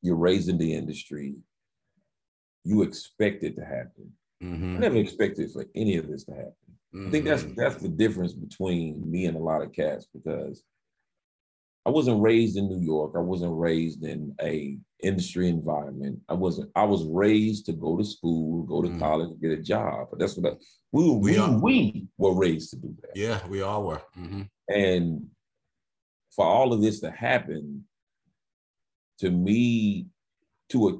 [0.00, 1.34] you're raised in the industry,
[2.62, 4.12] you expect it to happen.
[4.40, 4.76] Mm-hmm.
[4.76, 6.52] I never expected for any of this to happen.
[6.94, 7.08] Mm-hmm.
[7.08, 7.60] I think that's mm-hmm.
[7.60, 10.62] that's the difference between me and a lot of cats because
[11.84, 13.14] I wasn't raised in New York.
[13.16, 16.20] I wasn't raised in a industry environment.
[16.28, 16.70] I wasn't.
[16.76, 19.00] I was raised to go to school, go to mm-hmm.
[19.00, 20.08] college, get a job.
[20.10, 20.56] But that's what I,
[20.92, 23.16] we we, we, we, were raised to do that.
[23.16, 24.02] Yeah, we all were.
[24.16, 24.42] Mm-hmm.
[24.68, 25.26] And
[26.36, 27.84] for all of this to happen,
[29.20, 30.06] to me,
[30.70, 30.92] to a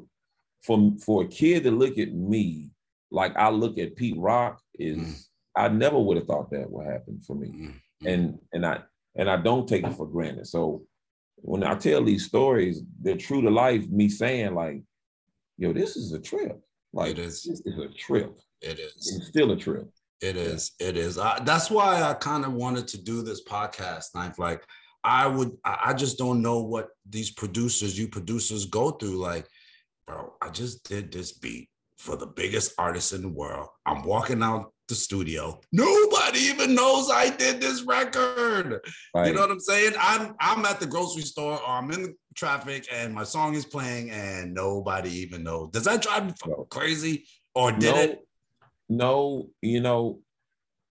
[0.65, 2.71] for for a kid to look at me
[3.11, 5.25] like I look at Pete Rock is mm.
[5.57, 7.49] I never would have thought that would happen for me.
[7.49, 8.07] Mm-hmm.
[8.07, 8.81] And and I
[9.15, 10.47] and I don't take it for granted.
[10.47, 10.83] So
[11.37, 14.83] when I tell these stories, they're true to life, me saying like,
[15.57, 16.61] yo, this is a trip.
[16.93, 17.43] Like it is.
[17.43, 18.39] This is a trip.
[18.61, 18.95] It is.
[18.97, 19.89] It's still a trip.
[20.21, 20.73] It is.
[20.81, 21.19] It is.
[21.19, 24.15] I, that's why I kind of wanted to do this podcast.
[24.15, 24.39] Knife.
[24.39, 24.63] Like
[25.07, 25.53] I would.
[25.65, 29.19] I just don't know what these producers, you producers, go through.
[29.19, 29.47] Like,
[30.05, 33.69] bro, I just did this beat for the biggest artist in the world.
[33.87, 35.61] I'm walking out the studio.
[35.71, 38.81] Nobody even knows I did this record.
[39.15, 39.29] Right.
[39.29, 39.93] You know what I'm saying?
[39.97, 43.65] I'm I'm at the grocery store or I'm in the traffic and my song is
[43.65, 45.71] playing and nobody even knows.
[45.71, 46.67] Does that drive me no.
[46.69, 47.27] crazy?
[47.55, 48.29] Or did no, it?
[48.89, 50.21] No, you know,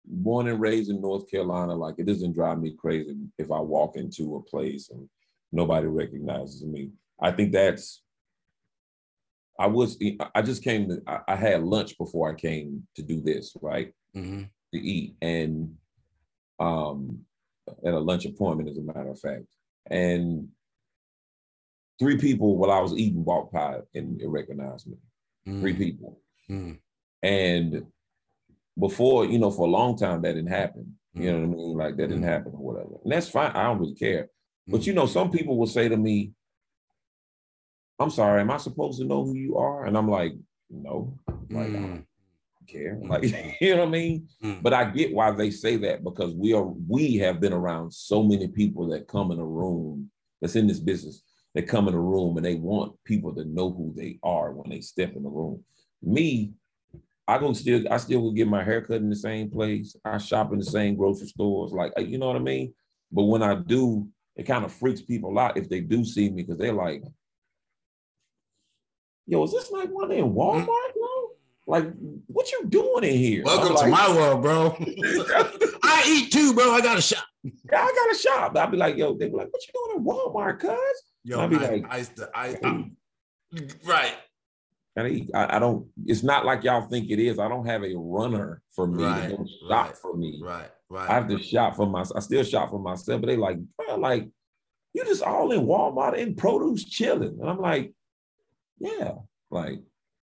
[0.06, 3.96] born and raised in North Carolina, like it doesn't drive me crazy if I walk
[3.96, 5.08] into a place and
[5.52, 6.90] nobody recognizes me.
[7.20, 8.02] I think that's
[9.58, 9.98] I was
[10.34, 13.92] I just came to I had lunch before I came to do this, right?
[14.16, 14.42] Mm-hmm.
[14.74, 15.74] To eat and
[16.58, 17.20] um
[17.86, 19.46] at a lunch appointment, as a matter of fact.
[19.90, 20.48] And
[21.98, 24.96] three people while I was eating walked by and recognized me.
[25.46, 25.60] Mm-hmm.
[25.60, 26.20] Three people.
[26.50, 26.72] Mm-hmm.
[27.22, 27.86] And
[28.78, 30.96] before, you know, for a long time that didn't happen.
[31.14, 31.76] You know what I mean?
[31.76, 32.28] Like that didn't mm-hmm.
[32.28, 32.96] happen or whatever.
[33.04, 33.52] And that's fine.
[33.52, 34.28] I don't really care.
[34.66, 34.90] But mm-hmm.
[34.90, 36.32] you know, some people will say to me,
[38.00, 39.84] I'm sorry, am I supposed to know who you are?
[39.84, 40.32] And I'm like,
[40.68, 41.16] no,
[41.50, 41.76] like mm.
[41.76, 42.06] I don't
[42.66, 42.98] care.
[43.00, 43.22] Like,
[43.60, 44.28] you know what I mean?
[44.42, 44.62] Mm.
[44.62, 48.24] But I get why they say that because we are we have been around so
[48.24, 50.10] many people that come in a room
[50.40, 51.22] that's in this business.
[51.54, 54.70] They come in a room and they want people to know who they are when
[54.70, 55.62] they step in the room.
[56.02, 56.52] Me,
[57.26, 59.96] I go still, I still will get my haircut in the same place.
[60.04, 61.72] I shop in the same grocery stores.
[61.72, 62.74] Like, uh, you know what I mean?
[63.10, 66.42] But when I do, it kind of freaks people out if they do see me
[66.42, 67.02] because they're like,
[69.26, 70.36] yo, is this like one in hmm?
[70.36, 71.30] Walmart, bro?
[71.66, 71.86] Like,
[72.26, 73.42] what you doing in here?
[73.44, 74.76] Welcome like, to my world, bro.
[75.82, 76.72] I eat too, bro.
[76.72, 77.24] I got a shop.
[77.42, 78.56] Yeah, I got a shop.
[78.56, 80.78] I'll be like, yo, they be like, what you doing in Walmart, cuz?
[81.24, 82.90] Yo, I'll be I, like, I, I, I,
[83.84, 84.14] right.
[84.96, 85.88] I, I don't.
[86.06, 87.38] It's not like y'all think it is.
[87.38, 89.04] I don't have a runner for me.
[89.04, 90.40] Right, don't shop right, for me.
[90.42, 91.10] Right, right.
[91.10, 92.18] I have to shop for myself.
[92.18, 94.28] I still shop for myself, but they like, bro, like
[94.92, 97.92] you just all in Walmart in produce chilling, and I'm like,
[98.78, 99.14] yeah,
[99.50, 99.80] like,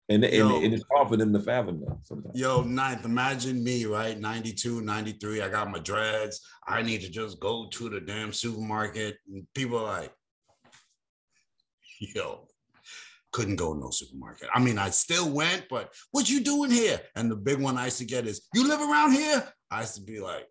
[0.08, 2.38] and and, and it's hard for them to fathom that sometimes.
[2.38, 4.18] Yo, ninth, imagine me, right?
[4.18, 5.42] 92, 93.
[5.42, 6.40] I got my dreads.
[6.66, 9.16] I need to just go to the damn supermarket.
[9.28, 10.12] And people are like,
[12.00, 12.46] yo,
[13.32, 14.48] couldn't go no supermarket.
[14.52, 17.00] I mean, I still went, but what you doing here?
[17.16, 19.46] And the big one I used to get is, you live around here?
[19.70, 20.46] I used to be like,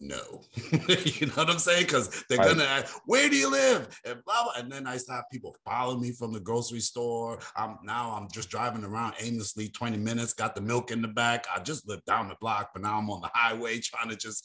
[0.00, 0.42] no.
[0.88, 1.84] you know what I'm saying?
[1.84, 2.48] Because they're Right.
[2.48, 3.88] gonna ask, where do you live?
[4.04, 4.52] And blah, blah.
[4.56, 7.40] And then I used to have people follow me from the grocery store.
[7.56, 11.46] I'm now I'm just driving around aimlessly 20 minutes, got the milk in the back.
[11.54, 14.44] I just lived down the block, but now I'm on the highway trying to just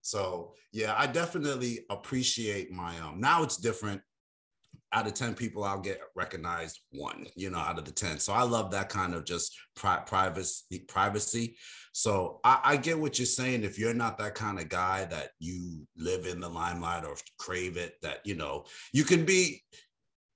[0.00, 4.00] so yeah, I definitely appreciate my um now it's different.
[4.92, 8.18] Out of 10 people, I'll get recognized one, you know, out of the 10.
[8.18, 11.56] So I love that kind of just pri- privacy, privacy.
[11.92, 13.64] So I, I get what you're saying.
[13.64, 17.76] If you're not that kind of guy that you live in the limelight or crave
[17.76, 19.62] it, that you know, you can be,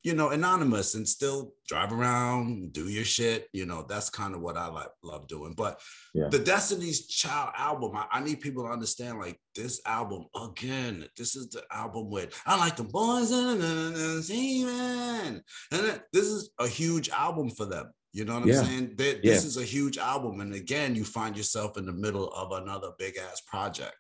[0.07, 3.49] you know, anonymous and still drive around, do your shit.
[3.53, 5.53] You know, that's kind of what I like love doing.
[5.57, 5.81] But
[6.15, 6.29] Yeah.
[6.31, 11.09] the Destiny's Child album, I, I need people to understand like this album again.
[11.17, 15.43] This is the album with I like the boys and the seamen.
[15.73, 17.91] And this is a huge album for them.
[18.13, 18.61] You know what Yeah.
[18.61, 18.95] I'm saying?
[18.97, 19.33] They- Yeah.
[19.33, 20.41] This is a huge album.
[20.41, 23.97] And again, you find yourself in the middle of another big ass project,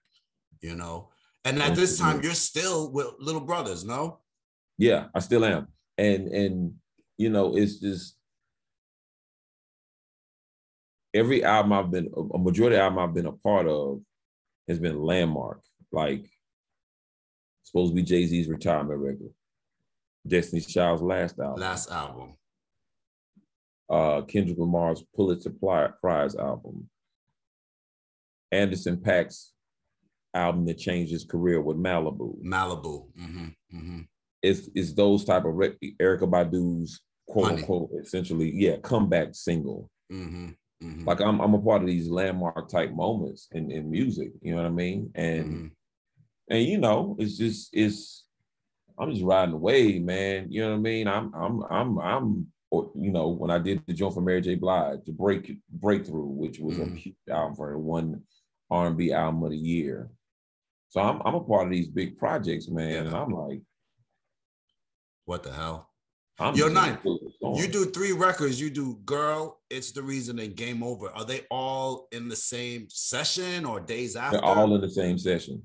[0.60, 1.10] you know?
[1.44, 4.20] And at this time, you're still with little brothers, no?
[4.78, 5.66] Yeah, I still am.
[5.98, 6.74] And and
[7.18, 8.16] you know, it's just
[11.14, 14.00] every album I've been a majority of the album I've been a part of
[14.68, 15.62] has been landmark.
[15.92, 16.26] Like
[17.62, 19.32] supposed to be Jay-Z's retirement record.
[20.26, 21.60] Destiny's Child's last album.
[21.60, 22.34] Last album.
[23.88, 26.88] uh Kendrick Lamar's Pulitzer Pri- Prize album.
[28.52, 29.52] Anderson Paak's
[30.34, 32.40] album that changed his career with Malibu.
[32.42, 33.06] Malibu.
[33.16, 34.00] hmm hmm
[34.42, 37.56] it's it's those type of rec- Erykah Badu's quote Honey.
[37.62, 39.90] unquote essentially yeah comeback single.
[40.10, 40.48] hmm
[40.80, 44.32] hmm Like I'm I'm a part of these landmark type moments in in music.
[44.42, 45.10] You know what I mean?
[45.14, 45.70] And Mhm.
[46.50, 48.24] and you know it's just it's
[48.98, 50.46] I'm just riding the wave, man.
[50.50, 51.06] You know what I mean?
[51.08, 54.54] I'm I'm I'm I'm or, you know when I did the joint for Mary J.
[54.56, 56.92] Blige, the break breakthrough, which was Mhm.
[56.94, 58.22] a huge album for her, one
[58.70, 60.10] R&B album of the year.
[60.88, 63.00] So I'm I'm a part of these big projects, man, Yeah.
[63.06, 63.60] and I'm like
[65.26, 65.90] What the hell?
[66.38, 67.56] I'm You're just not- in full storm.
[67.56, 68.60] You do three records.
[68.60, 71.10] You do Girl, Is She the Reason, and Game Over.
[71.10, 74.38] Are they all in the same session or days after?
[74.38, 75.62] They're all in the same session.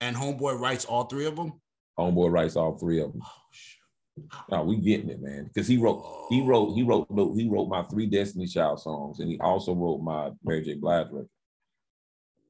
[0.00, 1.60] and Homeboy writes all three of them?
[1.98, 3.22] Homeboy writes all three of them.
[3.24, 4.24] Oh, shit.
[4.50, 5.44] No, we getting it, man.
[5.44, 6.46] Because he wrote, he oh.
[6.46, 10.00] wrote, he wrote, no, he wrote my three Destiny Child songs, and he also wrote
[10.02, 10.74] my Mary J.
[10.74, 11.28] Blige record.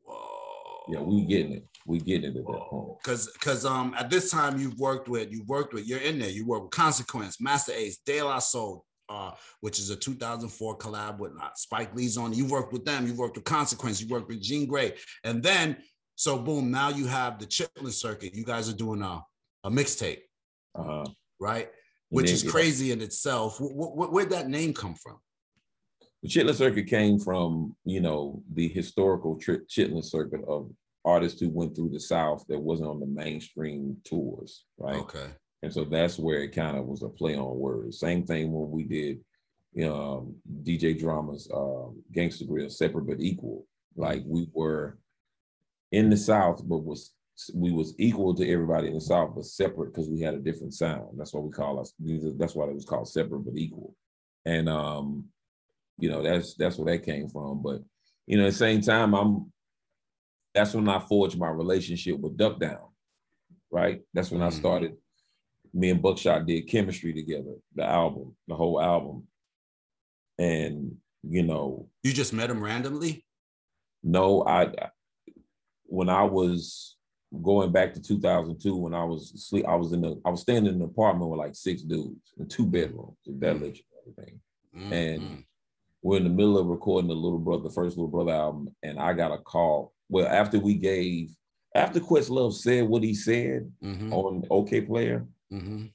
[0.04, 0.84] Whoa.
[0.88, 1.66] Yeah, we getting it.
[1.86, 2.98] We get it at that point.
[3.02, 6.30] Because because um at this time you've worked with you've worked with you're in there
[6.30, 11.18] you work with Consequence, Masta Ace, De La Soul, uh, which is a 2004 collab
[11.18, 12.32] with uh, Spike Lee's on.
[12.32, 13.06] You worked with them.
[13.06, 14.00] You worked with Consequence.
[14.00, 15.76] You worked with Jean Grae, and then
[16.14, 18.34] so boom, now you have the Chitlin Circuit.
[18.34, 19.20] You guys are doing a
[19.64, 20.20] a mixtape,
[20.74, 21.04] Uh-huh.
[21.40, 21.68] right?
[22.10, 22.50] Which then, is yeah.
[22.50, 23.56] crazy in itself.
[23.58, 25.18] Wh- wh- where'd that name come from?
[26.22, 30.70] The Chitlin Circuit came from, you know, the historical tri- Chitlin Circuit of
[31.04, 34.96] artists who went through the South that wasn't on the mainstream tours, right?
[34.96, 35.26] Okay.
[35.62, 38.00] And so that's where it kind of was a play on words.
[38.00, 39.20] Same thing when we did,
[39.72, 43.66] you know, um, DJ Drama's um, Gangster Grill, separate but equal.
[43.96, 44.98] Like we were
[45.92, 47.12] in the South, but was
[47.54, 50.74] we was equal to everybody in the South, but separate because we had a different
[50.74, 51.08] sound.
[51.16, 51.92] That's what we call us.
[51.98, 53.94] That's why it was called separate but equal.
[54.44, 55.26] And um,
[55.98, 57.62] you know, that's that's where that came from.
[57.62, 57.82] But
[58.26, 59.52] you know, at the same time, I'm
[60.54, 62.88] that's when I forged my relationship with Duck Down.
[63.70, 64.02] Right.
[64.12, 64.52] That's when I Mhm.
[64.52, 64.96] started
[65.74, 69.26] me and Buckshot did chemistry together, the album, the whole album.
[70.38, 73.24] And you know, You just met him randomly?
[74.02, 74.90] no, I I-
[75.86, 76.96] when I was
[77.42, 80.66] going back to 2002, when I was sleep, I was in the I was staying
[80.66, 83.76] in an apartment with like six dudes in two bedrooms, if that Mm.
[83.76, 84.40] you everything.
[84.74, 85.44] Mm, And mm.
[86.02, 88.98] we're in the middle of recording the little brother, the first little brother album, and
[88.98, 89.92] I got a call.
[90.12, 91.34] Well, after we gave,
[91.74, 95.90] after Questlove said what he said Mhm, on Okayplayer, mhm.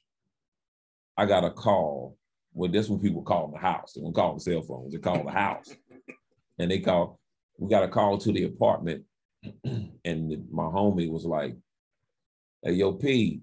[1.16, 2.18] I got a call.
[2.52, 3.94] Well, that's when people call the house.
[3.94, 4.92] They don't call the cell phones.
[4.92, 5.70] They call the house.
[6.58, 7.20] and they call,
[7.60, 9.06] we got a call to the apartment.
[9.64, 11.56] and my homie was like,
[12.64, 13.42] hey, yo, P,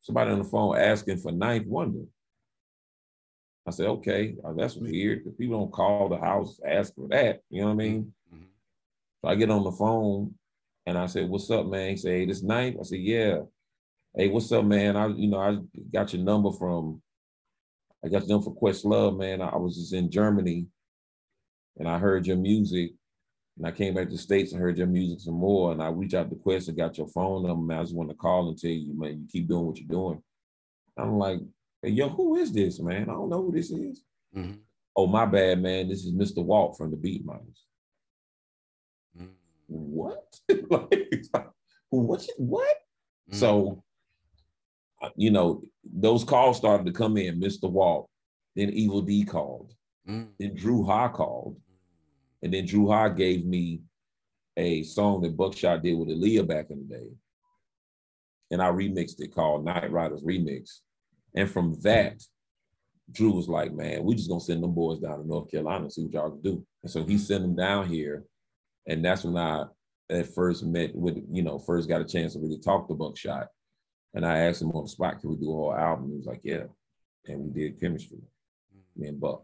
[0.00, 2.04] somebody on the phone asking for Ninth Wonder.
[3.66, 7.40] I said, okay, uh, that's weird because people don't call the house ask for that.
[7.50, 8.14] You know what I mean?
[8.32, 8.45] Mhm.
[9.26, 10.34] So I get on the phone
[10.86, 13.40] and I said, "What's up, man?" He said, "Hey, this night." I said, "Yeah."
[14.14, 14.96] Hey, what's up, man?
[14.96, 15.58] I, you know, I
[15.92, 17.02] got your number from.
[18.04, 19.42] I got your number for Questlove, man.
[19.42, 20.68] I, was just in Germany,
[21.76, 22.92] and I heard your music,
[23.58, 25.88] and I came back to the states and heard your music some more, and I
[25.88, 27.66] reached out to Quest and got your phone number.
[27.66, 29.88] Man, I just want to call and tell you, man, you keep doing what you're
[29.88, 30.22] doing.
[30.96, 31.40] I'm like,
[31.82, 33.02] hey, yo, who is this, man?
[33.02, 34.04] I don't know who this is.
[34.36, 34.60] Mhm.
[34.94, 35.88] Oh, my bad, man.
[35.88, 36.44] This is Mr.
[36.44, 37.65] Walt from the Beatminerz.
[37.65, 37.65] Mhm.
[39.66, 40.38] What?
[40.70, 41.14] like,
[41.90, 42.26] what?
[42.26, 42.76] you- What?
[43.30, 43.34] Mhm.
[43.34, 43.82] So,
[45.02, 47.40] uh, you know, those calls started to come in.
[47.40, 47.70] Mr.
[47.70, 48.08] Walt,
[48.54, 49.74] then Evil D called,
[50.08, 50.28] Mhm.
[50.38, 51.60] then Dru Ha called,
[52.42, 53.82] and then Dru Ha gave me
[54.56, 57.10] a song that Buckshot did with Aaliyah back in the day,
[58.50, 60.80] and I remixed it called Night Riders Remix.
[61.34, 62.22] And from that,
[63.10, 65.92] Dru was like, "Man, we just gonna send them boys down to North Carolina and
[65.92, 68.24] see what y'all can do." And so he sent them down here,
[68.86, 69.64] and that's when I
[70.10, 73.48] at first met with you know first got a chance to really talk to Buckshot,
[74.14, 76.26] and I asked him on the spot, "Can we do a whole album?" He was
[76.26, 76.64] like, "Yeah,"
[77.26, 78.18] and we did chemistry,
[78.96, 79.42] me and Buck.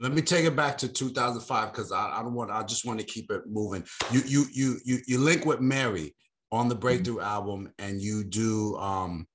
[0.00, 2.50] Let me take it back to 2005 because I, I don't want.
[2.50, 3.84] I just want to keep it moving.
[4.10, 6.14] You you you you you link with Mary
[6.50, 9.26] on the Breakthrough album, and you do um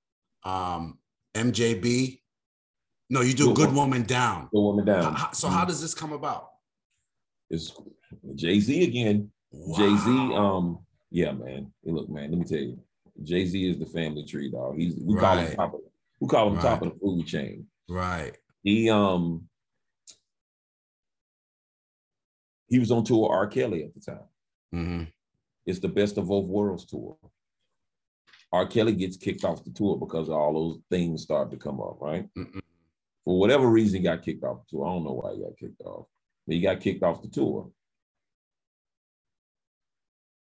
[0.43, 0.99] um
[1.35, 2.19] MJB.
[3.09, 4.49] No, you do Good Good Wo- Woman Down.
[4.53, 5.13] Go woman down.
[5.15, 6.49] how- so how does this come about?
[7.49, 7.71] It's
[8.35, 9.31] Jay Z again.
[9.75, 10.79] Jay Z, um,
[11.11, 11.71] yeah, man.
[11.83, 12.79] Hey, look, man, let me tell you,
[13.23, 14.77] Jay Z is the family tree, dog.
[14.77, 15.79] He's we call him top of
[16.19, 17.67] we call him top of the food chain.
[17.89, 18.35] right.
[18.63, 19.47] He um
[22.69, 23.47] he was on tour with R.
[23.47, 24.25] Kelly at the time.
[24.71, 25.03] hmm
[25.65, 27.15] It's the best of both worlds tour.
[28.51, 28.65] R.
[28.65, 32.27] Kelly gets kicked off the tour because all those things start to come up, right?
[32.35, 32.59] Mm-mm.
[33.25, 34.85] For whatever reason, he got kicked off the tour.
[34.87, 36.07] I don't know why he got kicked off.
[36.45, 37.69] But he got kicked off the tour.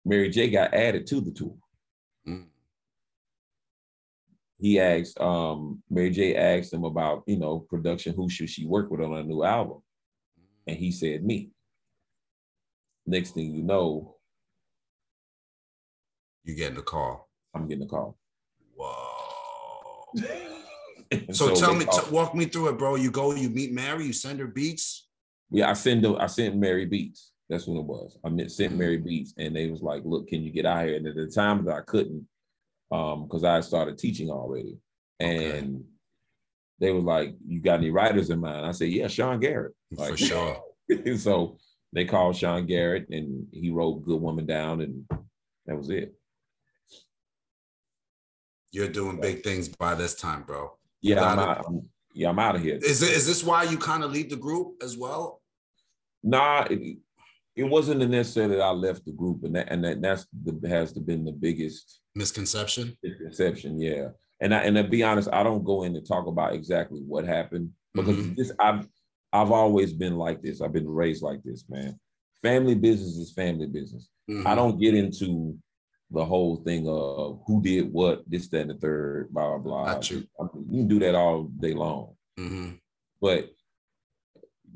[0.05, 1.57] Mary J got added to the tour.
[2.29, 2.47] Mm.
[4.59, 8.91] He asked, um, Mary J asked him about, you know, production, who should she work
[8.91, 9.83] with on a new album?
[10.67, 11.51] And he said, me.
[13.07, 14.17] Next thing you know,
[16.45, 17.29] You getting the call.
[17.55, 18.19] I'm getting a call.
[18.77, 20.05] Whoa.
[21.11, 22.97] And So, tell me, t- walk me through it, bro.
[22.97, 25.07] You go, you meet Mary, you send her beats.
[25.51, 27.31] Yeah, I send them, I sent Mary Beats.
[27.55, 28.19] That's when it was.
[28.25, 28.51] I met, Mm.
[28.51, 31.15] sent Mary Beats, and they was like, "Look, can you get out here?" And at
[31.15, 32.27] the time that I couldn't,
[32.91, 34.77] um, because I started teaching already,
[35.23, 35.59] Okay.
[35.61, 35.85] and
[36.81, 40.17] they were like, "You got any writers in mind?" I said, "Yeah, Sean Garrett." For
[40.17, 40.65] sure.
[41.17, 41.57] so
[41.93, 45.07] they called Sean Garrett, and he wrote "Good Woman" down, and
[45.67, 46.13] that was it.
[48.73, 50.77] You're doing big things by this time, bro.
[51.03, 51.59] Yeah, I'm out.
[51.67, 52.77] I'm- yeah, I'm out of here.
[52.83, 55.41] Is is this why you kind of leave the group as well?
[56.25, 56.99] Nah, it,
[57.57, 60.93] it wasn't necessarily that I left the group, and that and that that's the has
[60.93, 62.97] to been the biggest Misconception.
[63.03, 63.81] misconception.
[63.81, 64.09] Yeah,
[64.41, 67.25] and I, and to be honest, I don't go in and talk about exactly what
[67.25, 68.37] happened because Mhm.
[68.37, 68.87] this I've
[69.33, 70.61] I've always been like this.
[70.61, 71.99] I've been raised like this, man.
[72.43, 74.09] Family business is family business.
[74.31, 74.47] Mhm.
[74.47, 75.59] I don't get into
[76.11, 79.95] the whole thing of who did what, this, that, and the third, blah blah blah.
[79.95, 80.25] Got you.
[80.41, 82.79] I mean, you can do that all day long, Mhm.
[83.21, 83.51] but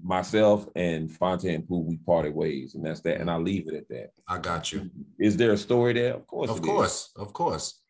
[0.02, 3.20] myself and Phonte Pooh, we parted ways, and that's that.
[3.20, 4.10] And I leave it at that.
[4.26, 4.90] I got you.
[5.18, 6.14] Is there a story there?
[6.14, 6.50] Of course.
[6.50, 6.66] Of it is.
[6.66, 7.10] course.
[7.16, 7.80] Of course.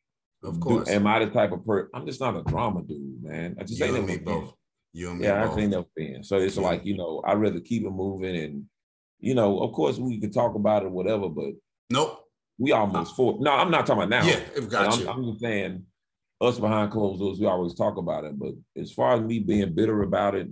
[0.42, 0.88] Of course.
[0.88, 1.90] am I the type of person?
[1.94, 3.56] I'm just not a drama dude, man.
[3.58, 4.24] I just you ain't and me been.
[4.24, 4.54] both.
[4.92, 5.58] You and me Yeah, I both.
[5.58, 6.22] ain't never been.
[6.22, 6.62] So it's Yeah.
[6.62, 8.64] like you know, I'd rather keep it moving, and
[9.18, 11.28] you know, of course, we can talk about it, whatever.
[11.28, 11.54] But
[11.90, 12.24] Nope.
[12.58, 13.36] we almost for.
[13.40, 14.28] No, I'm not talking about now.
[14.28, 15.08] Yeah, I've got I'm, you.
[15.08, 15.84] I'm just saying,
[16.40, 18.38] us behind closed doors, we always talk about it.
[18.38, 20.46] But as far as me being bitter about it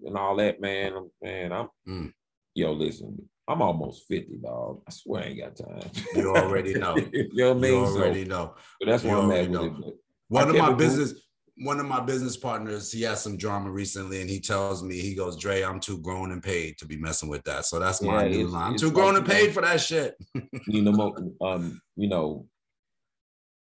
[0.00, 1.68] and, and all that, man, man, I'm.
[1.88, 2.12] Mm.
[2.54, 3.16] Yo, listen,
[3.48, 4.82] I'm almost fifty, dog.
[4.86, 5.90] I swear I ain't got time.
[6.14, 6.96] You already know.
[7.12, 7.86] you know what I You mean?
[7.86, 8.54] So- already know.
[8.82, 9.88] so that's you where I'm at already with know.
[9.88, 9.94] it.
[10.30, 11.14] But One of my business,
[11.62, 15.14] one of my business partners, he had some drama recently, and he tells me, he
[15.14, 17.66] goes, Dre, I'm too grown and paid to be messing with that.
[17.66, 18.72] So that's my Yeah, new line.
[18.72, 20.14] I'm too grown like, and you know- paid for that shit.
[20.66, 22.46] you know, um, you know,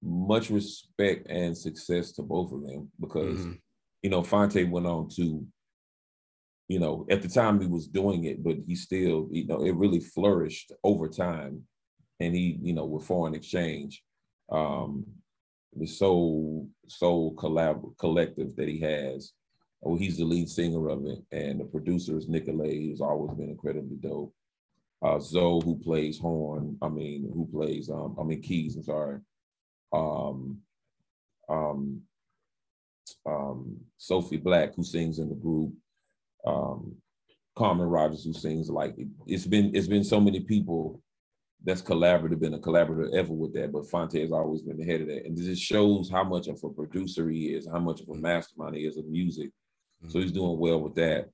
[0.03, 3.59] much respect and success to both of them because Mhm.
[4.03, 5.47] you know Phonte went on to,
[6.69, 9.75] you know, at the time he was doing it, but he still, you know, it
[9.75, 11.63] really flourished over time,
[12.21, 14.03] and he, you know, with foreign exchange,
[14.51, 15.05] um,
[15.77, 19.33] the soul soul collab collective that he has.
[19.85, 23.51] Oh, he's the lead singer of it, and the producer is Nicolay, who's always been
[23.51, 24.33] incredibly dope
[25.03, 29.21] uh Zoe who plays horn, I mean who plays um I mean keys, I'm sorry.
[29.93, 30.59] Um
[31.49, 32.03] um
[33.25, 35.73] um, Sophie Black, who sings in the group,
[36.47, 36.97] um,
[37.57, 38.71] Carmen Rogers, who sings.
[38.71, 41.03] Like it, it's been it's been so many people
[41.65, 43.73] that's collaborative, been a collaborator ever with that.
[43.73, 46.49] But Phonte has always been the head of that, and this just shows how much
[46.49, 49.49] of a producer he is, how much of a mastermind he is of music.
[50.03, 50.11] Mm-hmm.
[50.11, 51.31] So he's doing well with that.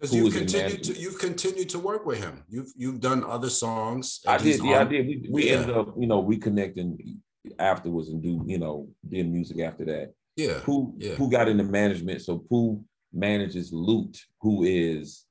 [0.00, 2.42] Because you continue to you've continued to work with him.
[2.48, 4.20] You've you've done other songs.
[4.26, 5.06] I did, yeah, on, I did.
[5.06, 5.56] We, we yeah.
[5.56, 7.18] ended up, you know, reconnecting
[7.58, 10.14] afterwards and do, you know, did music after that.
[10.36, 10.54] Yeah.
[10.60, 11.16] Who yeah.
[11.16, 12.22] who got into management?
[12.22, 15.26] So who manages Lute, who is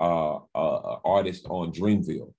[0.00, 2.32] uh, uh artist on Dreamville,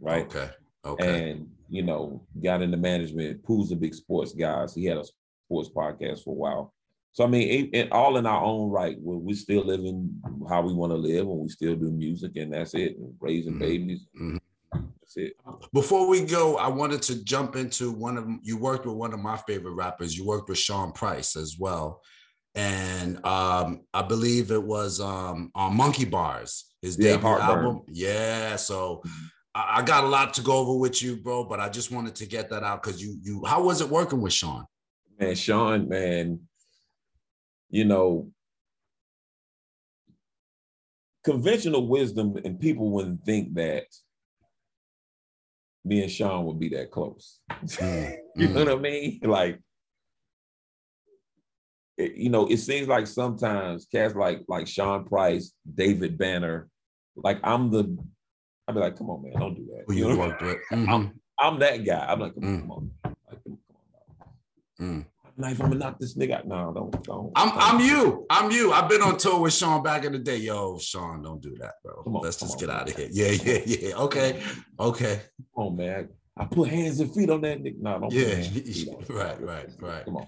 [0.00, 0.26] right?
[0.26, 0.50] Okay.
[0.84, 1.30] Okay.
[1.30, 3.42] And you know, got into management.
[3.44, 4.66] Pooh's a big sports guy.
[4.66, 5.04] So he had a
[5.46, 6.74] sports podcast for a while.
[7.12, 8.96] So I mean, it, it, all in our own right.
[9.00, 12.52] Where we still living how we want to live, and we still do music, and
[12.52, 12.98] that's it.
[12.98, 13.60] And raising mm-hmm.
[13.60, 14.06] babies.
[14.20, 14.36] Mm-hmm.
[15.00, 15.32] That's it.
[15.72, 19.20] Before we go, I wanted to jump into one of you worked with one of
[19.20, 20.16] my favorite rappers.
[20.16, 22.02] You worked with Sean Price as well,
[22.56, 27.82] and um, I believe it was um, on Monkey Bars, his yeah, debut album.
[27.88, 29.02] Yeah, so.
[29.06, 29.26] Mm-hmm.
[29.58, 32.26] I got a lot to go over with you, bro, but I just wanted to
[32.26, 34.66] get that out because you you how was it working with Sean?
[35.18, 36.40] Man, Sean, man,
[37.70, 38.28] you know,
[41.24, 43.84] conventional wisdom and people wouldn't think that
[45.84, 47.40] me and Sean would be that close.
[47.50, 48.16] Mm.
[48.36, 49.20] you know what I mean?
[49.22, 49.60] Like,
[51.96, 56.68] it, you know, it seems like sometimes cats like like Sean Price, David Banner,
[57.16, 57.96] like I'm the,
[58.68, 59.94] I'd be like, come on, man, don't do that.
[59.94, 60.58] you, you worked with.
[60.72, 60.90] Mm-hmm.
[60.90, 62.06] I'm, I'm that guy.
[62.08, 62.60] I'm like, come on, mm.
[62.60, 62.90] come on.
[63.04, 63.58] Like, come
[64.80, 64.86] on.
[64.86, 65.06] Mm
[65.38, 65.60] Ninth.
[65.60, 66.46] I'm gonna knock this nigga out.
[66.46, 67.32] No, don't, don't.
[67.36, 68.26] I'm, I'm you.
[68.30, 68.72] I'm you.
[68.72, 70.38] I've been on tour with Sean back in the day.
[70.38, 72.02] Yo, Sean, don't do that, bro.
[72.06, 73.08] On, Let's just on, get out of here.
[73.12, 73.94] Yeah, yeah, yeah.
[73.96, 74.42] Okay,
[74.80, 75.20] okay.
[75.56, 77.80] Oh man, I put hands and feet on that nigga.
[77.80, 78.12] No, don't.
[78.12, 78.36] Yeah,
[79.10, 80.04] right, right, right.
[80.06, 80.26] Come on.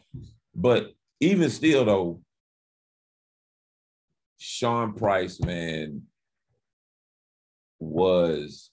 [0.55, 2.21] But even still, though,
[4.39, 6.03] Sean Price, man,
[7.81, 8.71] was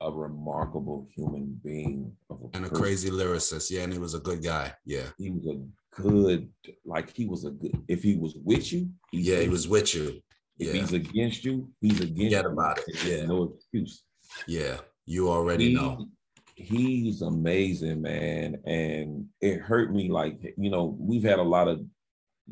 [0.00, 3.70] a remarkable human being a and a crazy lyricist.
[3.70, 4.72] Yeah, and he was a good guy.
[4.84, 6.50] Yeah, he was a good,
[6.84, 7.82] like he was a good.
[7.88, 10.20] If he was with you, yeah, he was with you.
[10.58, 10.80] If yeah.
[10.80, 12.34] he's against you, he's against.
[12.34, 13.04] Forget about it.
[13.04, 14.02] Yeah, no excuse.
[14.46, 16.06] Yeah, you already he, know.
[16.54, 20.08] He's amazing, man, and it hurt me.
[20.08, 21.84] Like you know, we've had a lot of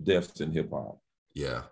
[0.02, 0.98] deaths in hip hop.
[1.34, 1.62] Yeah,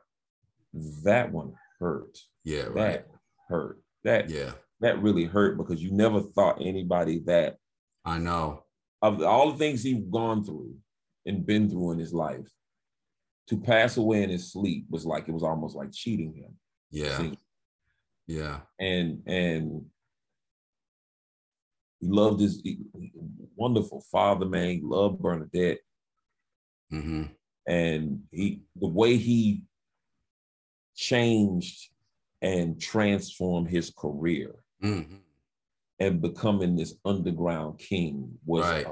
[1.05, 2.19] that one hurt.
[2.45, 2.75] Yeah, right.
[2.75, 3.09] That
[3.49, 3.81] hurt.
[4.05, 7.57] That yeah that really hurt because you never thought anybody that
[8.05, 8.65] I know
[9.03, 10.75] of all the things he's gone through
[11.27, 12.49] and been through in his life
[13.49, 16.55] to pass away in his sleep was like it was almost like cheating him.
[16.91, 17.19] Yeah.
[17.19, 17.39] See?
[18.27, 18.61] Yeah.
[18.79, 19.85] And and
[22.01, 22.63] he loved his
[23.57, 24.69] wonderful father, man.
[24.71, 25.79] He loved Bernadette.
[26.93, 27.25] Mm-hmm.
[27.67, 29.63] And he the way he
[30.97, 31.91] changed
[32.43, 35.17] and transformed his career mm-hmm.
[35.99, 38.87] and becoming this underground king was right.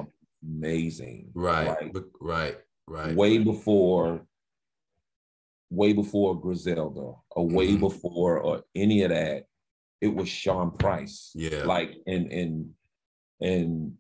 [0.45, 1.31] amazing.
[1.35, 3.17] Right, like, right, right.
[3.17, 4.21] Way before,
[5.71, 7.81] way before Griselda, or way mm-hmm.
[7.81, 9.45] before or any of that,
[10.01, 11.33] it was Sean Price.
[11.35, 12.71] Yeah, like and and
[13.41, 13.93] and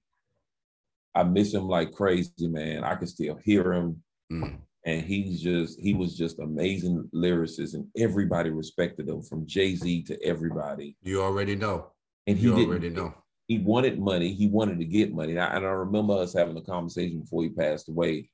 [1.14, 2.84] I miss him like crazy, man.
[2.84, 4.02] I can still hear him.
[4.32, 4.58] Mm.
[4.84, 10.22] And he's just he was just amazing lyricist and everybody respected him from jay-z to
[10.22, 10.96] everybody.
[11.02, 11.88] You already know.
[12.26, 13.14] And he you already know.
[13.48, 14.32] He wanted money.
[14.32, 15.32] He wanted to get money.
[15.32, 18.30] And I, and I remember us having a conversation before he passed away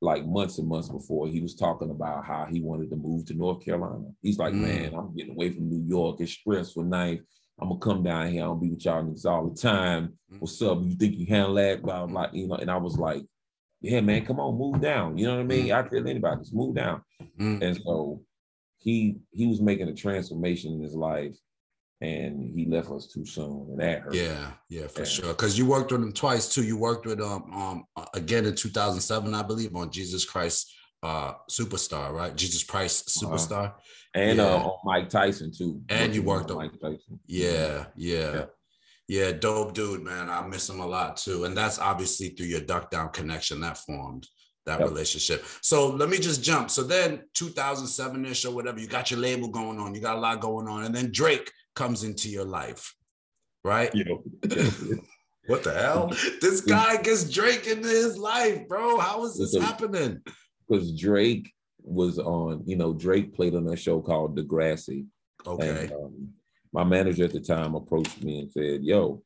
[0.00, 1.28] like months and months before.
[1.28, 4.06] He was talking about how he wanted to move to north carolina.
[4.22, 4.62] He's like mm.
[4.62, 6.20] man i'm getting away from new york.
[6.20, 7.20] It's stressful night
[7.62, 8.42] I'm gonna come down here.
[8.42, 10.14] I'll be with y'all niggas all the time.
[10.32, 10.40] Mm.
[10.40, 10.78] What's up?
[10.82, 11.80] You think you handle that?
[11.80, 12.56] Blah, blah, you know.
[12.56, 13.22] And I was like,
[13.80, 15.16] yeah, man, come on, move down.
[15.16, 15.66] You know what I mean?
[15.68, 15.78] Mm.
[15.78, 17.02] I tell anybody, just move down.
[17.38, 17.62] Mm.
[17.62, 18.20] And so
[18.78, 21.36] he he was making a transformation in his life
[22.00, 24.14] and he left us too soon and that hurt.
[24.14, 25.06] Yeah, yeah, for yeah.
[25.06, 25.28] sure.
[25.28, 26.64] Because you worked with him twice too.
[26.64, 32.12] You worked with um um again in 2007, I believe, on Jesus Christ uh Superstar,
[32.12, 32.34] right?
[32.34, 33.34] Jesus Christ uh-huh.
[33.34, 33.68] Superstar.
[33.70, 33.72] Uh,
[34.14, 34.44] and yeah.
[34.44, 35.80] uh, Mike Tyson too.
[35.88, 37.18] And you worked on Mike Tyson.
[37.26, 38.34] Yeah, yeah.
[38.34, 38.44] yeah.
[39.08, 40.30] Yeah, dope dude, man.
[40.30, 41.44] I miss him a lot too.
[41.44, 44.26] And that's obviously through your duck down connection that formed
[44.64, 44.88] that yep.
[44.88, 45.44] relationship.
[45.60, 46.70] So let me just jump.
[46.70, 50.40] So then 2007-ish or whatever, you got your label going on, you got a lot
[50.40, 50.84] going on.
[50.84, 52.94] And then Drake comes into your life,
[53.64, 53.90] right?
[53.92, 54.14] Yeah.
[55.46, 56.12] what the hell?
[56.40, 58.98] This guy gets Drake into his life, bro.
[58.98, 60.22] How is this happening?
[60.66, 61.52] Because Drake
[61.82, 65.06] was on, you know, Drake played on a show called Degrassi.
[65.46, 65.84] Okay.
[65.84, 66.28] And, um,
[66.72, 69.22] my manager at the time approached me and said, "Yo,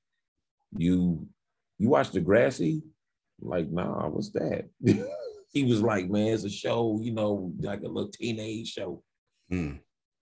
[0.76, 1.28] you
[1.78, 2.82] you watch Degrassi?"
[3.42, 4.68] I'm like, nah, what's that?
[5.52, 9.02] He was like, man, it's a show, you know, like a little teenage show.
[9.50, 9.78] Mm.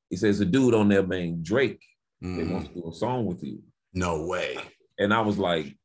[0.08, 1.82] He says a dude on there named Drake.
[2.20, 2.52] They Mhm.
[2.52, 3.60] wants to do a song with you.
[3.94, 4.56] No way.
[4.96, 5.76] And I was like,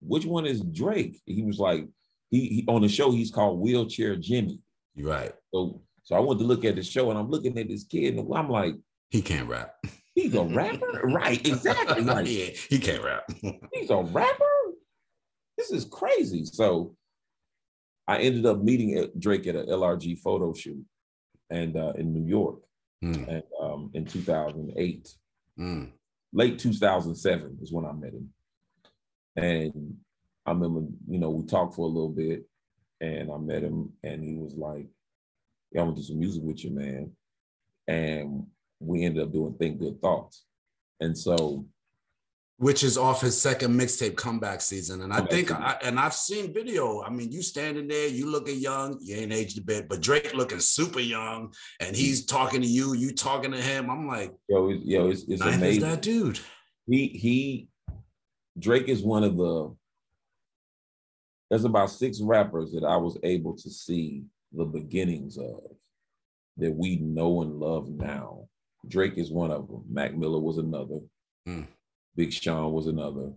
[0.00, 1.20] which one is Drake?
[1.26, 1.86] He was like,
[2.32, 4.58] he, he on the show, he's called Wheelchair Jimmy.
[4.96, 5.32] You're right.
[5.54, 8.16] So so I went to look at the show and I'm looking at this kid
[8.16, 8.74] and I'm like,
[9.10, 9.76] He can't rap.
[10.16, 11.00] he's a rapper?
[11.04, 12.02] right, exactly.
[12.04, 13.24] Yeah, he can't rap.
[13.72, 14.44] he's a rapper?
[15.56, 16.44] This is crazy.
[16.44, 16.96] So
[18.08, 20.84] I ended up meeting Drake at a LRG photo shoot
[21.50, 22.58] and uh, in New York
[23.04, 25.08] Mm, and um, in 2008.
[25.58, 25.90] mm.
[26.32, 28.28] late 2007 is when I met him.
[29.34, 29.96] And
[30.46, 32.44] I remember, you know, we talked for a little bit
[33.00, 34.86] and I met him and he was like,
[35.70, 37.12] Yeah, I'm gonna do some music with you, man.
[37.88, 38.46] And
[38.80, 40.44] we ended up doing Think Good Thoughts.
[41.00, 41.66] And so
[42.58, 45.02] Which is off his second mixtape comeback season.
[45.02, 45.50] And I think.
[45.50, 47.02] I and I've seen video.
[47.02, 50.34] I mean, you standing there, you looking young, you ain't aged a bit, but Drake
[50.34, 53.90] looking super young, and he's talking to you, you talking to him.
[53.90, 55.82] I'm like, yo, yo, it's, it's amazing.
[55.82, 56.38] that dude.
[56.86, 57.68] he he
[58.58, 59.74] Drake is one of the
[61.52, 64.22] there's about six rappers that I was able to see
[64.52, 65.60] the beginnings of
[66.56, 68.48] that we know and love now.
[68.88, 69.84] Drake is one of them.
[69.86, 71.00] Mac Miller was another.
[71.44, 71.64] Hmm.
[72.16, 73.32] Big Sean was another.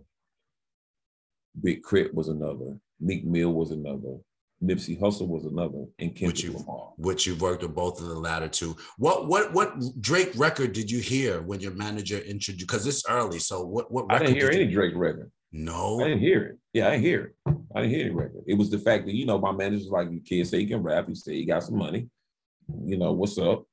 [1.62, 2.10] Big K.R.I.T.
[2.14, 2.78] was another.
[3.00, 4.16] Meek Mill was another.
[4.64, 5.84] Nipsey Hussle was another.
[5.98, 6.94] And Kendrick you- Lamar.
[6.96, 8.74] Which you've worked with both of the latter two.
[8.96, 12.60] What what what Drake record did you hear when your manager introduced?
[12.60, 12.66] you?
[12.66, 13.40] Because it's early.
[13.40, 15.30] So what what I didn't hear did any you- Drake record.
[15.56, 16.00] No.
[16.00, 16.58] I didn't hear it.
[16.74, 17.54] Yeah, I didn't hear it.
[17.74, 18.44] I didn't hear any record.
[18.46, 20.82] It was the fact that, you know, my manager's like, you kid say he can
[20.82, 21.08] rap.
[21.08, 22.08] He say he got some money.
[22.84, 23.64] You know, what's up?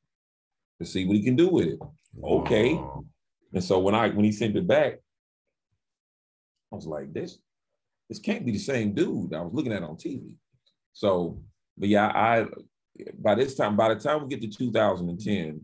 [0.79, 1.79] Let's see what he can do with it.
[2.23, 2.75] okay.
[2.75, 3.03] Wow.
[3.53, 4.93] And so when I when he sent it back,
[6.71, 7.37] I was like, this,
[8.07, 10.35] this can't be the same dude I was looking at on TV.
[10.93, 11.41] So,
[11.77, 12.47] but yeah, I
[13.19, 15.61] by this time, by the time we get to 2010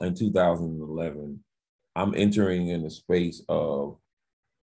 [0.00, 1.44] and 2011,
[1.94, 3.98] I'm entering in the space of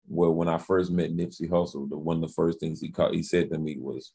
[0.08, 3.16] where when I first met Nipsey Hussle, the one of the first things he called,
[3.16, 4.14] he said to me was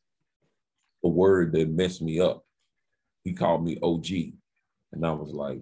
[1.05, 2.45] a word that messed me up.
[3.25, 4.07] He called me OG.
[4.93, 5.61] And I was like,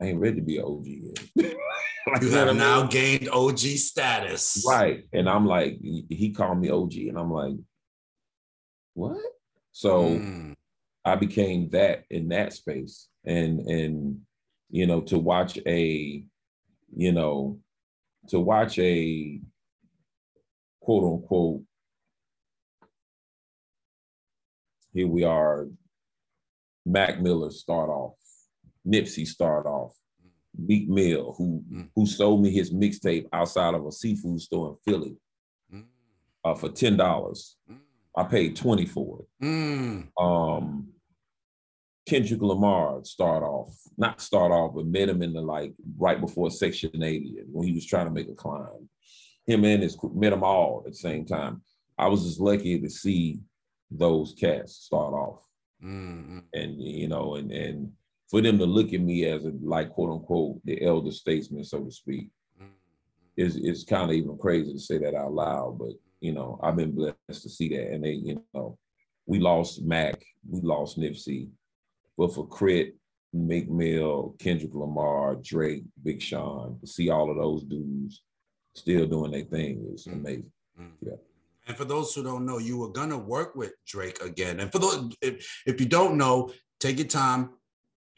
[0.00, 1.54] I ain't ready to be an OG yet.
[2.08, 2.58] Like, You have mean?
[2.58, 4.64] now gained OG status.
[4.64, 5.02] Right.
[5.12, 7.56] And I'm like, he he called me OG, and I'm like,
[8.94, 9.18] what?
[9.72, 10.54] So Mm.
[11.04, 13.08] I became that in that space.
[13.24, 14.20] And and
[14.70, 16.24] you know, to watch a,
[16.96, 17.58] you know,
[18.28, 19.40] to watch a
[20.80, 21.62] quote unquote,
[24.92, 25.68] here we are,
[26.84, 28.14] Mac Miller start off,
[28.86, 29.94] Nipsey start off,
[30.56, 31.90] Meek Mill, who Mm.
[31.94, 35.16] who sold me his mixtape outside of a seafood store in Philly
[35.72, 35.86] Mm.
[36.44, 37.56] uh, for ten dollars.
[37.70, 37.80] Mm.
[38.16, 39.44] I paid twenty for it.
[39.44, 40.08] Mm.
[40.18, 40.92] Um,
[42.06, 46.50] Kendrick Lamar start off, not start off, but met him in the like right before
[46.50, 48.88] Section 80 when he was trying to make a climb.
[49.46, 51.62] Him and his met them all at the same time.
[51.98, 53.40] I was just lucky to see
[53.90, 55.42] those cats start off
[55.84, 56.42] Mm.
[56.54, 57.92] and you know, and and
[58.30, 61.84] for them to look at me as a like quote unquote the elder statesman, so
[61.84, 62.30] to speak,
[62.60, 62.70] Mm.
[63.36, 65.78] is is kind of even crazy to say that out loud.
[65.78, 67.92] But you know, I've been blessed to see that.
[67.92, 68.78] And they, you know,
[69.26, 71.50] we lost Mac, we lost Nipsey,
[72.16, 72.92] but for K.R.I.T.,
[73.32, 78.22] Meek Mill, Kendrick Lamar, Drake, Big Sean, to see all of those dudes
[78.74, 80.12] still doing their thing is Mm.
[80.12, 80.52] amazing.
[80.80, 80.90] Mm.
[81.02, 81.12] Yeah.
[81.66, 84.60] And for those who don't know, you were gonna work with Drake again.
[84.60, 87.50] And for those, if, if you don't know, take your time,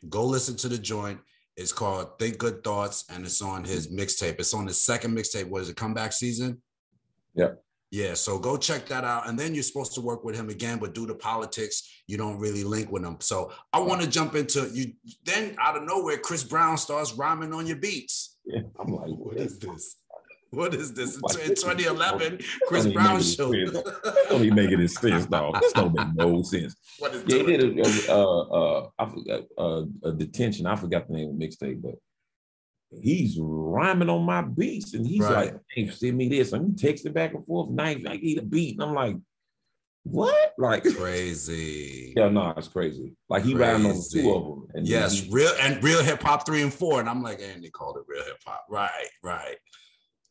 [0.08, 1.18] go listen to the joint.
[1.56, 4.38] It's called Think Good Thoughts, and it's on his mixtape.
[4.38, 5.48] It's on his second mixtape.
[5.48, 5.76] What is it?
[5.76, 6.62] Comeback season.
[7.34, 7.60] Yep.
[7.90, 9.28] Yeah, so go check that out.
[9.28, 12.39] And then you're supposed to work with him again, but due to politics, you don't
[12.39, 13.16] really link with him.
[13.20, 14.93] So I want to jump into you.
[15.24, 18.36] Then out of nowhere, Chris Brown starts rhyming on your beats.
[18.44, 18.60] Yeah.
[18.78, 19.97] I'm like, What is this?
[20.51, 21.15] What is this?
[21.16, 23.52] In Like, in this is- 2011, Chris Brown show.
[24.28, 25.59] don't even make any sense, dog.
[25.60, 26.74] This don't make no sense.
[26.98, 27.78] what is Yeah, he did
[28.09, 30.66] a, uh, uh, I forgot, uh, a detention.
[30.66, 31.94] I forgot the name of the mixtape, but
[32.90, 35.52] he's rhyming on my beats, and he's Right.
[35.52, 37.70] like, "Hey, send me this." I'm texting back and forth.
[37.70, 39.16] Now I need a beat, and I'm like,
[40.05, 42.15] "What?" Like, Crazy.
[42.16, 43.12] yeah, no, it's crazy.
[43.28, 46.47] Like he rhymed on two of them, and Yes, he- real and real hip hop
[46.47, 47.01] three and four.
[47.01, 48.65] And I'm like, and they called it real hip hop.
[48.70, 48.90] Right,
[49.23, 49.56] right,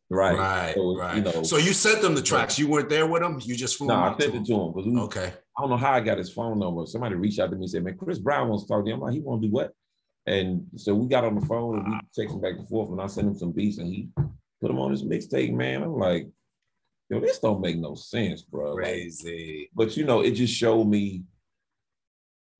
[0.09, 1.15] right, right, So, right.
[1.17, 2.57] You know, so you sent them the tracks.
[2.57, 3.39] You weren't there with them.
[3.43, 5.33] You just flew no, them I to sent it to him Okay.
[5.57, 6.85] I don't know how I got his phone number.
[6.85, 8.95] Somebody reached out to me and said, "Man, Chris Brown wants to talk to you."
[8.95, 9.73] I'm like, "He won't do what?"
[10.27, 13.07] And so we got on the phone and we texting back and forth, and I
[13.07, 14.09] sent him some beats, and he
[14.61, 15.53] put them on his mixtape.
[15.53, 16.27] Man, I'm like,
[17.09, 18.73] yo, this don't make no sense, bro.
[18.73, 19.69] Like, Crazy.
[19.73, 21.23] but you know, it just showed me.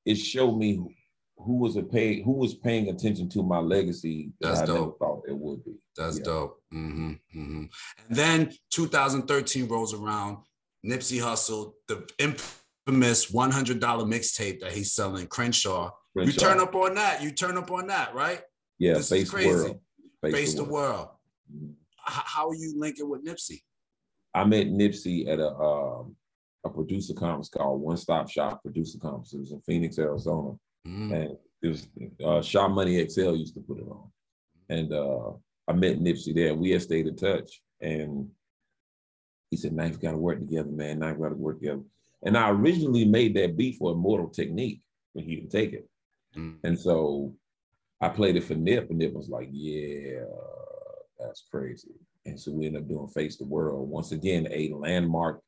[0.06, 0.96] It showed me
[1.38, 4.98] who was a pay who was paying attention to my legacy that That's dope.
[4.98, 5.76] thought it would be.
[5.98, 6.24] That's Yeah.
[6.24, 6.64] dope.
[6.72, 7.66] hmm hmm
[8.08, 10.38] And then 2013 rolls around.
[10.86, 15.92] Nipsey Hussle, the infamous $100 mixtape that he's selling, Crenshaw.
[16.26, 17.22] You turn up on that.
[17.22, 18.42] You turn up on that, right?
[18.80, 19.50] yeah, this face the crazy.
[19.50, 19.80] world.
[20.24, 21.10] Face the world.
[21.54, 21.70] Mhm.
[22.08, 23.62] H- how are you linking with Nipsey?
[24.34, 26.16] I met Nipsey at a um,
[26.64, 29.34] a producer conference called One Stop Shop Producer Conference.
[29.34, 30.56] It was in Phoenix, Arizona.
[30.88, 31.12] Mm.
[31.14, 31.88] and it was
[32.24, 34.10] uh Sha Money XL used to put it on.
[34.70, 35.32] And uh
[35.68, 36.56] I met Nipsey there.
[36.56, 37.62] We had stayed in touch.
[37.82, 38.30] And
[39.52, 41.00] he said, Ninth gotta work together, man.
[41.00, 41.82] Ninth gotta work together.
[42.24, 44.82] And I originally made that beat for Immortal Technique
[45.14, 45.88] when he didn't take it.
[46.36, 46.58] Mm.
[46.64, 47.34] And so
[48.02, 50.26] I played it for Nip, and Nip was like, Yeah,
[51.20, 51.96] that's crazy.
[52.26, 53.90] And so we ended up doing Face the World.
[53.90, 55.42] Once again, a landmark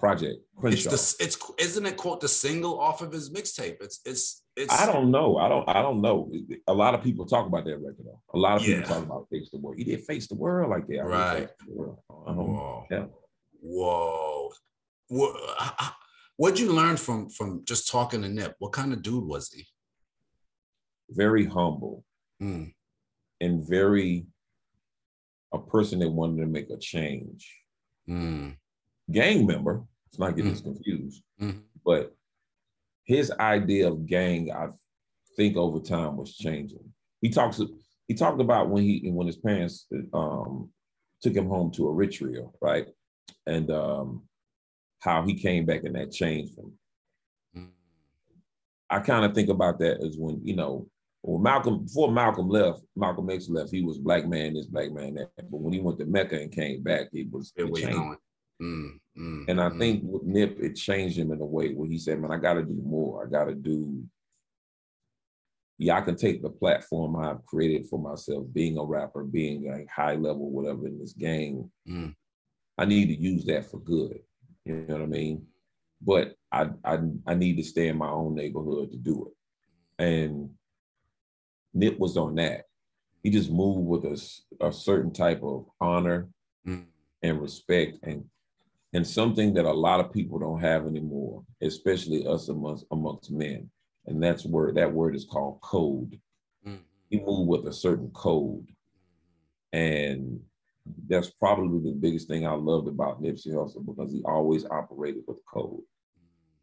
[0.00, 0.40] project.
[0.64, 3.76] It's the it's isn't it quote the single off of his mixtape?
[3.80, 5.36] It's it's it's I don't know.
[5.36, 5.68] I don't.
[5.68, 6.32] I don't know.
[6.66, 8.20] A lot of people talk about that record though.
[8.34, 9.78] A lot of people talk about face the world.
[9.78, 11.00] He did face the world like that.
[11.00, 11.38] I Right.
[11.40, 11.98] Face the World.
[12.08, 12.86] Whoa.
[12.90, 13.06] Yeah.
[13.60, 14.50] Whoa.
[15.08, 15.36] What
[16.36, 18.54] what'd you learn from from just talking to Nip?
[18.58, 19.66] What kind of dude was he?
[21.10, 22.04] Very humble
[22.40, 22.72] Mm.
[23.40, 24.26] and very
[25.52, 27.54] a person that wanted to make a change.
[28.08, 28.56] Mm.
[29.10, 29.84] Gang member.
[30.06, 31.22] Let's not get this confused.
[31.40, 31.62] Mhm.
[31.84, 32.16] But
[33.04, 34.70] his idea of gang, I
[35.36, 36.92] think over time was changing.
[37.20, 37.60] He talks.
[38.08, 40.72] He talked about when he when his parents um,
[41.20, 42.88] took him home to Eritrea, right?
[43.46, 44.28] And um,
[45.00, 46.78] how he came back and that changed him.
[47.56, 47.70] Mm.
[48.88, 50.88] I kind of think about that as when, you know,
[51.22, 55.14] when Malcolm, before Malcolm left, Malcolm X left, he was black man this, black man
[55.14, 55.30] that.
[55.36, 58.18] But when he went to Mecca and came back, he was it changed.
[58.62, 59.78] Mm, mm, And I mm.
[59.78, 62.54] think with Nip, it changed him in a way where he said, man, I got
[62.54, 63.26] to do more.
[63.26, 64.02] I got to do,
[65.78, 69.86] yeah, I can take the platform I've created for myself, being a rapper, being a
[69.90, 71.70] high level, whatever in this game.
[71.88, 72.14] Mm.
[72.78, 74.20] I need to use that for good.
[74.64, 75.46] You know what I mean?
[76.02, 80.02] But I, I, I need to stay in my own neighborhood to do it.
[80.02, 80.50] And
[81.74, 82.64] Nip was on that.
[83.22, 86.28] He just moved with a, a certain type of honor
[86.66, 86.84] Mm.
[87.22, 88.22] and respect and
[88.92, 93.70] and something that a lot of people don't have anymore, especially us amongst amongst men.
[94.06, 96.20] And that's where that word is called code.
[96.66, 96.80] Mm.
[97.08, 98.66] He moved with a certain code.
[99.72, 100.38] And
[101.08, 105.38] that's probably the biggest thing I loved about Nipsey Hussle because he always operated with
[105.46, 105.80] code.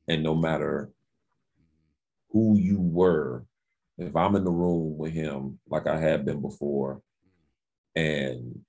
[0.08, 0.92] And no matter
[2.30, 3.47] who you were,
[3.98, 7.02] if I'm in the room with him, like I have been before,
[7.96, 8.60] and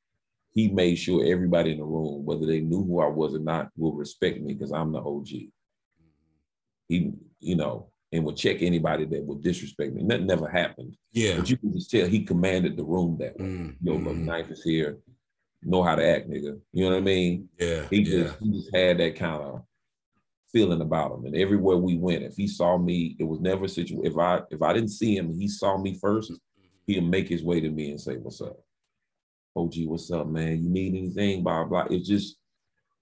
[0.53, 3.69] he made sure everybody in the room, whether they knew who I was or not,
[3.77, 5.29] will respect me because I'm the OG.
[6.89, 10.03] He, you know, and would check anybody that would disrespect me.
[10.03, 10.97] Nothing never happened.
[11.13, 11.37] Yeah.
[11.37, 13.47] But you can just tell he commanded the room that way.
[13.47, 14.25] Mm, Yo, look, mm.
[14.25, 14.99] Ninth is here.
[15.63, 16.59] Know how to act, nigga.
[16.73, 17.49] You know what I mean?
[17.59, 17.87] Yeah.
[17.91, 18.23] He yeah.
[18.25, 19.63] just he just had that kind of
[20.53, 21.25] feeling about him.
[21.27, 24.05] And everywhere we went, if he saw me, it was never a situation.
[24.07, 26.33] If I if I didn't see him, he saw me first,
[26.87, 28.59] he'd make his way to me and say, "What's up,
[29.57, 29.75] OG?
[29.87, 30.62] What's up, man?
[30.62, 31.87] You need anything?" Blah blah.
[31.91, 32.37] It's just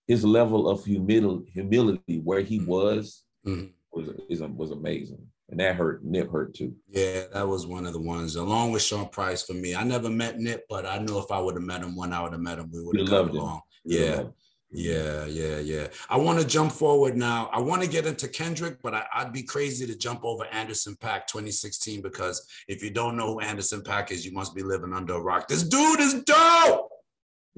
[0.06, 3.72] his level of humility, humility where he was Mhm.
[3.92, 6.04] was is was amazing, and that hurt.
[6.04, 6.74] Nip hurt too.
[6.88, 9.74] Yeah, that was one of the ones, along with Sean Price for me.
[9.74, 12.22] I never met Nip, but I know if I would have met him when I
[12.22, 13.36] would have met him, we would have loved him.
[13.40, 13.60] along.
[13.84, 14.24] You Yeah.
[14.70, 15.86] Yeah, yeah, yeah.
[16.10, 17.48] I want to jump forward now.
[17.52, 20.96] I want to get into Kendrick, but I, I'd be crazy to jump over Anderson
[20.96, 24.92] .Paak 2016 because if you don't know who Anderson .Paak is, you must be living
[24.92, 25.46] under a rock.
[25.48, 26.90] This dude is dope.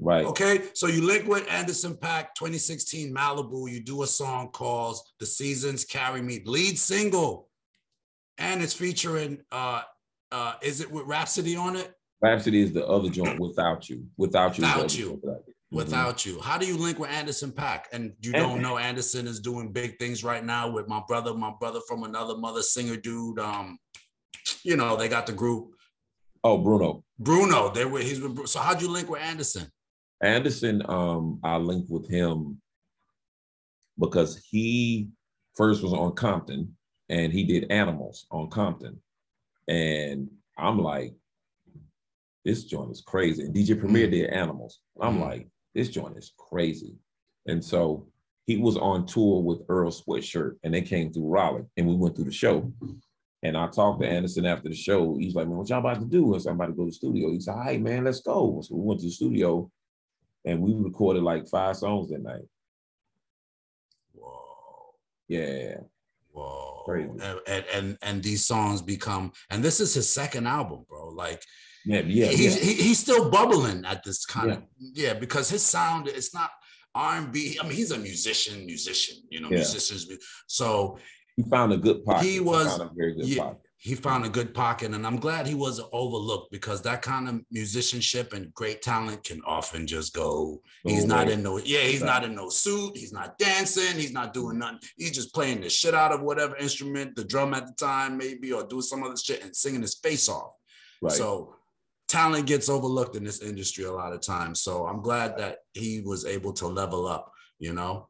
[0.01, 0.25] Right.
[0.25, 3.69] Okay, so you link with Anderson .Paak 2016 Malibu.
[3.69, 7.49] You do a song called "The Seasons Carry Me," lead single,
[8.37, 9.39] and it's featuring.
[9.51, 9.81] uh
[10.31, 11.93] uh Is it with Rapsody on it?
[12.21, 14.05] Rapsody is the other joint without you.
[14.15, 14.63] Without you.
[14.63, 15.21] Without you.
[15.71, 15.77] Mm-hmm.
[15.77, 17.81] Without you, how do you link with Anderson .Paak?
[17.93, 21.51] And you don't know Anderson is doing big things right now with my brother, my
[21.59, 23.37] brother from another mother, singer dude.
[23.37, 23.77] Um,
[24.63, 25.69] you know they got the group
[26.43, 27.03] Oh, Bruno.
[27.19, 27.69] Bruno.
[27.69, 28.33] They were he's with.
[28.33, 29.67] Bru- So how'd you link with Anderson?
[30.23, 32.59] Anderson, um, I linked with him
[33.99, 35.09] because he
[35.55, 36.75] first was on Compton
[37.09, 38.99] and he did Animals on Compton.
[39.67, 41.13] And I'm like,
[42.45, 43.43] this joint is crazy.
[43.43, 44.79] And DJ Premier did Animals.
[44.99, 45.21] I'm Mm.
[45.21, 46.95] like, this joint is crazy.
[47.47, 48.07] And so
[48.45, 52.15] he was on tour with Earl Sweatshirt and they came through Raleigh and we went
[52.15, 52.71] through the show.
[53.41, 55.17] And I talked to Anderson after the show.
[55.17, 56.35] He's like, man, what y'all about to do?
[56.35, 57.31] I said, I'm about to go to the studio.
[57.31, 58.61] He said, hey, man, let's go.
[58.61, 59.71] So we went to the studio
[60.45, 62.41] and we recorded like five songs that night.
[64.13, 64.93] Whoa.
[65.27, 65.77] Yeah,
[66.31, 66.83] Whoa.
[66.85, 67.09] Crazy.
[67.47, 71.09] And and and these songs become and this is his second album, bro.
[71.09, 71.43] Like
[71.85, 72.63] yeah, yeah, he's yeah.
[72.63, 76.51] He, he's still bubbling at this kind of yeah because his sound it's not
[76.95, 77.57] R&B.
[77.59, 79.57] I mean, he's a musician, musician, you know, Yeah.
[79.57, 80.07] musicians.
[80.47, 80.97] So
[81.35, 82.27] He found a good pocket.
[82.27, 83.43] He was- found a very good yeah.
[83.43, 83.61] pocket.
[83.81, 87.39] he found a good pocket, and I'm glad he wasn't overlooked because that kind of
[87.49, 90.61] musicianship and great talent can often just go.
[90.83, 92.07] He's not in no yeah, he's Right.
[92.07, 92.97] not in no suit.
[92.97, 93.95] He's not dancing.
[93.97, 94.75] He's not doing mm-hmm.
[94.75, 94.89] nothing.
[94.97, 98.51] He's just playing the shit out of whatever instrument, the drum at the time, maybe,
[98.51, 100.51] or doing some other shit and singing his face off.
[101.01, 101.13] Right.
[101.13, 101.55] So
[102.09, 104.61] talent gets overlooked in this industry a lot of times.
[104.61, 108.09] So I'm glad that he was able to level up, you know?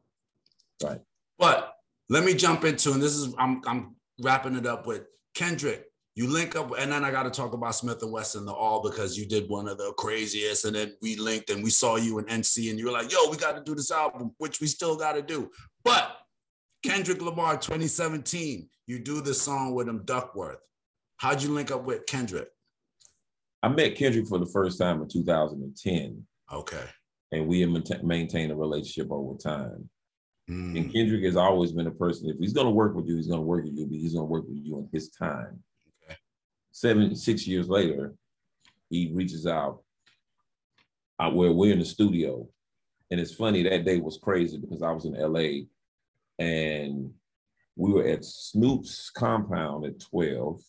[0.82, 1.00] Right.
[1.38, 1.74] But
[2.08, 5.02] let me jump into, and this is I'm I'm wrapping it up with
[5.34, 5.86] Kendrick.
[6.16, 9.26] You link up, and then I got to talk about Smif-N-Wessun, the all because you
[9.26, 12.68] did one of the craziest, and then we linked and we saw you in NC,
[12.70, 15.12] and you were like, "Yo, we got to do this album," which we still got
[15.12, 15.50] to do.
[15.84, 16.16] But
[16.82, 20.58] Kendrick Lamar, 2017, you do this song with him, Duckworth.
[21.18, 22.48] How'd you link up with Kendrick?
[23.62, 26.84] I met Kendrick for the first time in 2010, Okay.
[27.32, 29.88] and we have mainta- maintained a relationship over time.
[30.48, 32.28] Mm, And Kendrick has always been a person.
[32.30, 34.14] If he's going to work with you, he's going to work with you, but he's
[34.14, 35.62] going to work with you in his time.
[36.04, 36.16] Okay.
[36.72, 38.14] Seven, six years later,
[38.88, 39.82] he reaches out.
[41.18, 42.48] Uh, where we're in the studio,
[43.10, 45.66] and it's funny that day was crazy because I was in LA,
[46.38, 47.12] and
[47.76, 50.62] we were at Snoop's compound at twelve,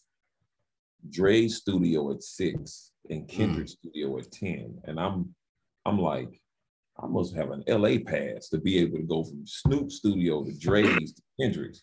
[1.09, 5.33] Dre's studio at six, and Kendrick's studio at ten, and I'm,
[5.85, 6.41] I'm like,
[7.01, 10.51] I must have an LA pass to be able to go from Snoop studio to
[10.57, 11.81] Dre's to Kendrick's.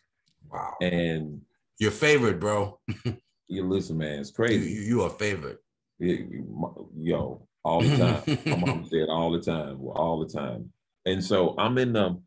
[0.51, 0.75] wow.
[0.81, 1.41] And
[1.79, 2.79] Your favorite, bro.
[3.49, 4.71] you listen, man, it's crazy.
[4.71, 5.59] you, you a favorite.
[5.99, 8.39] Yo, all the time.
[8.61, 10.73] My mom said all the time, well, all the time.
[11.07, 12.21] And so I'm in the,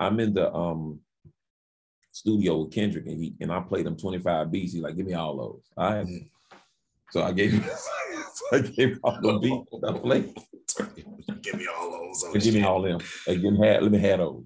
[0.00, 0.98] I'm in the um
[2.12, 4.72] studio with Kendrick, and he and I played him 25 beats.
[4.74, 5.62] He's like, give me all those.
[5.76, 6.06] All right.
[6.06, 6.28] Mm.
[7.10, 7.64] So I gave him,
[8.34, 9.84] so I gave him all the beats.
[9.84, 10.34] I played.
[11.42, 12.24] Give me all those.
[12.26, 13.00] oh, give me all them.
[13.26, 14.44] Hey, give me let me have those.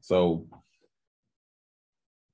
[0.00, 0.46] So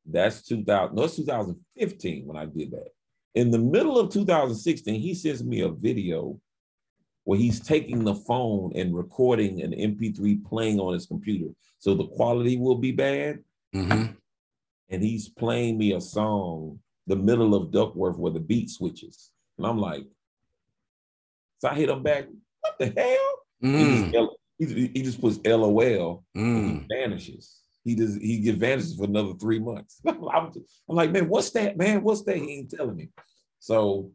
[0.05, 0.95] that's 2000.
[0.95, 2.89] No, it's 2015 when I did that.
[3.35, 6.39] In the middle of 2016, he sends me a video
[7.25, 11.53] where he's taking the phone and recording an MP3 playing on his computer.
[11.79, 13.39] So the quality will be bad.
[13.75, 14.17] Mhm.
[14.91, 19.31] And he's playing me a song, the middle of Duckworth, where the beat switches.
[19.59, 20.05] And I'm like,
[21.59, 22.27] so I hit him back,
[22.61, 23.29] what the hell?
[23.61, 26.81] He Mm, just, he, he just puts LOL mm.
[26.81, 27.61] he vanishes.
[27.85, 30.01] He does he get vanishes for another three months.
[30.07, 32.03] I'm, just- I'm like, man, what's that, man?
[32.03, 32.37] What's that?
[32.37, 33.11] He ain't telling me.
[33.61, 34.11] So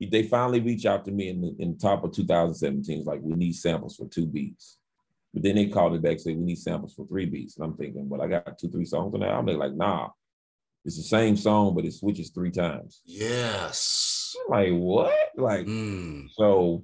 [0.00, 2.98] they finally reach out to me in the in the top of 2017.
[2.98, 4.77] It's like, we need samples for two beats.
[5.38, 7.56] But then they called it back, say we need samples for three beats.
[7.56, 9.30] And I'm thinking, well, I got two, three songs on that.
[9.30, 10.08] I'm like, nah,
[10.84, 13.02] it's the same song, but it switches three times.
[13.04, 14.34] Yes.
[14.40, 15.14] I'm like, what?
[15.36, 16.26] Like, Mm.
[16.32, 16.82] so,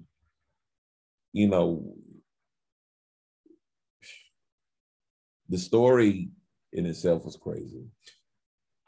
[1.33, 1.97] you know,
[5.49, 6.29] the story
[6.73, 7.83] in itself was crazy.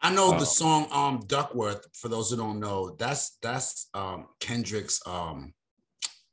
[0.01, 0.39] I know Wow.
[0.39, 5.55] the song um Duckworth, for those who don't know, that's that's um Kendrick's um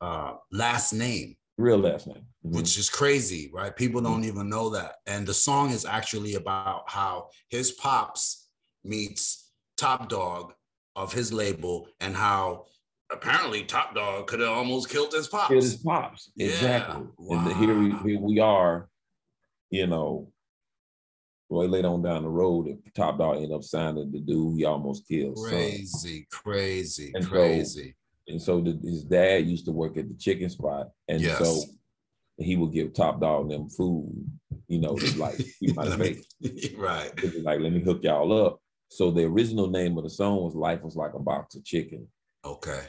[0.01, 2.25] uh last name, Real last name.
[2.45, 2.55] Mhm.
[2.57, 3.73] which is crazy, right?
[3.75, 4.95] People don't even know that.
[5.05, 8.49] And the song is actually about how his pops
[8.83, 10.53] meets Top Dawg
[10.95, 12.65] of his label and how
[13.11, 15.51] apparently Top Dawg could have almost killed his pops.
[15.51, 16.31] It is pops.
[16.35, 16.47] Yeah.
[16.47, 17.07] Exactly.
[17.29, 18.89] And the, here, we, here we are,
[19.69, 20.31] you know,
[21.49, 24.65] well, later on down the road, if Top Dawg ended up signing the dude he
[24.65, 25.37] almost killed.
[25.37, 27.95] Crazy, crazy, And so- crazy.
[28.27, 30.89] And so the, his dad used to work at the chicken spot.
[31.07, 31.37] And Yes.
[31.39, 31.61] so
[32.37, 34.11] he would give Top Dawg them food,
[34.67, 35.85] you know, to like keep my
[36.77, 37.11] right.
[37.43, 38.59] Like, let me hook y'all up.
[38.89, 42.07] So the original name of the song was Life Was Like a Box of Chicken.
[42.45, 42.81] Okay.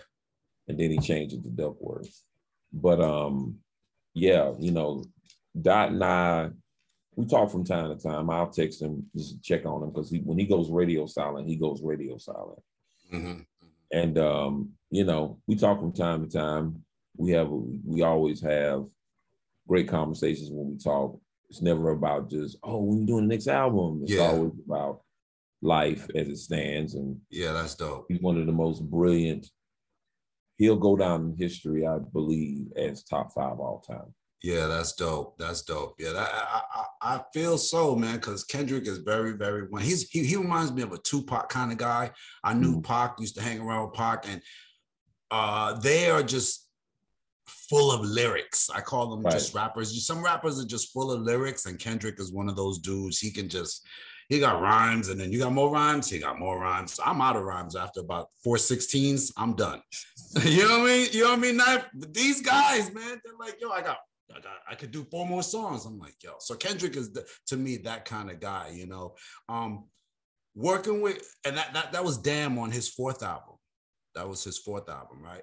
[0.68, 2.10] And then he changed it to Duckworth.
[2.72, 3.56] But um,
[4.14, 5.04] yeah, you know,
[5.60, 6.50] Dot and I,
[7.16, 8.28] we talk from time to time.
[8.30, 11.48] I'll text him just to check on him because he when he goes radio silent,
[11.48, 12.58] he goes radio silent.
[13.12, 13.44] Mhm.
[13.94, 16.84] And um, you know, we talk from time to time.
[17.16, 18.86] We have we always have
[19.68, 21.16] great conversations when we talk.
[21.48, 24.00] It's never about just, oh, when you doing the next album.
[24.02, 24.22] It's Yeah.
[24.32, 25.02] always about
[25.62, 26.94] life as it stands.
[26.96, 28.06] And Yeah, that's dope.
[28.08, 29.46] he's one of the most brilliant.
[30.58, 34.12] He'll go down in history, I believe, as top five all time.
[34.44, 35.38] Yeah, that's dope.
[35.38, 35.94] That's dope.
[35.98, 39.80] Yeah, that, I, I I feel so, man, because Kendrick is very, very one.
[39.80, 42.10] He's he, he reminds me of a Tupac kind of guy.
[42.42, 42.84] I knew Mhm.
[42.84, 44.42] Pac used to hang around with Pac, and
[45.30, 46.68] uh, they are just
[47.46, 48.68] full of lyrics.
[48.68, 49.32] I call them Right.
[49.32, 50.06] just rappers.
[50.06, 53.18] Some rappers are just full of lyrics, and Kendrick is one of those dudes.
[53.18, 53.86] He can just
[54.28, 56.10] he got rhymes, and then you got more rhymes.
[56.10, 57.00] He got more rhymes.
[57.02, 59.32] I'm out of rhymes after about four sixteens.
[59.38, 59.80] I'm done.
[60.44, 61.08] you know what I mean?
[61.12, 61.56] You know what I mean?
[61.56, 63.96] Not, these guys, man, they're like, yo, I got.
[64.30, 65.84] I, got, I could do four more songs.
[65.84, 66.32] I'm like, yo.
[66.38, 69.14] So Kendrick is the, to me that kind of guy, you know.
[69.48, 69.84] Um,
[70.54, 73.56] working with, and that, that that was Damn on his fourth album.
[74.14, 75.42] That was his fourth album, right?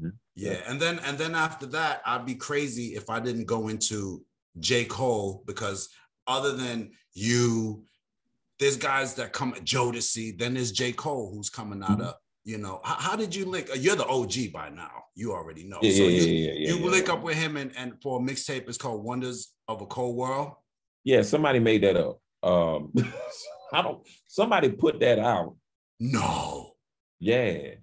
[0.00, 0.12] Mhm.
[0.34, 4.24] Yeah, and then and then after that, I'd be crazy if I didn't go into
[4.60, 4.84] J.
[4.84, 5.88] Cole because
[6.26, 7.84] other than you,
[8.58, 10.92] there's guys that come Jodeci, then there's J.
[10.92, 12.06] Cole who's coming out Mhm.
[12.06, 12.14] of,
[12.44, 13.68] you know, how, how did you link?
[13.76, 14.90] You're the OG by now.
[15.14, 15.78] You already know.
[15.82, 16.90] Yeah, so yeah, you, yeah, yeah, you yeah.
[16.90, 20.16] link up with him and, and for a mixtape, it's called Wonders of a Cold
[20.16, 20.52] World.
[21.04, 22.20] Yeah, somebody made that up.
[22.42, 22.92] Um,
[23.72, 24.06] I don't.
[24.26, 25.56] Somebody put that out.
[26.00, 26.72] No,
[27.20, 27.74] Yeah,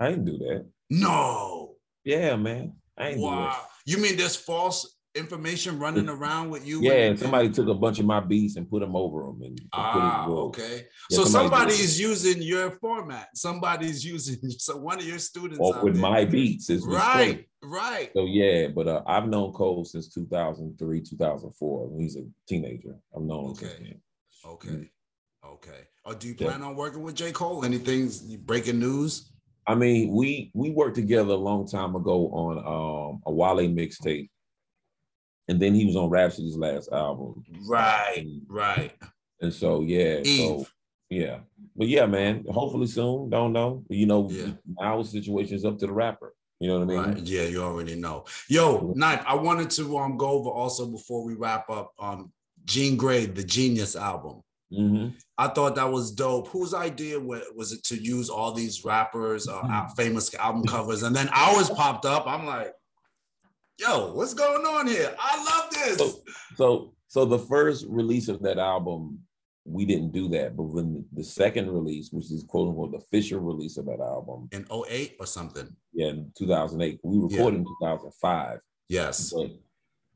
[0.00, 0.66] I didn't do that.
[0.90, 1.76] no.
[2.04, 3.46] Yeah, man, I ain't do Wow.
[3.50, 3.68] that.
[3.84, 6.80] You mean there's false information running around with you?
[6.82, 9.58] Yeah, and- somebody took a bunch of my beats and put them over them and,
[9.58, 10.86] and Ah, okay.
[11.10, 13.28] Yeah, so somebody is using your format.
[13.34, 16.02] Somebody's using so one of your students Or with there.
[16.02, 18.10] my beats is right, right.
[18.14, 22.96] So yeah, but uh, I've known Cole since 2003, 2004 when he's a teenager.
[23.14, 23.66] I've known him Okay.
[23.80, 24.00] then.
[24.44, 24.90] Okay,
[25.44, 25.80] okay.
[26.04, 26.48] Or do you Yeah.
[26.48, 27.64] plan on working with J Cole?
[27.64, 28.10] Anything
[28.44, 29.32] breaking news?
[29.68, 34.28] I mean, we we worked together a long time ago on um, a Wale mixtape,
[35.48, 37.42] and then he was on Rapsody's last album.
[37.68, 38.92] Right, And, right.
[39.40, 40.66] and so yeah, so
[41.10, 41.38] yeah,
[41.76, 42.44] but yeah, man.
[42.50, 43.30] Hopefully soon.
[43.30, 43.84] Don't know.
[43.88, 44.52] You know, Yeah.
[44.80, 46.34] our situation is up to the rapper.
[46.58, 47.14] You know what I mean?
[47.14, 47.22] Right.
[47.22, 48.24] Yeah, you already know.
[48.48, 52.32] Yo, Ninth, I wanted to um go over also before we wrap up um
[52.64, 54.40] Jean Grae, the Jeanius album.
[54.72, 55.12] Mhm.
[55.38, 56.48] I thought that was dope.
[56.48, 61.14] Whose idea was it to use all these rappers, uh, al- famous album covers, and
[61.14, 62.26] then ours popped up?
[62.26, 62.72] I'm like,
[63.78, 65.14] yo, what's going on here?
[65.18, 65.98] I love this.
[65.98, 66.22] So,
[66.54, 69.20] so, so the first release of that album,
[69.64, 70.56] we didn't do that.
[70.56, 74.48] But when the second release, which is quote unquote the official release of that album,
[74.52, 75.68] In 08 or something.
[75.92, 77.36] yeah, in 2008, we Yeah.
[77.38, 78.60] recorded in 2005.
[78.88, 79.32] Yes.
[79.32, 79.50] But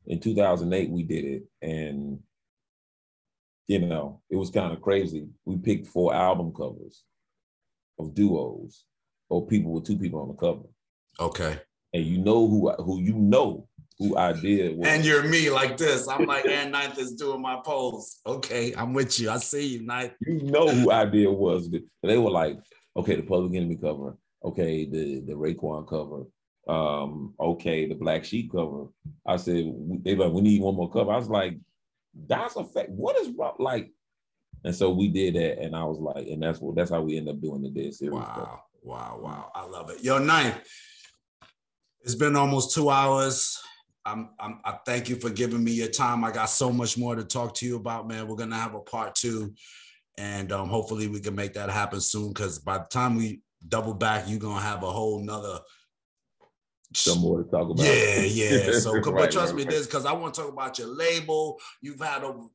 [0.06, 2.20] in 2008, we did it, and
[3.66, 5.28] you know, it was kind of crazy.
[5.44, 7.04] We picked four album covers
[8.00, 8.84] of duos
[9.28, 10.66] or people with two people on the cover,
[11.20, 11.60] Okay.
[11.92, 13.68] And you know who who you know
[13.98, 14.78] who I did.
[14.78, 14.88] Was.
[14.88, 16.08] And you're me like this.
[16.08, 18.20] I'm like, and Ninth is doing my pose.
[18.26, 19.30] Okay, I'm with you.
[19.30, 20.12] I see you, Ninth.
[20.20, 21.68] you know who I did was.
[22.02, 22.58] They were like,
[22.96, 26.24] okay, the Public Enemy cover, okay, the the Raekwon cover,
[26.68, 28.86] um, okay, the Black Sheep cover.
[29.26, 29.72] I said
[30.02, 31.12] they like we need one more cover.
[31.12, 31.58] I was like,
[32.26, 32.90] that's a fact.
[32.90, 33.56] What is wrong?
[33.58, 33.90] Like,
[34.64, 37.16] and so we did that, and I was like, and that's what that's how we
[37.18, 38.22] end up doing the dead series.
[38.22, 38.62] stuff.
[38.82, 39.52] Wow, wow, wow.
[39.54, 40.02] I love it.
[40.02, 40.58] Yo, Ninth,
[42.02, 43.58] it's been almost two hours.
[44.04, 46.24] I'm, I'm, I thank you for giving me your time.
[46.24, 48.26] I got so much more to talk to you about, man.
[48.26, 49.54] We're gonna have a part two,
[50.16, 52.28] and um, hopefully we can make that happen soon.
[52.28, 55.60] Because by the time we double back, you're gonna have a whole nother.
[56.94, 57.84] Some more to talk about.
[57.84, 58.72] Yeah, yeah.
[58.80, 59.70] So, but trust right, me, right.
[59.70, 61.60] this because I want to talk about your label.
[61.82, 62.48] You've had over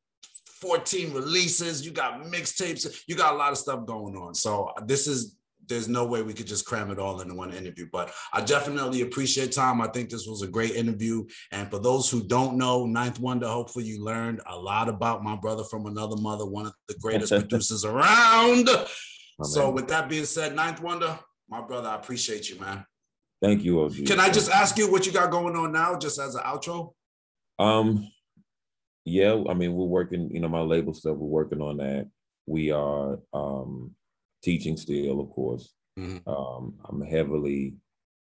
[0.61, 1.85] 14 releases.
[1.85, 3.03] You got mixtapes.
[3.07, 4.33] You got a lot of stuff going on.
[4.33, 7.87] So this is there's no way we could just cram it all into one interview.
[7.91, 9.81] But I definitely appreciate time.
[9.81, 11.25] I think this was a great interview.
[11.51, 15.35] And for those who don't know, Ninth Wonder, hopefully you learned a lot about my
[15.35, 18.65] brother from another mother, one of the greatest producers around.
[18.65, 19.73] My So man.
[19.75, 21.19] with that being said, Ninth Wonder,
[21.49, 22.85] my brother, I appreciate you, man.
[23.41, 24.05] thank you, OG.
[24.07, 26.93] Can I just ask you what you got going on now, just as an outro?
[27.59, 28.07] Um,
[29.05, 32.09] yeah, I mean, we're working, you know, my label stuff, we're working on that.
[32.47, 33.95] We are um
[34.45, 35.73] teaching still, of course.
[35.97, 36.21] Mhm.
[36.27, 37.75] Um, I'm heavily,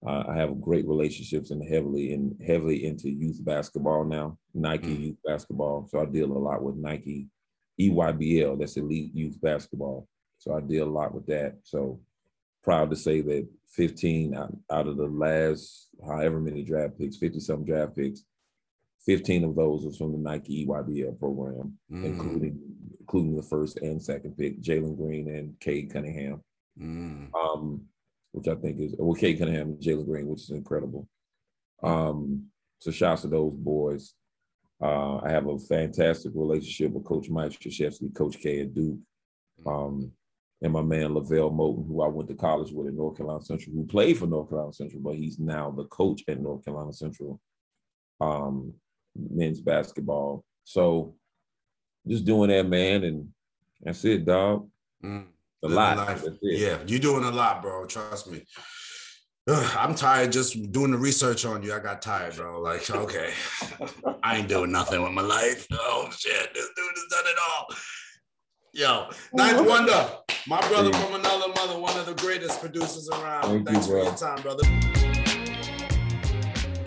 [0.06, 5.00] uh, I have great relationships and heavily in heavily into youth basketball now, Nike Mhm.
[5.02, 5.86] youth basketball.
[5.88, 7.28] So I deal a lot with Nike
[7.80, 10.08] EYBL, that's elite youth basketball.
[10.40, 11.58] So I deal a lot with that.
[11.64, 12.00] So
[12.64, 17.40] proud to say that 15 out, out of the last however many draft picks, 50
[17.40, 18.24] some draft picks,
[19.08, 22.60] 15 of those was from the Nike EYBL program, Mm, including
[23.00, 26.44] including the first and second pick, Jalen Green and Cade Cunningham,
[26.78, 27.86] mm, um,
[28.34, 31.08] which I think is well, Cade Cunningham and Jalen Green, which is incredible.
[31.82, 32.48] Um,
[32.80, 34.14] so shouts to those boys.
[34.82, 39.00] Uh, I have a fantastic relationship with Coach Mike Krzyzewski, Coach K at Duke,
[39.66, 40.12] um,
[40.62, 43.74] and my man LeVelle Moton, who I went to college with at North Carolina Central,
[43.74, 47.40] who played for North Carolina Central, but he's now the coach at North Carolina Central,
[48.20, 48.74] um,
[49.30, 50.44] men's basketball.
[50.64, 51.16] So
[52.08, 53.30] just doing that, man, and
[53.82, 54.70] that's it, dog.
[55.04, 55.26] mm.
[55.64, 55.98] A lot.
[55.98, 56.22] life.
[56.22, 56.60] That's it.
[56.60, 57.86] Yeah, you're doing a lot, bro.
[57.86, 58.44] Trust me.
[59.50, 61.74] Ugh, I'm tired just doing the research on you.
[61.74, 62.62] I got tired, bro.
[62.62, 63.32] Like, okay,
[64.24, 65.66] I ain't doing nothing with my life.
[65.80, 67.76] Oh shit, this dude has done it all.
[68.74, 70.10] Yo, Ninth Wonder,
[70.48, 73.44] my brother from another mother, one of the greatest producers around.
[73.44, 75.07] Thank Thanks you, for your time, brother.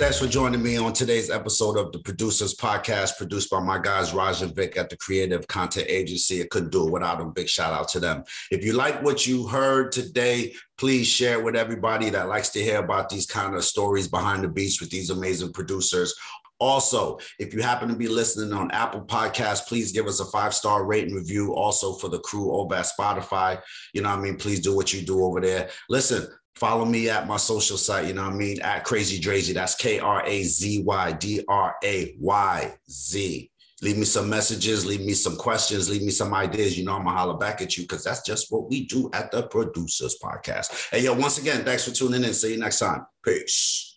[0.00, 4.14] Thanks for joining me on today's episode of the Producers Podcast, produced by my guys
[4.14, 6.40] Raj and Vic at the Creative Content Agency.
[6.40, 7.32] I couldn't do it without them.
[7.32, 8.24] Big shout out to them.
[8.50, 12.62] If you like what you heard today, please share it with everybody that likes to
[12.62, 16.14] hear about these kind of stories behind the beats with these amazing producers.
[16.60, 20.54] Also, if you happen to be listening on Apple Podcasts, please give us a five
[20.54, 21.54] star rating review.
[21.54, 23.60] Also, for the crew over at Spotify,
[23.92, 24.36] you know what I mean?
[24.36, 25.68] Please do what you do over there.
[25.90, 28.60] Listen, follow me at my social site, you know what I mean?
[28.60, 29.52] At Krazy Drayz.
[29.52, 33.50] That's K R A Z Y D R A Y Z.
[33.82, 36.76] Leave me some messages, leave me some questions, leave me some ideas.
[36.76, 39.30] You know, I'm gonna holler back at you because that's just what we do at
[39.30, 40.90] the Producers Podcast.
[40.90, 42.34] Hey, yo, once again, thanks for tuning in.
[42.34, 43.06] See you next time.
[43.24, 43.89] Peace.